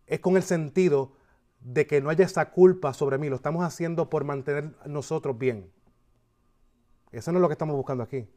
es 0.08 0.20
con 0.22 0.38
el 0.38 0.44
sentido 0.44 1.12
de 1.60 1.86
que 1.86 2.02
no 2.02 2.10
haya 2.10 2.26
esa 2.26 2.50
culpa 2.52 2.94
sobre 2.94 3.18
mí, 3.18 3.30
lo 3.30 3.36
estamos 3.36 3.64
haciendo 3.64 4.10
por 4.10 4.24
mantener 4.24 4.74
nosotros 4.86 5.38
bien. 5.38 5.72
Eso 7.12 7.32
no 7.32 7.38
es 7.38 7.42
lo 7.42 7.48
que 7.48 7.54
estamos 7.54 7.76
buscando 7.76 8.04
aquí. 8.04 8.28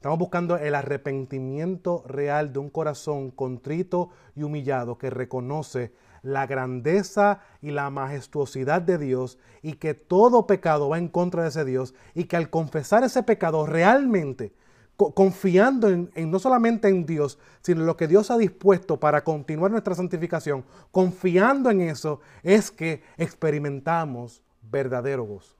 Estamos 0.00 0.18
buscando 0.18 0.56
el 0.56 0.74
arrepentimiento 0.74 2.02
real 2.06 2.54
de 2.54 2.58
un 2.58 2.70
corazón 2.70 3.30
contrito 3.30 4.08
y 4.34 4.44
humillado 4.44 4.96
que 4.96 5.10
reconoce 5.10 5.92
la 6.22 6.46
grandeza 6.46 7.40
y 7.60 7.70
la 7.70 7.90
majestuosidad 7.90 8.80
de 8.80 8.96
Dios 8.96 9.36
y 9.60 9.74
que 9.74 9.92
todo 9.92 10.46
pecado 10.46 10.88
va 10.88 10.96
en 10.96 11.08
contra 11.08 11.42
de 11.42 11.50
ese 11.50 11.66
Dios 11.66 11.92
y 12.14 12.24
que 12.24 12.38
al 12.38 12.48
confesar 12.48 13.04
ese 13.04 13.22
pecado 13.24 13.66
realmente, 13.66 14.54
confiando 14.96 15.90
en, 15.90 16.10
no 16.30 16.38
solamente 16.38 16.88
en 16.88 17.04
Dios, 17.04 17.38
sino 17.60 17.80
en 17.80 17.86
lo 17.86 17.98
que 17.98 18.08
Dios 18.08 18.30
ha 18.30 18.38
dispuesto 18.38 18.98
para 18.98 19.22
continuar 19.22 19.70
nuestra 19.70 19.94
santificación, 19.94 20.64
confiando 20.92 21.68
en 21.68 21.82
eso, 21.82 22.20
es 22.42 22.70
que 22.70 23.02
experimentamos 23.18 24.42
verdadero 24.62 25.24
gozo. 25.24 25.56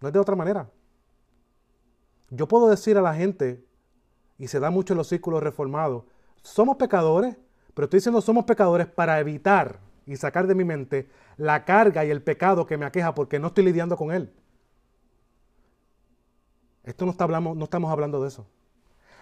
No 0.00 0.08
es 0.08 0.14
de 0.14 0.18
otra 0.18 0.34
manera. 0.34 0.70
Yo 2.30 2.46
puedo 2.48 2.68
decir 2.68 2.98
a 2.98 3.02
la 3.02 3.14
gente, 3.14 3.64
y 4.38 4.48
se 4.48 4.60
da 4.60 4.70
mucho 4.70 4.92
en 4.92 4.98
los 4.98 5.08
círculos 5.08 5.42
reformados, 5.42 6.04
somos 6.42 6.76
pecadores, 6.76 7.36
pero 7.74 7.84
estoy 7.84 7.98
diciendo 7.98 8.20
somos 8.20 8.44
pecadores 8.44 8.86
para 8.86 9.20
evitar 9.20 9.80
y 10.06 10.16
sacar 10.16 10.46
de 10.46 10.54
mi 10.54 10.64
mente 10.64 11.08
la 11.36 11.64
carga 11.64 12.04
y 12.04 12.10
el 12.10 12.22
pecado 12.22 12.66
que 12.66 12.76
me 12.76 12.86
aqueja 12.86 13.14
porque 13.14 13.38
no 13.38 13.48
estoy 13.48 13.64
lidiando 13.64 13.96
con 13.96 14.12
él. 14.12 14.32
Esto 16.84 17.04
no, 17.04 17.10
está 17.10 17.24
hablando, 17.24 17.54
no 17.54 17.64
estamos 17.64 17.90
hablando 17.90 18.22
de 18.22 18.28
eso. 18.28 18.46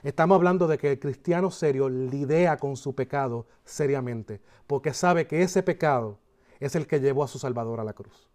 Estamos 0.02 0.36
hablando 0.36 0.68
de 0.68 0.78
que 0.78 0.92
el 0.92 1.00
cristiano 1.00 1.50
serio 1.50 1.88
lidia 1.88 2.56
con 2.58 2.76
su 2.76 2.94
pecado 2.94 3.46
seriamente, 3.64 4.40
porque 4.66 4.94
sabe 4.94 5.26
que 5.26 5.42
ese 5.42 5.62
pecado 5.62 6.18
es 6.60 6.76
el 6.76 6.86
que 6.86 7.00
llevó 7.00 7.24
a 7.24 7.28
su 7.28 7.38
Salvador 7.38 7.80
a 7.80 7.84
la 7.84 7.92
cruz. 7.92 8.28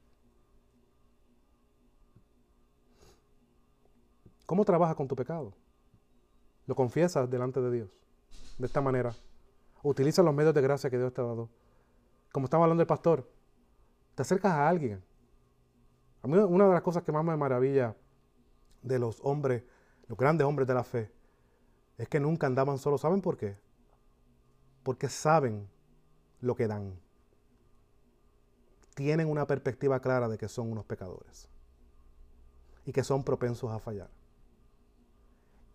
¿Cómo 4.52 4.66
trabajas 4.66 4.97
con 4.97 5.08
tu 5.08 5.16
pecado? 5.16 5.54
Lo 6.66 6.76
confiesas 6.76 7.30
delante 7.30 7.62
de 7.62 7.72
Dios. 7.72 7.89
De 8.58 8.66
esta 8.66 8.82
manera. 8.82 9.16
Utiliza 9.82 10.24
los 10.24 10.34
medios 10.34 10.54
de 10.54 10.60
gracia 10.60 10.89
que 10.89 10.97
Dios 10.97 11.14
te 11.14 11.22
ha 11.22 11.24
dado. 11.24 11.47
Como 12.34 12.47
estaba 12.47 12.66
hablando 12.66 12.82
el 12.82 12.88
pastor, 12.88 13.32
te 14.14 14.24
acercas 14.24 14.52
a 14.52 14.68
alguien. 14.68 15.02
A 16.22 16.28
mí 16.28 16.38
una 16.38 16.68
de 16.68 16.74
las 16.74 16.82
cosas 16.82 17.02
que 17.04 17.14
más 17.14 17.24
me 17.24 17.38
maravilla 17.38 17.95
de 18.82 18.99
los 18.99 19.22
hombres, 19.22 19.64
los 20.10 20.18
grandes 20.18 20.45
hombres 20.45 20.68
de 20.68 20.74
la 20.74 20.84
fe, 20.84 21.10
es 21.97 22.10
que 22.10 22.20
nunca 22.20 22.45
andaban 22.45 22.78
solos. 22.78 22.99
¿Saben 22.99 23.22
por 23.22 23.38
qué? 23.38 23.58
Porque 24.84 25.08
saben 25.08 25.70
lo 26.41 26.56
que 26.56 26.68
dan. 26.68 26.99
Tienen 28.95 29.30
una 29.30 29.47
perspectiva 29.47 30.02
clara 30.02 30.28
de 30.28 30.38
que 30.38 30.49
son 30.49 30.70
unos 30.70 30.84
pecadores 30.84 31.47
y 32.86 32.91
que 32.91 33.06
son 33.06 33.24
propensos 33.24 33.72
a 33.72 33.80
fallar. 33.80 34.10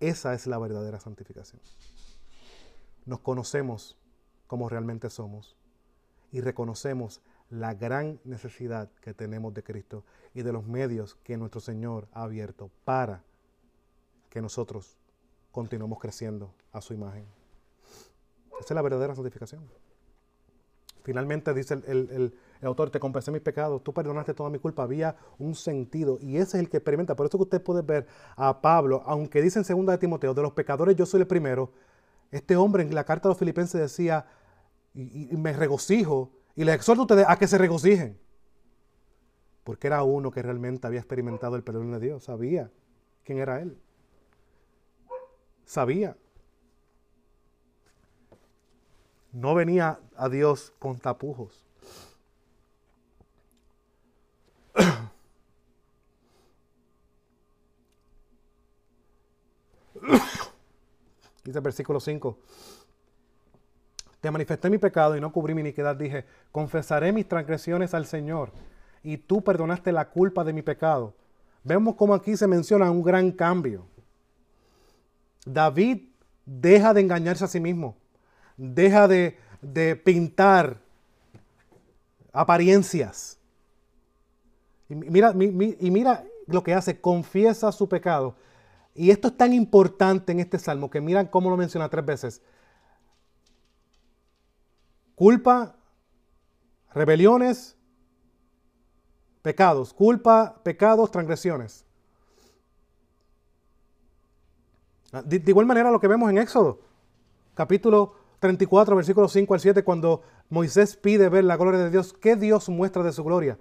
Esa 0.01 0.35
es 0.35 0.47
la 0.47 0.59
verdadera 0.59 1.01
santificación. 1.01 1.61
Nos 3.05 3.21
conocemos 3.21 3.97
como 4.47 4.69
realmente 4.69 5.11
somos 5.11 5.57
y 6.33 6.41
reconocemos 6.41 7.23
la 7.51 7.75
gran 7.75 8.21
necesidad 8.25 8.91
que 9.01 9.15
tenemos 9.15 9.55
de 9.55 9.63
Cristo 9.63 10.05
y 10.35 10.43
de 10.43 10.53
los 10.53 10.67
medios 10.67 11.15
que 11.23 11.37
nuestro 11.37 11.61
Señor 11.61 12.09
ha 12.13 12.25
abierto 12.25 12.71
para 12.85 13.23
que 14.29 14.43
nosotros 14.43 14.99
continuemos 15.53 15.99
creciendo 15.99 16.53
a 16.73 16.81
su 16.81 16.93
imagen. 16.93 17.25
Esa 18.61 18.75
es 18.75 18.75
la 18.75 18.83
verdadera 18.83 19.15
santificación. 19.15 19.67
Finalmente 21.05 21.55
dice 21.55 21.75
el, 21.87 22.37
autor, 22.67 22.91
te 22.91 23.01
confesé 23.01 23.31
mis 23.31 23.41
pecados, 23.41 23.83
tú 23.83 23.93
perdonaste 23.93 24.35
toda 24.35 24.51
mi 24.51 24.59
culpa, 24.59 24.83
había 24.83 25.17
un 25.39 25.55
sentido 25.55 26.19
y 26.21 26.37
ese 26.37 26.57
es 26.57 26.63
el 26.63 26.71
que 26.71 26.79
experimenta. 26.79 27.17
Por 27.17 27.27
eso 27.27 27.39
que 27.39 27.45
usted 27.45 27.63
puede 27.63 27.83
ver 27.83 28.07
a 28.37 28.61
Pablo, 28.61 29.03
aunque 29.07 29.43
dice 29.43 29.59
en 29.59 29.65
2 29.65 29.87
de 29.87 29.99
Timoteo, 29.99 30.35
de 30.35 30.43
los 30.43 30.53
pecadores 30.53 30.97
yo 30.97 31.07
soy 31.07 31.21
el 31.21 31.27
primero, 31.27 31.73
este 32.31 32.57
hombre 32.57 32.83
en 32.83 32.95
la 32.95 33.05
carta 33.05 33.29
de 33.29 33.31
los 33.31 33.39
filipenses 33.39 33.81
decía, 33.81 34.27
y, 34.95 35.37
me 35.37 35.53
regocijo, 35.53 36.31
y 36.55 36.65
les 36.65 36.75
exhorto 36.75 37.03
a 37.03 37.05
ustedes 37.05 37.27
a 37.29 37.37
que 37.37 37.47
se 37.47 37.59
regocijen. 37.59 38.19
Porque 39.63 39.87
era 39.87 40.03
uno 40.03 40.31
que 40.31 40.43
realmente 40.43 40.87
había 40.87 41.01
experimentado 41.01 41.57
el 41.57 41.63
perdón 41.63 41.93
de 41.93 42.01
Dios, 42.01 42.25
sabía 42.25 42.71
quién 43.25 43.39
era 43.39 43.61
él. 43.61 43.79
Sabía. 45.65 46.17
No 49.33 49.55
venía 49.55 50.01
a 50.17 50.29
Dios 50.29 50.73
con 50.79 50.99
tapujos. 50.99 51.66
Dice 61.45 61.59
el 61.59 61.65
versículo 61.65 62.01
5. 62.01 62.39
Te 64.21 64.31
manifesté 64.31 64.69
mi 64.71 64.79
pecado 64.79 65.17
y 65.17 65.21
no 65.21 65.33
cubrí 65.33 65.55
mi 65.55 65.61
iniquidad. 65.61 65.95
Dije, 65.95 66.25
confesaré 66.51 67.13
mis 67.13 67.29
transgresiones 67.29 67.95
al 67.95 68.07
Señor 68.07 68.51
y 69.03 69.19
tú 69.19 69.43
perdonaste 69.43 69.93
la 69.93 70.09
culpa 70.09 70.43
de 70.43 70.53
mi 70.53 70.63
pecado. 70.63 71.15
Vemos 71.63 71.95
cómo 71.95 72.15
aquí 72.15 72.37
se 72.37 72.47
menciona 72.47 72.91
un 72.91 73.03
gran 73.03 73.31
cambio. 73.31 73.87
David 75.45 76.09
deja 76.45 76.93
de 76.93 77.01
engañarse 77.01 77.45
a 77.45 77.49
sí 77.49 77.61
mismo, 77.61 77.97
deja 78.57 79.07
de, 79.07 79.39
pintar 80.05 80.79
apariencias. 82.33 83.39
Y 84.89 84.95
mira, 84.95 85.33
y 85.33 85.91
mira 85.91 86.25
lo 86.47 86.63
que 86.63 86.75
hace, 86.75 87.01
confiesa 87.01 87.71
su 87.73 87.89
pecado. 87.89 88.35
Y 88.97 89.11
esto 89.11 89.29
es 89.29 89.37
tan 89.37 89.53
importante 89.53 90.33
en 90.33 90.41
este 90.41 90.59
salmo 90.59 90.91
que 90.91 91.01
miran 91.01 91.27
cómo 91.27 91.51
lo 91.51 91.57
menciona 91.57 91.89
tres 91.89 92.05
veces. 92.05 92.43
Culpa, 95.15 95.77
rebeliones, 96.93 97.77
pecados. 99.43 99.93
Culpa, 99.93 100.61
pecados, 100.63 101.11
transgresiones. 101.11 101.85
Ah, 105.13 105.23
de, 105.25 105.43
igual 105.47 105.67
manera 105.67 105.91
lo 105.91 106.01
que 106.01 106.09
vemos 106.09 106.29
en 106.31 106.39
Éxodo, 106.39 106.81
capítulo 107.55 108.15
34, 108.41 108.97
versículos 108.97 109.33
5 109.33 109.55
al 109.55 109.61
7, 109.61 109.85
cuando 109.85 110.23
Moisés 110.51 110.97
pide 110.97 111.29
ver 111.29 111.45
la 111.45 111.57
gloria 111.57 111.81
de 111.81 111.91
Dios, 111.91 112.13
¿qué 112.13 112.37
Dios 112.37 112.69
muestra 112.69 113.03
de 113.03 113.13
su 113.13 113.23
gloria? 113.25 113.59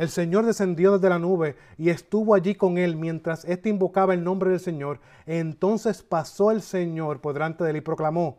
El 0.00 0.08
Señor 0.08 0.46
descendió 0.46 0.92
desde 0.92 1.10
la 1.10 1.18
nube 1.18 1.56
y 1.76 1.90
estuvo 1.90 2.34
allí 2.34 2.54
con 2.54 2.78
él 2.78 2.96
mientras 2.96 3.44
éste 3.44 3.68
invocaba 3.68 4.14
el 4.14 4.24
nombre 4.24 4.48
del 4.48 4.58
Señor. 4.58 4.98
Entonces 5.26 6.02
pasó 6.02 6.50
el 6.50 6.62
Señor 6.62 7.20
por 7.20 7.34
delante 7.34 7.64
de 7.64 7.70
él 7.72 7.76
y 7.76 7.80
proclamó, 7.82 8.38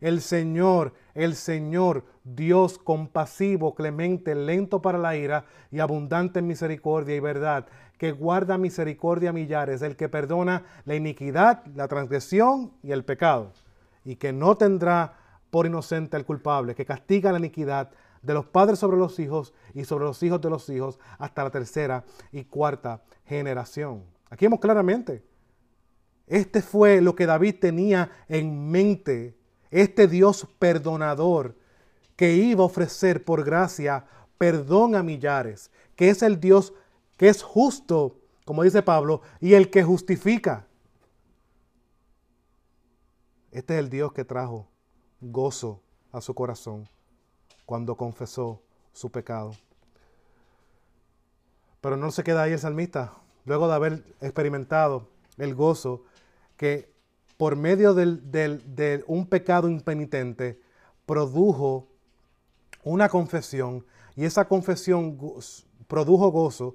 el 0.00 0.20
Señor, 0.20 0.94
el 1.14 1.34
Señor, 1.34 2.04
Dios 2.22 2.78
compasivo, 2.78 3.74
clemente, 3.74 4.36
lento 4.36 4.80
para 4.82 4.98
la 4.98 5.16
ira 5.16 5.46
y 5.72 5.80
abundante 5.80 6.38
en 6.38 6.46
misericordia 6.46 7.16
y 7.16 7.20
verdad, 7.20 7.66
que 7.98 8.12
guarda 8.12 8.56
misericordia 8.56 9.30
a 9.30 9.32
millares, 9.32 9.82
el 9.82 9.96
que 9.96 10.08
perdona 10.08 10.62
la 10.84 10.94
iniquidad, 10.94 11.66
la 11.74 11.88
transgresión 11.88 12.70
y 12.84 12.92
el 12.92 13.04
pecado, 13.04 13.50
y 14.04 14.14
que 14.14 14.32
no 14.32 14.54
tendrá 14.54 15.14
por 15.50 15.66
inocente 15.66 16.16
al 16.16 16.24
culpable, 16.24 16.76
que 16.76 16.86
castiga 16.86 17.32
la 17.32 17.40
iniquidad 17.40 17.90
de 18.22 18.34
los 18.34 18.46
padres 18.46 18.78
sobre 18.78 18.98
los 18.98 19.18
hijos 19.18 19.54
y 19.74 19.84
sobre 19.84 20.04
los 20.04 20.22
hijos 20.22 20.40
de 20.40 20.50
los 20.50 20.68
hijos 20.68 20.98
hasta 21.18 21.44
la 21.44 21.50
tercera 21.50 22.04
y 22.32 22.44
cuarta 22.44 23.02
generación. 23.24 24.04
Aquí 24.28 24.44
vemos 24.44 24.60
claramente, 24.60 25.24
este 26.26 26.62
fue 26.62 27.00
lo 27.00 27.16
que 27.16 27.26
David 27.26 27.56
tenía 27.60 28.10
en 28.28 28.70
mente 28.70 29.36
este 29.70 30.06
Dios 30.06 30.46
perdonador 30.58 31.56
que 32.16 32.34
iba 32.34 32.62
a 32.62 32.66
ofrecer 32.66 33.24
por 33.24 33.44
gracia 33.44 34.04
perdón 34.36 34.94
a 34.94 35.02
millares, 35.02 35.70
que 35.96 36.10
es 36.10 36.22
el 36.22 36.40
Dios 36.40 36.72
que 37.16 37.28
es 37.28 37.42
justo, 37.42 38.18
como 38.44 38.62
dice 38.62 38.82
Pablo, 38.82 39.20
y 39.40 39.54
el 39.54 39.70
que 39.70 39.82
justifica. 39.82 40.66
Este 43.50 43.74
es 43.74 43.80
el 43.80 43.90
Dios 43.90 44.12
que 44.12 44.24
trajo 44.24 44.68
gozo 45.20 45.82
a 46.12 46.20
su 46.20 46.34
corazón 46.34 46.88
cuando 47.70 47.94
confesó 47.94 48.60
su 48.92 49.12
pecado. 49.12 49.52
Pero 51.80 51.96
no 51.96 52.10
se 52.10 52.24
queda 52.24 52.42
ahí 52.42 52.52
el 52.52 52.58
salmista, 52.58 53.12
luego 53.44 53.68
de 53.68 53.74
haber 53.74 54.04
experimentado 54.20 55.06
el 55.38 55.54
gozo 55.54 56.02
que 56.56 56.92
por 57.36 57.54
medio 57.54 57.94
de 57.94 59.04
un 59.06 59.24
pecado 59.24 59.68
impenitente, 59.68 60.60
produjo 61.06 61.86
una 62.82 63.08
confesión 63.08 63.86
y 64.16 64.24
esa 64.24 64.48
confesión 64.48 65.16
produjo 65.86 66.32
gozo, 66.32 66.74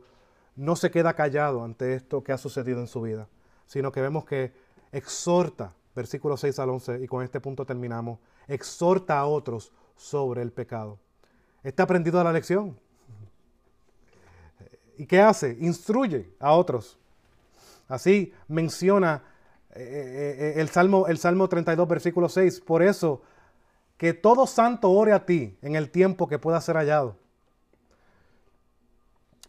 no 0.56 0.78
se 0.78 0.92
queda 0.92 1.14
callado 1.14 1.66
ante 1.66 1.94
esto 1.94 2.24
que 2.24 2.32
ha 2.32 2.38
sucedido 2.38 2.80
en 2.80 2.88
su 2.88 3.02
vida, 3.02 3.28
sino 3.66 3.92
que 3.92 4.00
vemos 4.00 4.24
que 4.24 4.54
exhorta, 4.94 5.74
versículo 5.94 6.38
6 6.38 6.58
al 6.58 6.70
11, 6.70 7.04
y 7.04 7.08
con 7.08 7.22
este 7.22 7.42
punto 7.42 7.66
terminamos, 7.66 8.18
exhorta 8.48 9.20
a 9.20 9.26
otros 9.26 9.74
sobre 9.96 10.42
el 10.42 10.52
pecado. 10.52 11.00
Está 11.64 11.84
aprendido 11.84 12.24
la 12.24 12.32
lección. 12.32 12.78
¿Y 14.98 15.06
qué 15.06 15.20
hace? 15.20 15.58
Instruye 15.60 16.34
a 16.40 16.54
otros. 16.54 16.98
Así 17.88 18.34
menciona 18.48 19.24
eh, 19.76 19.82
eh, 19.82 20.36
eh, 20.38 20.62
el, 20.62 20.70
Salmo, 20.70 21.08
el 21.08 21.18
Salmo 21.18 21.50
32, 21.50 21.88
versículo 21.88 22.30
6. 22.30 22.62
Por 22.62 22.82
eso, 22.82 23.22
que 23.98 24.14
todo 24.14 24.48
santo 24.48 24.92
ore 24.92 25.12
a 25.12 25.26
ti 25.26 25.58
en 25.62 25.76
el 25.76 25.90
tiempo 25.90 26.28
que 26.28 26.40
pueda 26.40 26.62
ser 26.62 26.78
hallado. 26.78 27.18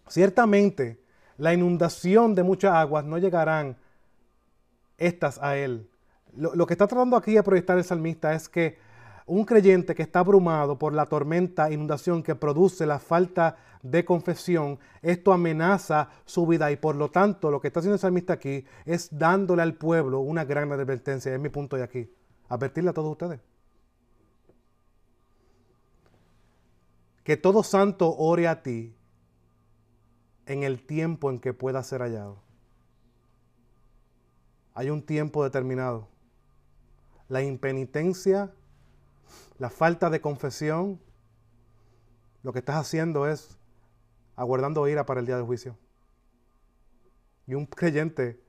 Ciertamente, 0.09 1.01
la 1.37 1.53
inundación 1.53 2.35
de 2.35 2.43
muchas 2.43 2.75
aguas 2.75 3.05
no 3.05 3.19
llegarán 3.19 3.77
estas 4.99 5.39
a 5.43 5.57
él. 5.57 5.89
Lo, 6.37 6.55
lo, 6.55 6.67
que 6.67 6.75
está 6.75 6.87
tratando 6.87 7.17
aquí 7.17 7.35
de 7.35 7.43
proyectar 7.43 7.79
el 7.79 7.85
salmista 7.85 8.35
es 8.35 8.49
que 8.49 8.79
un 9.27 9.45
creyente 9.45 9.95
que 9.95 10.03
está 10.03 10.21
abrumado 10.21 10.79
por 10.79 10.93
la 10.93 11.07
tormenta, 11.07 11.71
inundación 11.71 12.23
que 12.23 12.37
produce 12.37 12.87
la 12.87 13.01
falta 13.01 13.57
de 13.83 14.05
confesión, 14.05 14.79
esto 15.03 15.33
amenaza 15.33 16.11
su 16.25 16.47
vida 16.47 16.71
y 16.71 16.77
por 16.77 16.95
lo 16.95 17.11
tanto 17.11 17.51
lo 17.51 17.61
que 17.61 17.69
está 17.69 17.81
haciendo 17.81 17.95
el 17.95 18.01
salmista 18.01 18.35
aquí 18.35 18.65
es 18.85 19.09
dándole 19.17 19.63
al 19.63 19.75
pueblo 19.75 20.21
una 20.21 20.45
gran 20.45 20.71
advertencia. 20.73 21.35
Es 21.35 21.41
mi 21.41 21.49
punto 21.49 21.77
de 21.77 21.83
aquí. 21.83 22.11
Advertirle 22.49 22.91
a 22.91 22.95
todos 22.95 23.11
ustedes. 23.11 23.41
Que 27.25 27.37
todo 27.37 27.65
santo 27.65 28.15
ore 28.17 28.47
a 28.47 28.63
ti 28.63 28.95
en 30.47 30.63
el 30.63 30.87
tiempo 30.87 31.31
en 31.31 31.41
que 31.41 31.53
pueda 31.53 31.83
ser 31.83 32.01
hallado. 32.01 32.41
Hay 34.75 34.91
un 34.91 35.03
tiempo 35.03 35.43
determinado. 35.43 36.09
La 37.29 37.43
impenitencia 37.43 38.53
la 39.59 39.71
falta 39.71 40.11
de 40.11 40.21
confesión, 40.21 41.01
lo 42.43 42.53
que 42.53 42.59
estás 42.59 42.77
haciendo 42.77 43.27
es 43.27 43.59
aguardando 44.37 44.87
ira 44.87 45.07
para 45.07 45.21
el 45.21 45.27
día 45.27 45.37
del 45.37 45.47
juicio. 45.47 45.77
Y 47.47 47.55
un 47.55 47.67
creyente 47.67 48.41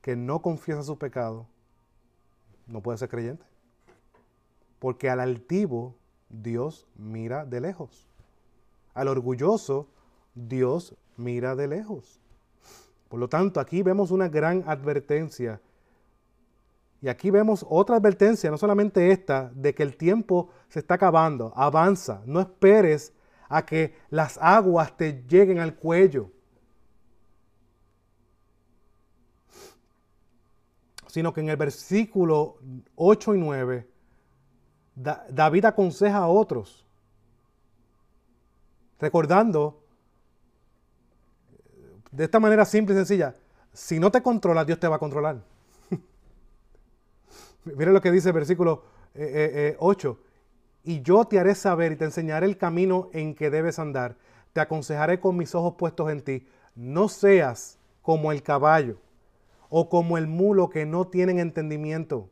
que 0.00 0.14
no 0.14 0.40
confiesa 0.40 0.82
su 0.82 0.98
pecado 0.98 1.46
no 2.66 2.82
puede 2.82 2.98
ser 2.98 3.08
creyente. 3.08 3.44
Porque 4.78 5.10
al 5.10 5.20
altivo 5.20 5.96
Dios 6.28 6.86
mira 6.96 7.44
de 7.44 7.60
lejos. 7.60 8.08
Al 8.94 9.08
orgulloso 9.08 9.88
Dios 10.34 10.94
mira 11.16 11.56
de 11.56 11.68
lejos. 11.68 12.20
Por 13.08 13.20
lo 13.20 13.28
tanto, 13.28 13.60
aquí 13.60 13.82
vemos 13.82 14.10
una 14.10 14.28
gran 14.28 14.64
advertencia 14.66 15.60
Y 17.00 17.08
aquí 17.08 17.30
vemos 17.30 17.64
otra 17.68 17.96
advertencia, 17.96 18.50
no 18.50 18.56
solamente 18.56 19.10
esta, 19.10 19.50
de 19.54 19.74
que 19.74 19.82
el 19.82 19.96
tiempo 19.96 20.50
se 20.68 20.78
está 20.80 20.94
acabando, 20.94 21.52
avanza, 21.54 22.22
no 22.24 22.40
esperes 22.40 23.12
a 23.48 23.64
que 23.64 23.94
las 24.10 24.38
aguas 24.38 24.96
te 24.96 25.24
lleguen 25.28 25.58
al 25.58 25.74
cuello. 25.74 26.30
Sino 31.06 31.32
que 31.32 31.40
en 31.40 31.50
el 31.50 31.56
versículo 31.56 32.58
8 32.96 33.34
y 33.34 33.38
9, 33.38 33.88
David 34.94 35.66
aconseja 35.66 36.18
a 36.18 36.28
otros, 36.28 36.86
recordando 38.98 39.82
de 42.10 42.24
esta 42.24 42.40
manera 42.40 42.64
simple 42.64 42.94
y 42.94 42.98
sencilla, 42.98 43.34
si 43.72 43.98
no 43.98 44.10
te 44.10 44.22
controlas, 44.22 44.66
Dios 44.66 44.80
te 44.80 44.88
va 44.88 44.96
a 44.96 44.98
controlar. 44.98 45.42
Mire 47.74 47.92
lo 47.92 48.00
que 48.00 48.12
dice 48.12 48.28
el 48.28 48.34
versículo 48.34 48.84
8. 49.14 49.18
Eh, 49.18 49.24
eh, 49.24 49.76
eh, 49.78 50.16
y 50.84 51.02
yo 51.02 51.24
te 51.24 51.40
haré 51.40 51.56
saber 51.56 51.92
y 51.92 51.96
te 51.96 52.04
enseñaré 52.04 52.46
el 52.46 52.56
camino 52.56 53.10
en 53.12 53.34
que 53.34 53.50
debes 53.50 53.80
andar. 53.80 54.16
Te 54.52 54.60
aconsejaré 54.60 55.18
con 55.18 55.36
mis 55.36 55.54
ojos 55.54 55.74
puestos 55.76 56.10
en 56.10 56.22
ti. 56.22 56.46
No 56.76 57.08
seas 57.08 57.78
como 58.02 58.30
el 58.30 58.42
caballo 58.44 58.98
o 59.68 59.88
como 59.88 60.16
el 60.16 60.28
mulo 60.28 60.70
que 60.70 60.86
no 60.86 61.08
tienen 61.08 61.40
entendimiento, 61.40 62.30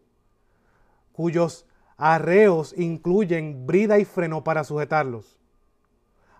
cuyos 1.12 1.66
arreos 1.96 2.72
incluyen 2.78 3.66
brida 3.66 3.98
y 3.98 4.04
freno 4.04 4.44
para 4.44 4.62
sujetarlos. 4.62 5.40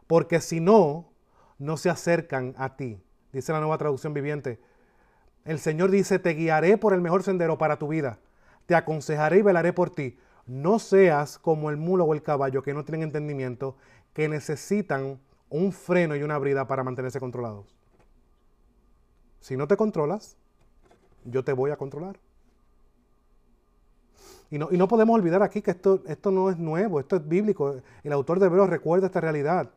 Porque 0.06 0.40
si 0.40 0.60
no, 0.60 1.10
no 1.58 1.76
se 1.76 1.90
acercan 1.90 2.54
a 2.56 2.76
ti. 2.76 3.02
Dice 3.32 3.52
la 3.52 3.58
nueva 3.58 3.78
traducción 3.78 4.14
viviente. 4.14 4.60
El 5.44 5.58
Señor 5.58 5.90
dice, 5.90 6.20
te 6.20 6.30
guiaré 6.30 6.78
por 6.78 6.94
el 6.94 7.00
mejor 7.00 7.24
sendero 7.24 7.58
para 7.58 7.76
tu 7.76 7.88
vida. 7.88 8.20
Te 8.66 8.74
aconsejaré 8.74 9.38
y 9.38 9.42
velaré 9.42 9.72
por 9.72 9.90
ti. 9.90 10.18
No 10.46 10.78
seas 10.78 11.38
como 11.38 11.70
el 11.70 11.76
mulo 11.76 12.04
o 12.04 12.14
el 12.14 12.22
caballo 12.22 12.62
que 12.62 12.74
no 12.74 12.84
tienen 12.84 13.02
entendimiento, 13.02 13.76
que 14.12 14.28
necesitan 14.28 15.20
un 15.48 15.72
freno 15.72 16.16
y 16.16 16.22
una 16.22 16.38
brida 16.38 16.66
para 16.66 16.84
mantenerse 16.84 17.20
controlados. 17.20 17.74
Si 19.40 19.56
no 19.56 19.68
te 19.68 19.76
controlas, 19.76 20.36
yo 21.24 21.44
te 21.44 21.52
voy 21.52 21.70
a 21.70 21.76
controlar. 21.76 22.18
Y 24.50 24.58
no, 24.58 24.68
y 24.70 24.76
no 24.76 24.88
podemos 24.88 25.14
olvidar 25.14 25.42
aquí 25.42 25.62
que 25.62 25.72
esto, 25.72 26.02
esto 26.06 26.30
no 26.30 26.50
es 26.50 26.58
nuevo, 26.58 27.00
esto 27.00 27.16
es 27.16 27.26
bíblico. 27.26 27.76
El 28.02 28.12
autor 28.12 28.38
de 28.38 28.46
Hebreos 28.46 28.70
recuerda 28.70 29.06
esta 29.06 29.20
realidad. 29.20 29.70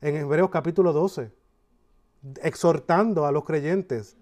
En 0.00 0.16
Hebreos 0.16 0.50
capítulo 0.50 0.92
12, 0.92 1.30
exhortando 2.42 3.26
a 3.26 3.32
los 3.32 3.44
creyentes 3.44 4.16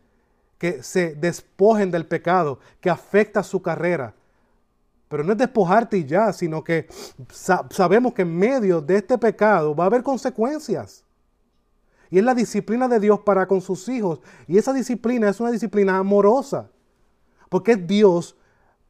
que 0.59 0.83
se 0.83 1.15
despojen 1.15 1.91
del 1.91 2.07
pecado 2.07 2.59
que 2.81 2.91
afecta 2.91 3.43
su 3.43 3.63
carrera, 3.63 4.15
pero 5.09 5.25
no 5.25 5.33
es 5.33 5.39
despojarte 5.39 5.97
y 5.97 6.05
ya, 6.05 6.33
sino 6.33 6.63
que 6.63 6.87
sabemos 7.71 8.13
que 8.13 8.23
en 8.23 8.37
medio 8.37 8.81
de 8.81 8.97
este 8.97 9.17
pecado 9.17 9.75
va 9.75 9.85
a 9.85 9.87
haber 9.87 10.03
consecuencias. 10.03 11.05
Y 12.11 12.19
es 12.19 12.25
la 12.25 12.35
disciplina 12.35 12.89
de 12.89 13.01
Dios 13.01 13.21
para 13.21 13.47
con 13.47 13.61
sus 13.61 13.89
hijos. 13.89 14.21
Y 14.47 14.59
esa 14.59 14.73
disciplina 14.73 15.29
es 15.29 15.41
una 15.41 15.51
disciplina 15.51 15.99
amorosa. 15.99 16.71
Porque 17.49 17.73
es 17.73 17.87
Dios 17.87 18.37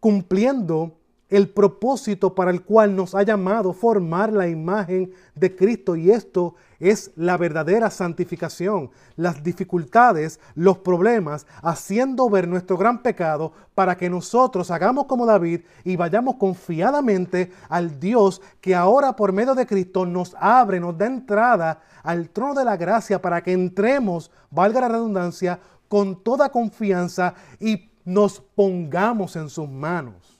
cumpliendo 0.01 0.97
el 1.29 1.51
propósito 1.51 2.35
para 2.35 2.51
el 2.51 2.63
cual 2.63 2.97
nos 2.97 3.15
ha 3.15 3.23
llamado 3.23 3.73
formar 3.73 4.33
la 4.33 4.49
imagen 4.49 5.13
de 5.35 5.55
Cristo. 5.55 5.95
Y 5.95 6.11
esto 6.11 6.55
es 6.81 7.11
la 7.17 7.37
verdadera 7.37 7.91
santificación, 7.91 8.91
las 9.17 9.43
dificultades, 9.43 10.41
los 10.55 10.79
problemas, 10.79 11.47
haciendo 11.63 12.31
ver 12.31 12.49
nuestro 12.49 12.77
gran 12.77 13.03
pecado 13.03 13.53
para 13.75 13.97
que 13.97 14.09
nosotros 14.09 14.71
hagamos 14.71 15.05
como 15.07 15.27
David 15.27 15.61
y 15.85 15.97
vayamos 15.97 16.37
confiadamente 16.37 17.53
al 17.69 18.01
Dios 18.01 18.41
que 18.61 18.75
ahora 18.75 19.15
por 19.15 19.33
medio 19.33 19.55
de 19.55 19.67
Cristo 19.67 20.07
nos 20.07 20.35
abre, 20.39 20.81
nos 20.81 20.97
da 20.97 21.07
entrada 21.07 21.83
al 22.03 22.31
trono 22.31 22.55
de 22.55 22.65
la 22.65 22.77
gracia 22.77 23.21
para 23.21 23.43
que 23.43 23.53
entremos, 23.53 24.31
valga 24.51 24.81
la 24.81 24.89
redundancia, 24.89 25.61
con 25.89 26.23
toda 26.23 26.51
confianza 26.51 27.35
y 27.59 27.91
nos 28.05 28.41
pongamos 28.41 29.37
en 29.37 29.49
sus 29.49 29.69
manos 29.69 30.38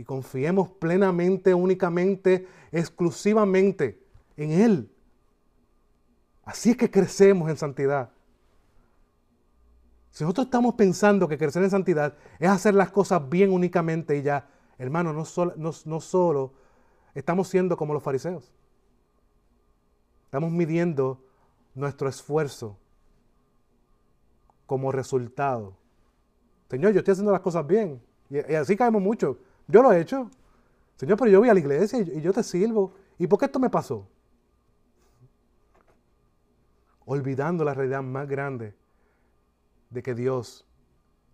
y 0.00 0.04
confiemos 0.04 0.70
plenamente, 0.70 1.52
únicamente, 1.52 2.48
exclusivamente 2.72 4.02
en 4.34 4.50
Él. 4.50 4.90
Así 6.42 6.70
es 6.70 6.78
que 6.78 6.90
crecemos 6.90 7.50
en 7.50 7.58
santidad. 7.58 8.10
Si 10.08 10.24
nosotros 10.24 10.46
estamos 10.46 10.74
pensando 10.76 11.28
que 11.28 11.36
crecer 11.36 11.62
en 11.62 11.68
santidad 11.68 12.16
es 12.38 12.48
hacer 12.48 12.72
las 12.72 12.90
cosas 12.90 13.28
bien 13.28 13.52
únicamente 13.52 14.16
y 14.16 14.22
ya, 14.22 14.48
hermano, 14.78 15.12
no, 15.12 15.26
solo, 15.26 15.52
no, 15.58 16.00
solo 16.00 16.54
estamos 17.14 17.48
siendo 17.48 17.76
como 17.76 17.92
los 17.92 18.02
fariseos. 18.02 18.50
Estamos 20.24 20.50
midiendo 20.50 21.22
nuestro 21.74 22.08
esfuerzo 22.08 22.78
como 24.64 24.92
resultado. 24.92 25.76
Señor, 26.70 26.92
yo 26.92 27.00
estoy 27.00 27.12
haciendo 27.12 27.32
las 27.32 27.42
cosas 27.42 27.66
bien. 27.66 28.00
Y 28.30 28.54
así 28.54 28.78
caemos 28.78 29.02
mucho. 29.02 29.36
Yo 29.70 29.82
lo 29.82 29.92
he 29.92 30.00
hecho. 30.00 30.30
Señor, 30.96 31.16
pero 31.18 31.30
yo 31.30 31.40
voy 31.40 31.48
a 31.48 31.54
la 31.54 31.60
iglesia 31.60 32.00
y, 32.00 32.20
yo 32.20 32.32
te 32.32 32.42
sirvo. 32.42 32.94
¿Y 33.18 33.26
por 33.26 33.38
qué 33.38 33.46
esto 33.46 33.58
me 33.58 33.70
pasó? 33.70 34.06
Olvidando 37.04 37.64
la 37.64 37.74
realidad 37.74 38.02
más 38.02 38.28
grande 38.28 38.74
de 39.88 40.02
que 40.02 40.14
Dios 40.14 40.66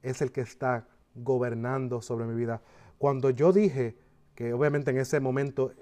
es 0.03 0.23
el 0.23 0.33
que 0.33 0.43
está 0.43 0.87
gobernando 1.15 2.01
sobre 2.01 2.27
mi 2.27 2.35
vida. 2.35 2.63
Cuando 2.99 3.31
yo 3.31 3.53
dije 3.53 3.99
que 4.35 4.53
obviamente 4.53 4.91
en 4.91 4.99
ese 4.99 5.21
momento 5.21 5.73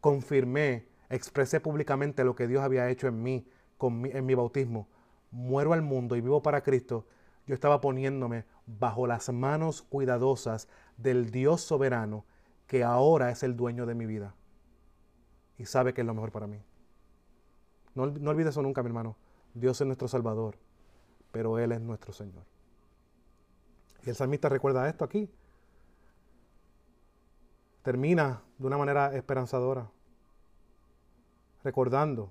confirmé, 0.00 0.86
expresé 1.10 1.60
públicamente 1.60 2.24
lo 2.24 2.34
que 2.34 2.46
Dios 2.46 2.62
había 2.62 2.88
hecho 2.88 3.08
en 3.08 3.22
mí, 3.22 3.48
en 3.80 4.26
mi 4.26 4.34
bautismo, 4.34 4.88
muero 5.30 5.72
al 5.72 5.82
mundo 5.82 6.16
y 6.16 6.20
vivo 6.20 6.42
para 6.42 6.62
Cristo, 6.62 7.06
yo 7.46 7.54
estaba 7.54 7.80
poniéndome 7.80 8.44
bajo 8.66 9.06
las 9.06 9.32
manos 9.32 9.82
cuidadosas 9.82 10.68
del 10.98 11.30
Dios 11.30 11.62
soberano 11.62 12.26
que 12.66 12.84
ahora 12.84 13.30
es 13.30 13.42
el 13.42 13.56
dueño 13.56 13.86
de 13.86 13.94
mi 13.94 14.04
vida 14.04 14.34
y 15.56 15.64
sabe 15.64 15.94
que 15.94 16.02
es 16.02 16.06
lo 16.06 16.14
mejor 16.14 16.30
para 16.30 16.46
mí. 16.46 16.62
No, 17.94 18.06
no 18.06 18.30
olvides 18.30 18.50
eso 18.50 18.62
nunca, 18.62 18.82
mi 18.82 18.88
hermano. 18.88 19.16
Dios 19.54 19.80
es 19.80 19.86
nuestro 19.86 20.06
Salvador, 20.06 20.56
pero 21.32 21.58
Él 21.58 21.72
es 21.72 21.80
nuestro 21.80 22.12
Señor. 22.12 22.44
Y 24.04 24.10
el 24.10 24.14
salmista 24.14 24.48
recuerda 24.48 24.88
esto 24.88 25.04
aquí. 25.04 25.28
Termina 27.82 28.42
de 28.58 28.66
una 28.66 28.78
manera 28.78 29.14
esperanzadora, 29.14 29.90
recordando 31.64 32.30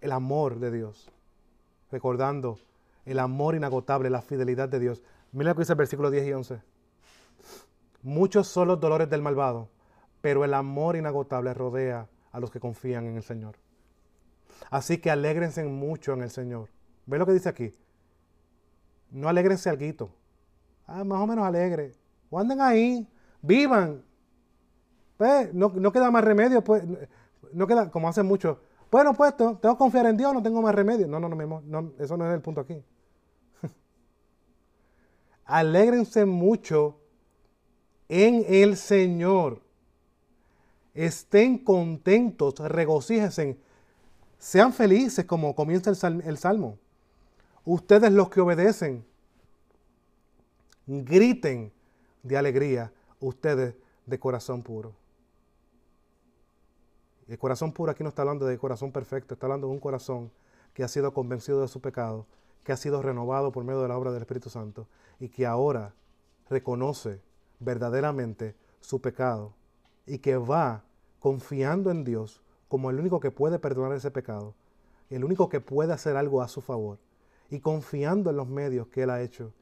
el 0.00 0.12
amor 0.12 0.58
de 0.58 0.70
Dios, 0.70 1.10
recordando 1.90 2.58
el 3.04 3.18
amor 3.18 3.54
inagotable, 3.54 4.10
la 4.10 4.22
fidelidad 4.22 4.68
de 4.68 4.80
Dios. 4.80 5.02
Mira 5.32 5.50
lo 5.50 5.54
que 5.54 5.60
dice 5.60 5.72
el 5.72 5.78
versículo 5.78 6.10
10 6.10 6.26
y 6.26 6.32
11. 6.32 6.62
Muchos 8.02 8.48
son 8.48 8.68
los 8.68 8.80
dolores 8.80 9.10
del 9.10 9.22
malvado, 9.22 9.68
pero 10.20 10.44
el 10.44 10.54
amor 10.54 10.96
inagotable 10.96 11.52
rodea 11.52 12.08
a 12.32 12.40
los 12.40 12.50
que 12.50 12.60
confían 12.60 13.06
en 13.06 13.16
el 13.16 13.22
Señor. 13.22 13.56
Así 14.70 14.98
que 14.98 15.10
alégrense 15.10 15.64
mucho 15.64 16.12
en 16.12 16.22
el 16.22 16.30
Señor. 16.30 16.68
¿Ve 17.06 17.18
lo 17.18 17.26
que 17.26 17.32
dice 17.32 17.48
aquí? 17.48 17.74
No 19.10 19.28
alégrense 19.28 19.68
algo. 19.68 20.10
Ah, 20.86 21.04
más 21.04 21.20
o 21.20 21.26
menos 21.26 21.44
alegre. 21.44 21.92
O 22.30 22.38
anden 22.38 22.60
ahí, 22.60 23.06
vivan. 23.42 24.02
No, 25.52 25.72
no, 25.74 25.92
queda 25.92 26.10
más 26.10 26.24
remedio, 26.24 26.62
pues. 26.62 26.84
No 27.52 27.66
queda, 27.66 27.90
como 27.90 28.08
hacen 28.08 28.26
muchos. 28.26 28.58
Bueno, 28.90 29.12
pues 29.14 29.36
tengo 29.36 29.60
que 29.60 29.76
confiar 29.76 30.06
en 30.06 30.16
Dios, 30.16 30.32
no 30.32 30.42
tengo 30.42 30.62
más 30.62 30.74
remedio. 30.74 31.06
No, 31.06 31.20
no, 31.20 31.28
no, 31.28 31.62
no, 31.62 31.92
eso 31.98 32.16
no 32.16 32.26
es 32.26 32.34
el 32.34 32.40
punto 32.40 32.62
aquí 32.62 32.82
alégrense 35.48 36.26
mucho 36.26 37.00
en 38.08 38.44
el 38.46 38.76
Señor. 38.76 39.62
Estén 40.94 41.58
contentos, 41.58 42.58
regocíjense, 42.58 43.58
sean 44.38 44.72
felices 44.72 45.24
como 45.24 45.54
comienza 45.54 45.90
el, 45.90 46.38
Salmo. 46.38 46.78
Ustedes 47.64 48.12
los 48.12 48.28
que 48.28 48.40
obedecen, 48.40 49.04
griten 50.86 51.72
de 52.22 52.36
alegría, 52.36 52.92
ustedes 53.20 53.74
de 54.06 54.18
corazón 54.18 54.62
puro. 54.62 54.94
El 57.26 57.38
corazón 57.38 57.72
puro 57.72 57.92
aquí 57.92 58.02
no 58.02 58.08
está 58.10 58.22
hablando 58.22 58.46
de 58.46 58.58
corazón 58.58 58.92
perfecto, 58.92 59.34
está 59.34 59.46
hablando 59.46 59.66
de 59.66 59.72
un 59.72 59.80
corazón 59.80 60.30
que 60.74 60.82
ha 60.82 60.88
sido 60.88 61.12
convencido 61.12 61.60
de 61.60 61.68
su 61.68 61.80
pecado 61.80 62.26
que 62.68 62.72
ha 62.74 62.76
sido 62.76 63.00
renovado 63.00 63.50
por 63.50 63.64
medio 63.64 63.80
de 63.80 63.88
la 63.88 63.96
obra 63.96 64.12
del 64.12 64.20
Espíritu 64.20 64.50
Santo 64.50 64.88
y 65.18 65.30
que 65.30 65.46
ahora 65.46 65.94
reconoce 66.50 67.22
verdaderamente 67.60 68.56
su 68.80 69.00
pecado 69.00 69.54
y 70.04 70.18
que 70.18 70.36
va 70.36 70.84
confiando 71.18 71.90
en 71.90 72.04
Dios 72.04 72.42
como 72.68 72.90
el 72.90 73.00
único 73.00 73.20
que 73.20 73.30
puede 73.30 73.58
perdonar 73.58 73.96
ese 73.96 74.10
pecado, 74.10 74.54
el 75.08 75.24
único 75.24 75.48
que 75.48 75.62
puede 75.62 75.94
hacer 75.94 76.18
algo 76.18 76.42
a 76.42 76.48
su 76.48 76.60
favor 76.60 76.98
y 77.48 77.60
confiando 77.60 78.28
en 78.28 78.36
los 78.36 78.48
medios 78.48 78.88
que 78.88 79.04
Él 79.04 79.08
ha 79.08 79.22
hecho 79.22 79.54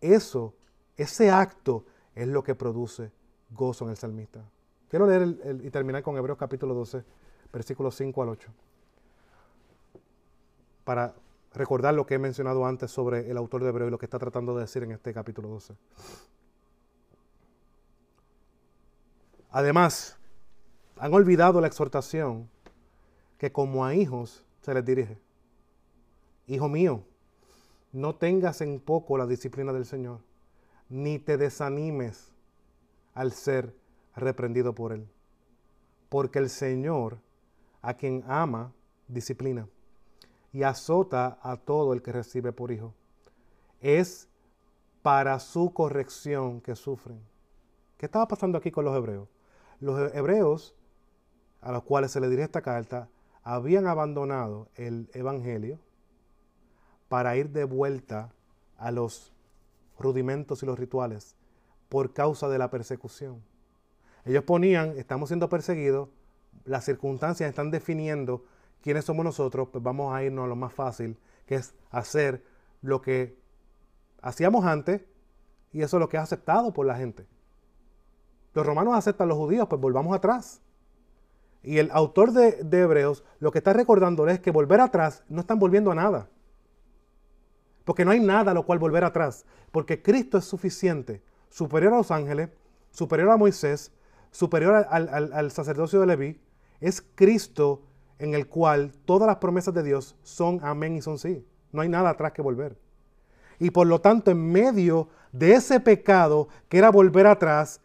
eso, 0.00 0.54
ese 0.96 1.30
acto 1.30 1.84
es 2.14 2.26
lo 2.26 2.42
que 2.42 2.54
produce 2.54 3.12
gozo 3.50 3.84
en 3.84 3.90
el 3.90 3.98
salmista. 3.98 4.42
Quiero 4.88 5.06
leer 5.06 5.60
y 5.62 5.68
terminar 5.68 6.02
con 6.02 6.16
Hebreos 6.16 6.38
capítulo 6.38 6.72
12, 6.72 7.04
versículos 7.52 7.96
5 7.96 8.22
al 8.22 8.30
8, 8.30 8.50
para 10.84 11.14
recordar 11.56 11.94
lo 11.94 12.04
que 12.06 12.14
he 12.14 12.18
mencionado 12.18 12.66
antes 12.66 12.90
sobre 12.90 13.30
el 13.30 13.36
autor 13.38 13.62
de 13.62 13.70
Hebreos 13.70 13.88
y 13.88 13.90
lo 13.90 13.98
que 13.98 14.06
está 14.06 14.18
tratando 14.18 14.54
de 14.54 14.60
decir 14.62 14.82
en 14.82 14.92
este 14.92 15.14
capítulo 15.14 15.48
12. 15.48 15.74
Además, 19.50 20.18
han 20.98 21.14
olvidado 21.14 21.60
la 21.62 21.66
exhortación 21.66 22.50
que 23.38 23.52
como 23.52 23.86
a 23.86 23.94
hijos 23.94 24.44
se 24.60 24.74
les 24.74 24.84
dirige. 24.84 25.18
Hijo 26.46 26.68
mío, 26.68 27.04
no 27.90 28.14
tengas 28.14 28.60
en 28.60 28.78
poco 28.78 29.16
la 29.16 29.26
disciplina 29.26 29.72
del 29.72 29.86
Señor, 29.86 30.20
ni 30.90 31.18
te 31.18 31.38
desanimes 31.38 32.32
al 33.14 33.32
ser 33.32 33.74
reprendido 34.14 34.74
por 34.74 34.92
Él. 34.92 35.08
Porque 36.10 36.38
el 36.38 36.50
Señor, 36.50 37.18
a 37.80 37.94
quien 37.94 38.24
ama, 38.26 38.74
disciplina 39.08 39.66
y 40.56 40.62
azota 40.62 41.38
a 41.42 41.58
todo 41.58 41.92
el 41.92 42.00
que 42.00 42.12
recibe 42.12 42.50
por 42.50 42.72
hijo. 42.72 42.94
Es 43.82 44.26
para 45.02 45.38
su 45.38 45.74
corrección 45.74 46.62
que 46.62 46.74
sufren. 46.74 47.20
¿Qué 47.98 48.06
estaba 48.06 48.26
pasando 48.26 48.56
aquí 48.56 48.70
con 48.70 48.86
los 48.86 48.96
hebreos? 48.96 49.28
Los 49.80 50.14
hebreos, 50.14 50.74
a 51.60 51.72
los 51.72 51.82
cuales 51.82 52.10
se 52.10 52.20
les 52.20 52.30
dirige 52.30 52.46
esta 52.46 52.62
carta, 52.62 53.10
habían 53.42 53.86
abandonado 53.86 54.68
el 54.76 55.10
Evangelio 55.12 55.78
para 57.10 57.36
ir 57.36 57.50
de 57.50 57.64
vuelta 57.64 58.32
a 58.78 58.90
los 58.92 59.34
rudimentos 59.98 60.62
y 60.62 60.66
los 60.66 60.78
rituales 60.78 61.36
por 61.90 62.14
causa 62.14 62.48
de 62.48 62.56
la 62.56 62.70
persecución. 62.70 63.42
Ellos 64.24 64.44
ponían, 64.44 64.96
estamos 64.96 65.28
siendo 65.28 65.50
perseguidos, 65.50 66.08
las 66.64 66.86
circunstancias 66.86 67.46
están 67.46 67.70
definiendo 67.70 68.46
quiénes 68.86 69.04
somos 69.04 69.24
nosotros, 69.24 69.66
pues 69.72 69.82
vamos 69.82 70.14
a 70.14 70.22
irnos 70.22 70.44
a 70.44 70.46
lo 70.46 70.54
más 70.54 70.72
fácil, 70.72 71.18
que 71.44 71.56
es 71.56 71.74
hacer 71.90 72.44
lo 72.82 73.02
que 73.02 73.36
hacíamos 74.22 74.64
antes 74.64 75.02
y 75.72 75.82
eso 75.82 75.96
es 75.96 76.00
lo 76.00 76.08
que 76.08 76.18
es 76.18 76.22
aceptado 76.22 76.72
por 76.72 76.86
la 76.86 76.94
gente. 76.94 77.26
Los 78.54 78.64
romanos 78.64 78.94
aceptan 78.94 79.26
los 79.26 79.38
judíos, 79.38 79.66
pues 79.68 79.80
volvamos 79.80 80.14
atrás. 80.14 80.62
Y 81.64 81.78
el 81.78 81.90
autor 81.90 82.30
de, 82.30 82.60
Hebreos 82.78 83.24
lo 83.40 83.50
que 83.50 83.58
está 83.58 83.72
recordando 83.72 84.28
es 84.28 84.38
que 84.38 84.52
volver 84.52 84.80
atrás 84.80 85.24
no 85.28 85.40
están 85.40 85.58
volviendo 85.58 85.90
a 85.90 85.96
nada. 85.96 86.30
Porque 87.84 88.04
no 88.04 88.12
hay 88.12 88.20
nada 88.20 88.52
a 88.52 88.54
lo 88.54 88.66
cual 88.66 88.78
volver 88.78 89.02
atrás. 89.02 89.46
Porque 89.72 90.00
Cristo 90.00 90.38
es 90.38 90.44
suficiente, 90.44 91.24
superior 91.50 91.92
a 91.92 91.96
los 91.96 92.12
ángeles, 92.12 92.50
superior 92.92 93.30
a 93.30 93.36
Moisés, 93.36 93.90
superior 94.30 94.86
al, 94.88 95.50
sacerdocio 95.50 95.98
de 95.98 96.06
Leví. 96.06 96.40
Es 96.78 97.02
Cristo 97.16 97.82
en 98.18 98.34
el 98.34 98.46
cual 98.46 98.92
todas 99.04 99.26
las 99.26 99.36
promesas 99.36 99.74
de 99.74 99.82
Dios 99.82 100.16
son 100.22 100.60
amén 100.62 100.96
y 100.96 101.02
son 101.02 101.18
sí. 101.18 101.44
No 101.72 101.82
hay 101.82 101.88
nada 101.88 102.10
atrás 102.10 102.32
que 102.32 102.42
volver. 102.42 102.76
Y 103.58 103.70
por 103.70 103.86
lo 103.86 104.00
tanto, 104.00 104.30
en 104.30 104.50
medio 104.50 105.08
de 105.32 105.52
ese 105.54 105.80
pecado 105.80 106.48
que 106.68 106.78
era 106.78 106.90
volver 106.90 107.26
atrás, 107.26 107.80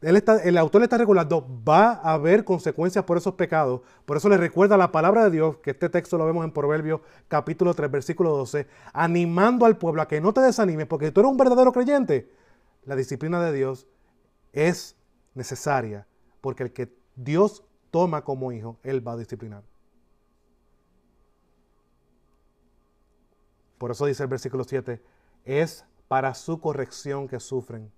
el 0.00 0.58
autor 0.58 0.82
le 0.82 0.84
está 0.84 0.98
recordando, 0.98 1.46
va 1.66 1.92
a 1.92 2.12
haber 2.12 2.44
consecuencias 2.44 3.04
por 3.04 3.16
esos 3.16 3.34
pecados. 3.34 3.80
Por 4.04 4.18
eso 4.18 4.28
le 4.28 4.36
recuerda 4.36 4.76
la 4.76 4.92
palabra 4.92 5.24
de 5.24 5.30
Dios, 5.30 5.56
que 5.58 5.70
este 5.70 5.88
texto 5.88 6.18
lo 6.18 6.26
vemos 6.26 6.44
en 6.44 6.52
Proverbios 6.52 7.00
capítulo 7.26 7.72
3, 7.72 7.90
versículo 7.90 8.36
12, 8.36 8.66
animando 8.92 9.64
al 9.64 9.78
pueblo 9.78 10.02
a 10.02 10.08
que 10.08 10.20
no 10.20 10.34
te 10.34 10.42
desanimes, 10.42 10.86
porque 10.86 11.10
tú 11.10 11.20
eres 11.20 11.30
un 11.30 11.38
verdadero 11.38 11.72
creyente, 11.72 12.30
la 12.84 12.96
disciplina 12.96 13.42
de 13.42 13.52
Dios 13.52 13.86
es 14.52 14.96
necesaria, 15.34 16.06
porque 16.42 16.64
el 16.64 16.72
que 16.72 16.94
Dios 17.16 17.64
toma 17.94 18.24
como 18.24 18.50
hijo, 18.50 18.76
Él 18.82 19.06
va 19.06 19.12
a 19.12 19.16
disciplinar. 19.16 19.62
Por 23.78 23.92
eso 23.92 24.06
dice 24.06 24.24
el 24.24 24.28
versículo 24.28 24.64
7, 24.64 25.00
es 25.44 25.84
para 26.08 26.34
su 26.34 26.58
corrección 26.58 27.28
que 27.28 27.38
sufren 27.38 27.92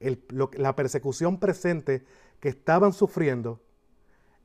la 0.00 0.74
persecución 0.74 1.38
presente 1.38 2.04
que 2.40 2.48
estaban 2.48 2.92
sufriendo 2.92 3.60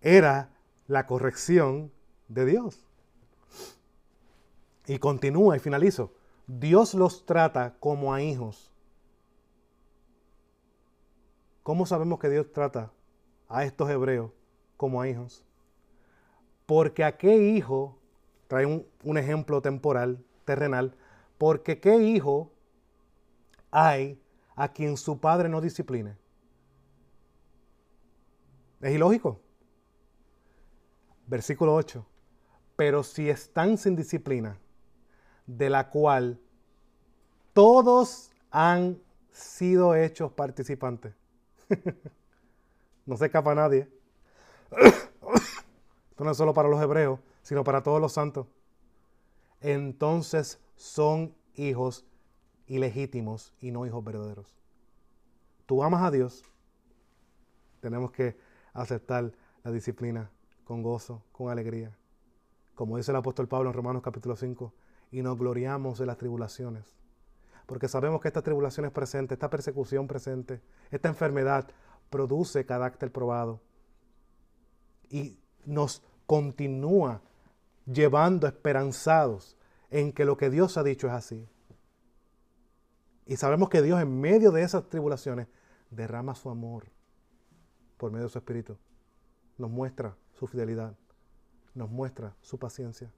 era 0.02 0.52
la 0.86 1.08
corrección 1.08 1.92
de 2.28 2.46
Dios. 2.46 2.86
Y 4.86 5.00
continúa 5.00 5.58
y 5.58 5.60
finalizo. 5.60 6.14
Dios 6.46 6.94
los 6.94 7.26
trata 7.26 7.76
como 7.80 8.14
a 8.14 8.22
hijos. 8.22 8.72
¿Cómo 11.64 11.88
sabemos 11.88 12.20
que 12.20 12.30
Dios 12.30 12.52
trata 12.54 12.92
a 13.48 13.64
estos 13.64 13.90
hebreos 13.90 14.32
como 14.78 15.02
a 15.02 15.08
hijos? 15.08 15.46
Porque 16.66 17.04
a 17.04 17.18
qué 17.18 17.36
hijo, 17.38 17.98
trae 18.48 18.66
un, 18.66 19.18
ejemplo 19.18 19.62
temporal, 19.62 20.24
terrenal, 20.46 20.96
porque 21.38 21.80
qué 21.80 21.98
hijo 21.98 22.52
hay 23.72 24.22
a 24.56 24.72
quien 24.72 24.98
su 24.98 25.20
padre 25.20 25.50
no 25.50 25.62
discipline. 25.62 26.18
Es 28.82 28.94
ilógico. 28.94 29.40
Versículo 31.28 31.74
8. 31.76 32.06
Pero 32.76 33.04
si 33.04 33.30
están 33.30 33.78
sin 33.78 33.96
disciplina, 33.96 34.58
de 35.46 35.70
la 35.70 35.90
cual 35.90 36.40
todos 37.54 38.32
han 38.52 39.00
sido 39.32 39.96
hechos 39.96 40.32
participantes. 40.32 41.14
no 43.06 43.18
se 43.18 43.26
escapa 43.26 43.56
nadie. 43.56 43.90
Esto 46.10 46.24
no 46.24 46.32
es 46.32 46.38
solo 46.38 46.54
para 46.54 46.70
los 46.70 46.82
hebreos, 46.82 47.20
sino 47.42 47.64
para 47.64 47.84
todos 47.84 48.02
los 48.02 48.14
santos. 48.14 48.48
Entonces 49.62 50.60
son 50.76 51.36
hijos 51.56 52.06
ilegítimos 52.68 53.54
y 53.60 53.72
no 53.72 53.86
hijos 53.86 54.04
verdaderos. 54.04 54.56
Tú 55.66 55.84
amas 55.84 56.04
a 56.04 56.12
Dios, 56.12 56.44
tenemos 57.82 58.12
que 58.12 58.38
aceptar 58.74 59.32
la 59.64 59.72
disciplina 59.72 60.30
con 60.64 60.84
gozo, 60.84 61.24
con 61.32 61.50
alegría. 61.50 61.96
Como 62.76 62.98
dice 62.98 63.12
el 63.12 63.18
apóstol 63.18 63.48
Pablo 63.48 63.70
en 63.70 63.76
Romanos 63.76 64.02
capítulo 64.04 64.36
5, 64.36 64.74
y 65.12 65.22
nos 65.22 65.38
gloriamos 65.38 65.98
de 65.98 66.06
las 66.06 66.18
tribulaciones. 66.18 66.96
Porque 67.66 67.88
sabemos 67.88 68.22
que 68.22 68.28
estas 68.28 68.44
tribulaciones 68.44 68.92
presentes, 68.92 69.36
esta 69.36 69.50
persecución 69.50 70.08
presente, 70.08 70.62
esta 70.92 71.08
enfermedad 71.08 71.68
produce 72.10 72.66
carácter 72.66 73.12
probado. 73.12 73.62
Y 75.10 75.40
nos 75.66 76.04
continúa 76.26 77.22
llevando 77.86 78.48
esperanzados 78.48 79.58
en 79.90 80.12
que 80.12 80.26
lo 80.26 80.38
que 80.38 80.50
Dios 80.50 80.78
ha 80.78 80.84
dicho 80.84 81.08
es 81.08 81.14
así. 81.14 81.48
Y 83.26 83.38
sabemos 83.38 83.70
que 83.70 83.82
Dios 83.82 84.02
en 84.02 84.20
medio 84.20 84.52
de 84.52 84.62
esas 84.62 84.88
tribulaciones 84.90 85.48
derrama 85.90 86.36
su 86.36 86.50
amor 86.50 86.86
por 87.98 88.12
medio 88.12 88.26
de 88.26 88.32
su 88.32 88.38
Espíritu. 88.38 88.78
Nos 89.58 89.72
muestra 89.72 90.16
su 90.34 90.48
fidelidad. 90.48 90.96
Nos 91.74 91.90
muestra 91.90 92.36
su 92.42 92.60
paciencia. 92.60 93.12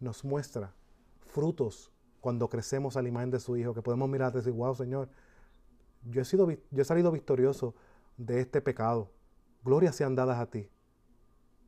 Nos 0.00 0.24
muestra 0.24 0.74
frutos 1.26 1.90
cuando 2.20 2.48
crecemos 2.48 2.96
a 2.96 3.02
la 3.02 3.08
imagen 3.08 3.30
de 3.30 3.40
su 3.40 3.56
Hijo, 3.56 3.74
que 3.74 3.82
podemos 3.82 4.08
mirar 4.08 4.32
y 4.32 4.36
decir, 4.36 4.52
wow, 4.52 4.74
Señor, 4.74 5.08
yo 6.10 6.22
he, 6.22 6.24
sido, 6.24 6.50
yo 6.50 6.82
he 6.82 6.84
salido 6.84 7.10
victorioso 7.10 7.74
de 8.16 8.40
este 8.40 8.60
pecado. 8.60 9.10
Glorias 9.64 9.96
sean 9.96 10.14
dadas 10.14 10.38
a 10.38 10.46
ti. 10.46 10.68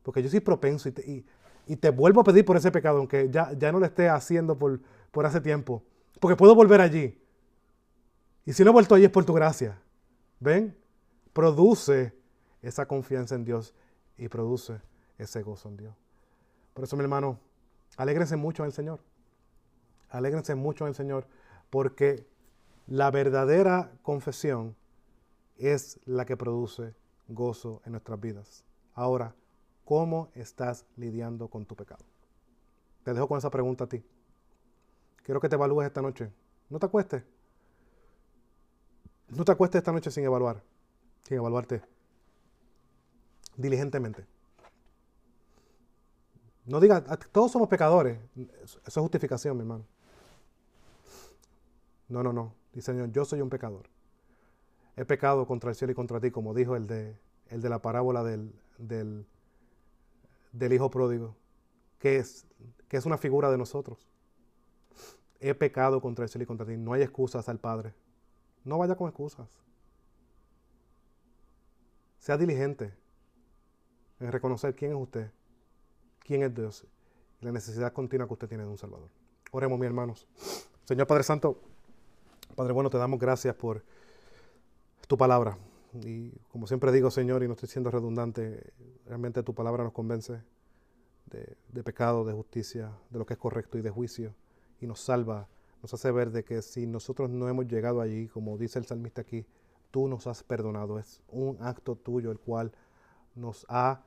Porque 0.03 0.21
yo 0.23 0.29
soy 0.29 0.39
propenso 0.39 0.87
y 0.89 0.91
te, 0.91 1.25
y, 1.65 1.75
te 1.75 1.89
vuelvo 1.89 2.21
a 2.21 2.23
pedir 2.23 2.45
por 2.45 2.55
ese 2.55 2.71
pecado, 2.71 2.99
aunque 2.99 3.29
ya, 3.29 3.51
ya 3.53 3.71
no 3.71 3.79
lo 3.79 3.85
esté 3.85 4.07
haciendo 4.09 4.57
por, 4.57 4.79
por 5.11 5.25
hace 5.25 5.41
tiempo. 5.41 5.83
Porque 6.19 6.35
puedo 6.35 6.55
volver 6.55 6.81
allí. 6.81 7.21
Y 8.45 8.53
si 8.53 8.63
no 8.63 8.69
he 8.69 8.73
vuelto 8.73 8.95
allí 8.95 9.05
es 9.05 9.11
por 9.11 9.25
tu 9.25 9.33
gracia. 9.33 9.81
¿Ven? 10.39 10.77
Produce 11.33 12.13
esa 12.61 12.87
confianza 12.87 13.35
en 13.35 13.43
Dios 13.43 13.73
y 14.17 14.29
produce 14.29 14.79
ese 15.17 15.41
gozo 15.41 15.69
en 15.69 15.77
Dios. 15.77 15.95
Por 16.73 16.83
eso, 16.83 16.95
mi 16.95 17.03
hermano, 17.03 17.39
alégrense 17.97 18.35
mucho 18.35 18.63
en 18.63 18.67
el 18.67 18.73
Señor. 18.73 18.99
Alégrense 20.09 20.55
mucho 20.55 20.85
en 20.85 20.89
el 20.89 20.95
Señor, 20.95 21.27
porque 21.69 22.25
la 22.87 23.11
verdadera 23.11 23.91
confesión 24.01 24.75
es 25.57 25.99
la 26.05 26.25
que 26.25 26.37
produce 26.37 26.95
gozo 27.27 27.81
en 27.85 27.91
nuestras 27.91 28.19
vidas. 28.19 28.63
Ahora, 28.93 29.35
¿cómo 29.85 30.29
estás 30.33 30.85
lidiando 30.95 31.49
con 31.49 31.65
tu 31.65 31.75
pecado? 31.75 32.03
Te 33.03 33.13
dejo 33.13 33.27
con 33.27 33.37
esa 33.37 33.49
pregunta 33.49 33.85
a 33.85 33.87
ti. 33.87 34.03
Quiero 35.23 35.39
que 35.39 35.49
te 35.49 35.55
evalúes 35.55 35.87
esta 35.87 36.01
noche. 36.01 36.31
No 36.69 36.79
te 36.79 36.85
acuestes. 36.85 37.23
No 39.29 39.43
te 39.43 39.51
acuestes 39.51 39.79
esta 39.79 39.91
noche 39.91 40.09
sin 40.09 40.23
evaluar. 40.23 40.63
Sin 41.23 41.37
evaluarte 41.37 41.81
diligentemente. 43.57 44.25
No 46.65 46.79
digas, 46.79 47.03
ah, 47.07 47.17
todos 47.31 47.51
somos 47.51 47.67
pecadores. 47.67 48.19
Eso 48.63 48.79
es 48.85 48.93
justificación, 48.93 49.57
mi 49.57 49.61
hermano. 49.61 49.85
No, 52.07 52.23
no, 52.23 52.31
no. 52.31 52.53
Señor, 52.81 53.11
yo 53.11 53.25
soy 53.25 53.41
un 53.41 53.49
pecador. 53.49 53.89
He 54.95 55.05
pecado 55.05 55.45
contra 55.45 55.69
el 55.69 55.75
cielo 55.75 55.91
y 55.91 55.95
contra 55.95 56.19
ti, 56.19 56.31
como 56.31 56.53
dijo 56.53 56.75
el 56.75 56.87
de, 56.87 57.17
el 57.47 57.61
de 57.61 57.69
la 57.69 57.81
parábola 57.81 58.23
del, 58.23 58.53
del, 58.77 59.25
del 60.51 60.73
hijo 60.73 60.89
pródigo, 60.89 61.35
que 61.99 62.17
es, 62.17 62.45
que 62.87 62.97
es 62.97 63.05
una 63.05 63.17
figura 63.17 63.51
de 63.51 63.57
nosotros. 63.57 64.07
He 65.39 65.53
pecado 65.53 66.01
contra 66.01 66.23
el 66.25 66.29
cielo 66.29 66.43
y 66.43 66.47
contra 66.47 66.65
ti. 66.65 66.77
No 66.77 66.93
hay 66.93 67.03
excusas 67.03 67.47
al 67.47 67.59
Padre. 67.59 67.93
No 68.63 68.77
vaya 68.77 68.95
con 68.95 69.07
excusas. 69.07 69.47
Sea 72.17 72.37
diligente 72.37 72.93
en 74.19 74.31
reconocer 74.31 74.75
quién 74.75 74.91
es 74.91 74.97
usted, 74.97 75.31
quién 76.19 76.41
es 76.43 76.53
Dios 76.53 76.85
y 77.41 77.45
la 77.45 77.51
necesidad 77.51 77.93
continua 77.93 78.27
que 78.27 78.33
usted 78.33 78.47
tiene 78.47 78.63
de 78.63 78.69
un 78.69 78.77
Salvador. 78.77 79.09
Oremos, 79.51 79.79
mis 79.79 79.87
hermanos. 79.87 80.27
Señor 80.85 81.07
Padre 81.07 81.23
Santo, 81.23 81.61
Padre 82.57 82.73
bueno, 82.73 82.89
te 82.89 82.97
damos 82.97 83.19
gracias 83.19 83.53
por 83.53 83.83
tu 85.07 85.15
palabra. 85.15 85.59
Y 85.93 86.31
como 86.51 86.65
siempre 86.65 86.91
digo, 86.91 87.11
Señor, 87.11 87.43
y 87.43 87.47
no 87.47 87.53
estoy 87.53 87.69
siendo 87.69 87.91
redundante, 87.91 88.73
realmente 89.05 89.43
tu 89.43 89.53
palabra 89.53 89.83
nos 89.83 89.93
convence 89.93 90.41
de, 91.27 91.83
pecado, 91.83 92.25
de 92.25 92.33
justicia, 92.33 92.89
de 93.11 93.19
lo 93.19 93.27
que 93.27 93.35
es 93.35 93.39
correcto 93.39 93.77
y 93.77 93.83
de 93.83 93.91
juicio, 93.91 94.33
y 94.81 94.87
nos 94.87 95.01
salva, 95.01 95.47
nos 95.83 95.93
hace 95.93 96.09
ver 96.09 96.31
de 96.31 96.43
que 96.43 96.63
si 96.63 96.87
nosotros 96.87 97.29
no 97.29 97.47
hemos 97.47 97.67
llegado 97.67 98.01
allí, 98.01 98.27
como 98.27 98.57
dice 98.57 98.79
el 98.79 98.87
salmista 98.87 99.21
aquí, 99.21 99.45
tú 99.91 100.07
nos 100.07 100.25
has 100.25 100.41
perdonado. 100.41 100.97
Es 100.97 101.21
un 101.29 101.59
acto 101.61 101.95
tuyo 101.95 102.31
el 102.31 102.39
cual 102.39 102.71
nos 103.35 103.67
ha 103.69 104.01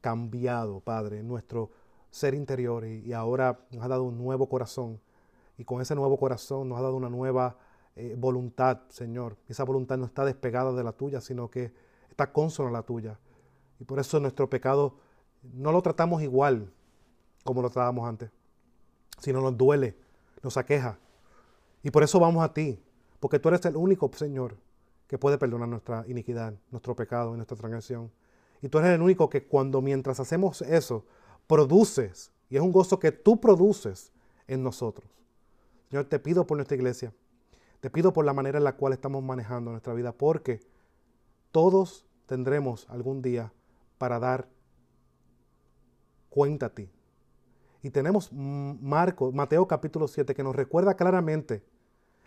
cambiado, 0.00 0.80
Padre, 0.80 1.22
nuestro 1.22 1.68
ser 2.10 2.32
interior 2.32 2.86
y, 2.86 3.12
ahora 3.12 3.60
nos 3.72 3.84
ha 3.84 3.88
dado 3.88 4.04
un 4.04 4.16
nuevo 4.16 4.48
corazón. 4.48 5.02
Y 5.58 5.64
con 5.64 5.82
ese 5.82 5.94
nuevo 5.94 6.16
corazón 6.16 6.70
nos 6.70 6.78
ha 6.78 6.82
dado 6.82 6.96
una 6.96 7.10
nueva 7.10 7.58
eh, 7.96 8.14
voluntad, 8.18 8.80
Señor. 8.88 9.36
Esa 9.48 9.64
voluntad 9.64 9.96
no 9.98 10.06
está 10.06 10.24
despegada 10.24 10.72
de 10.72 10.84
la 10.84 10.92
tuya, 10.92 11.20
sino 11.20 11.50
que 11.50 11.72
está 12.10 12.32
consona 12.32 12.68
a 12.70 12.72
la 12.72 12.82
tuya. 12.82 13.18
Y 13.78 13.84
por 13.84 13.98
eso 13.98 14.20
nuestro 14.20 14.48
pecado 14.48 14.96
no 15.52 15.72
lo 15.72 15.82
tratamos 15.82 16.22
igual 16.22 16.72
como 17.44 17.60
lo 17.62 17.68
tratábamos 17.68 18.08
antes, 18.08 18.30
sino 19.18 19.40
nos 19.40 19.56
duele, 19.56 19.96
nos 20.42 20.56
aqueja. 20.56 20.98
Y 21.82 21.90
por 21.90 22.02
eso 22.02 22.18
vamos 22.18 22.42
a 22.42 22.52
ti, 22.52 22.82
porque 23.20 23.38
tú 23.38 23.48
eres 23.48 23.64
el 23.66 23.76
único, 23.76 24.10
Señor, 24.14 24.56
que 25.06 25.18
puede 25.18 25.38
perdonar 25.38 25.68
nuestra 25.68 26.04
iniquidad, 26.08 26.54
nuestro 26.70 26.96
pecado 26.96 27.34
y 27.34 27.36
nuestra 27.36 27.56
transgresión. 27.56 28.10
Y 28.62 28.68
tú 28.68 28.78
eres 28.78 28.92
el 28.92 29.02
único 29.02 29.28
que 29.28 29.46
cuando 29.46 29.82
mientras 29.82 30.18
hacemos 30.18 30.62
eso, 30.62 31.04
produces, 31.46 32.32
y 32.48 32.56
es 32.56 32.62
un 32.62 32.72
gozo 32.72 32.98
que 32.98 33.12
tú 33.12 33.38
produces 33.38 34.10
en 34.46 34.62
nosotros. 34.62 35.10
Señor, 35.90 36.06
te 36.06 36.18
pido 36.18 36.46
por 36.46 36.56
nuestra 36.56 36.76
iglesia, 36.76 37.12
te 37.84 37.90
pido 37.90 38.14
por 38.14 38.24
la 38.24 38.32
manera 38.32 38.56
en 38.56 38.64
la 38.64 38.76
cual 38.76 38.94
estamos 38.94 39.22
manejando 39.22 39.70
nuestra 39.70 39.92
vida, 39.92 40.12
porque 40.12 40.62
todos 41.52 42.06
tendremos 42.24 42.88
algún 42.88 43.20
día 43.20 43.52
para 43.98 44.18
dar 44.18 44.48
cuenta 46.30 46.64
a 46.64 46.68
ti. 46.70 46.90
Y 47.82 47.90
tenemos 47.90 48.32
Marco, 48.32 49.32
Mateo 49.32 49.68
capítulo 49.68 50.08
7, 50.08 50.34
que 50.34 50.42
nos 50.42 50.56
recuerda 50.56 50.96
claramente 50.96 51.62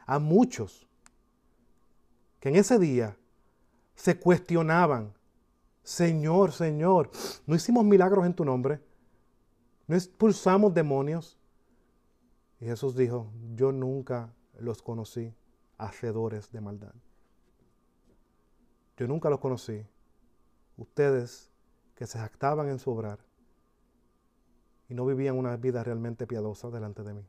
a 0.05 0.19
muchos 0.19 0.87
que 2.39 2.49
en 2.49 2.57
ese 2.57 2.77
día 2.77 3.17
se 3.95 4.19
cuestionaban, 4.19 5.11
Señor, 5.81 6.51
Señor, 6.51 7.09
no 7.47 7.55
hicimos 7.55 7.83
milagros 7.83 8.27
en 8.27 8.35
tu 8.35 8.45
nombre, 8.45 8.79
no 9.87 9.95
expulsamos 9.95 10.71
demonios. 10.75 11.35
Y 12.59 12.65
Jesús 12.65 12.95
dijo, 12.95 13.31
yo 13.55 13.71
nunca 13.71 14.31
los 14.59 14.83
conocí, 14.83 15.33
hacedores 15.77 16.51
de 16.51 16.61
maldad. 16.61 16.93
Yo 18.97 19.07
nunca 19.07 19.29
los 19.29 19.39
conocí. 19.39 19.85
Ustedes 20.75 21.51
que 21.95 22.05
se 22.05 22.19
jactaban 22.19 22.69
en 22.69 22.79
su 22.79 22.91
obrar 22.91 23.19
y 24.89 24.93
no 24.93 25.05
vivían 25.05 25.37
una 25.37 25.55
vida 25.57 25.83
realmente 25.83 26.27
piadosa 26.27 26.69
delante 26.69 27.03
de 27.03 27.13
mí. 27.13 27.25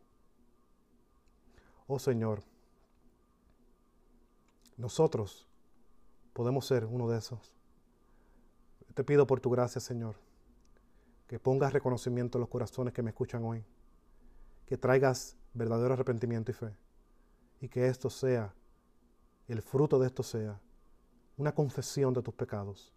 Oh 1.86 1.98
Señor, 1.98 2.42
nosotros 4.76 5.48
podemos 6.32 6.66
ser 6.66 6.84
uno 6.84 7.08
de 7.08 7.18
esos. 7.18 7.54
Te 8.94 9.04
pido 9.04 9.26
por 9.26 9.40
tu 9.40 9.50
gracia, 9.50 9.80
Señor, 9.80 10.16
que 11.26 11.38
pongas 11.38 11.72
reconocimiento 11.72 12.38
en 12.38 12.40
los 12.40 12.50
corazones 12.50 12.92
que 12.92 13.02
me 13.02 13.10
escuchan 13.10 13.44
hoy, 13.44 13.64
que 14.66 14.76
traigas 14.76 15.36
verdadero 15.54 15.94
arrepentimiento 15.94 16.50
y 16.50 16.54
fe, 16.54 16.76
y 17.60 17.68
que 17.68 17.88
esto 17.88 18.10
sea, 18.10 18.54
el 19.48 19.62
fruto 19.62 19.98
de 19.98 20.06
esto 20.06 20.22
sea, 20.22 20.60
una 21.36 21.54
confesión 21.54 22.14
de 22.14 22.22
tus 22.22 22.34
pecados, 22.34 22.92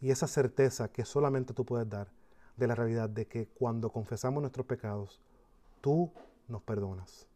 y 0.00 0.10
esa 0.10 0.26
certeza 0.26 0.90
que 0.90 1.04
solamente 1.04 1.54
tú 1.54 1.64
puedes 1.64 1.88
dar 1.88 2.10
de 2.56 2.66
la 2.66 2.74
realidad 2.74 3.08
de 3.08 3.26
que 3.26 3.46
cuando 3.46 3.90
confesamos 3.90 4.40
nuestros 4.40 4.66
pecados, 4.66 5.20
tú 5.80 6.12
nos 6.48 6.62
perdonas. 6.62 7.28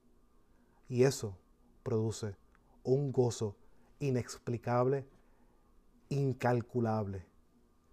Y 0.89 1.05
eso 1.05 1.39
produce 1.83 2.37
un 2.83 3.13
gozo 3.13 3.57
inexplicable, 4.01 5.07
incalculable, 6.09 7.27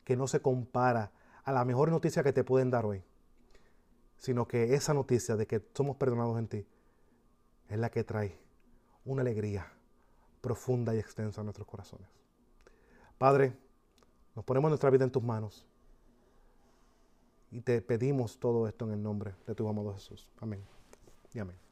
que 0.03 0.17
no 0.17 0.27
se 0.27 0.41
compara 0.41 1.11
a 1.43 1.51
la 1.51 1.65
mejor 1.65 1.91
noticia 1.91 2.23
que 2.23 2.33
te 2.33 2.43
pueden 2.43 2.71
dar 2.71 2.85
hoy, 2.85 3.03
sino 4.17 4.47
que 4.47 4.73
esa 4.73 4.93
noticia 4.93 5.35
de 5.35 5.47
que 5.47 5.63
somos 5.73 5.97
perdonados 5.97 6.37
en 6.39 6.47
ti 6.47 6.67
es 7.73 7.79
la 7.79 7.89
que 7.89 8.03
trae 8.03 8.37
una 9.03 9.23
alegría 9.23 9.67
profunda 10.41 10.93
y 10.93 10.99
extensa 10.99 11.41
en 11.41 11.45
nuestros 11.45 11.67
corazones. 11.67 12.07
Padre, 13.17 13.57
nos 14.35 14.45
ponemos 14.45 14.69
nuestra 14.69 14.91
vida 14.91 15.03
en 15.03 15.11
tus 15.11 15.23
manos 15.23 15.65
y 17.49 17.61
te 17.61 17.81
pedimos 17.81 18.39
todo 18.39 18.67
esto 18.67 18.85
en 18.85 18.91
el 18.91 19.01
nombre 19.01 19.33
de 19.47 19.55
tu 19.55 19.67
amado 19.67 19.91
Jesús. 19.93 20.29
Amén 20.39 20.63
y 21.33 21.39
amén. 21.39 21.62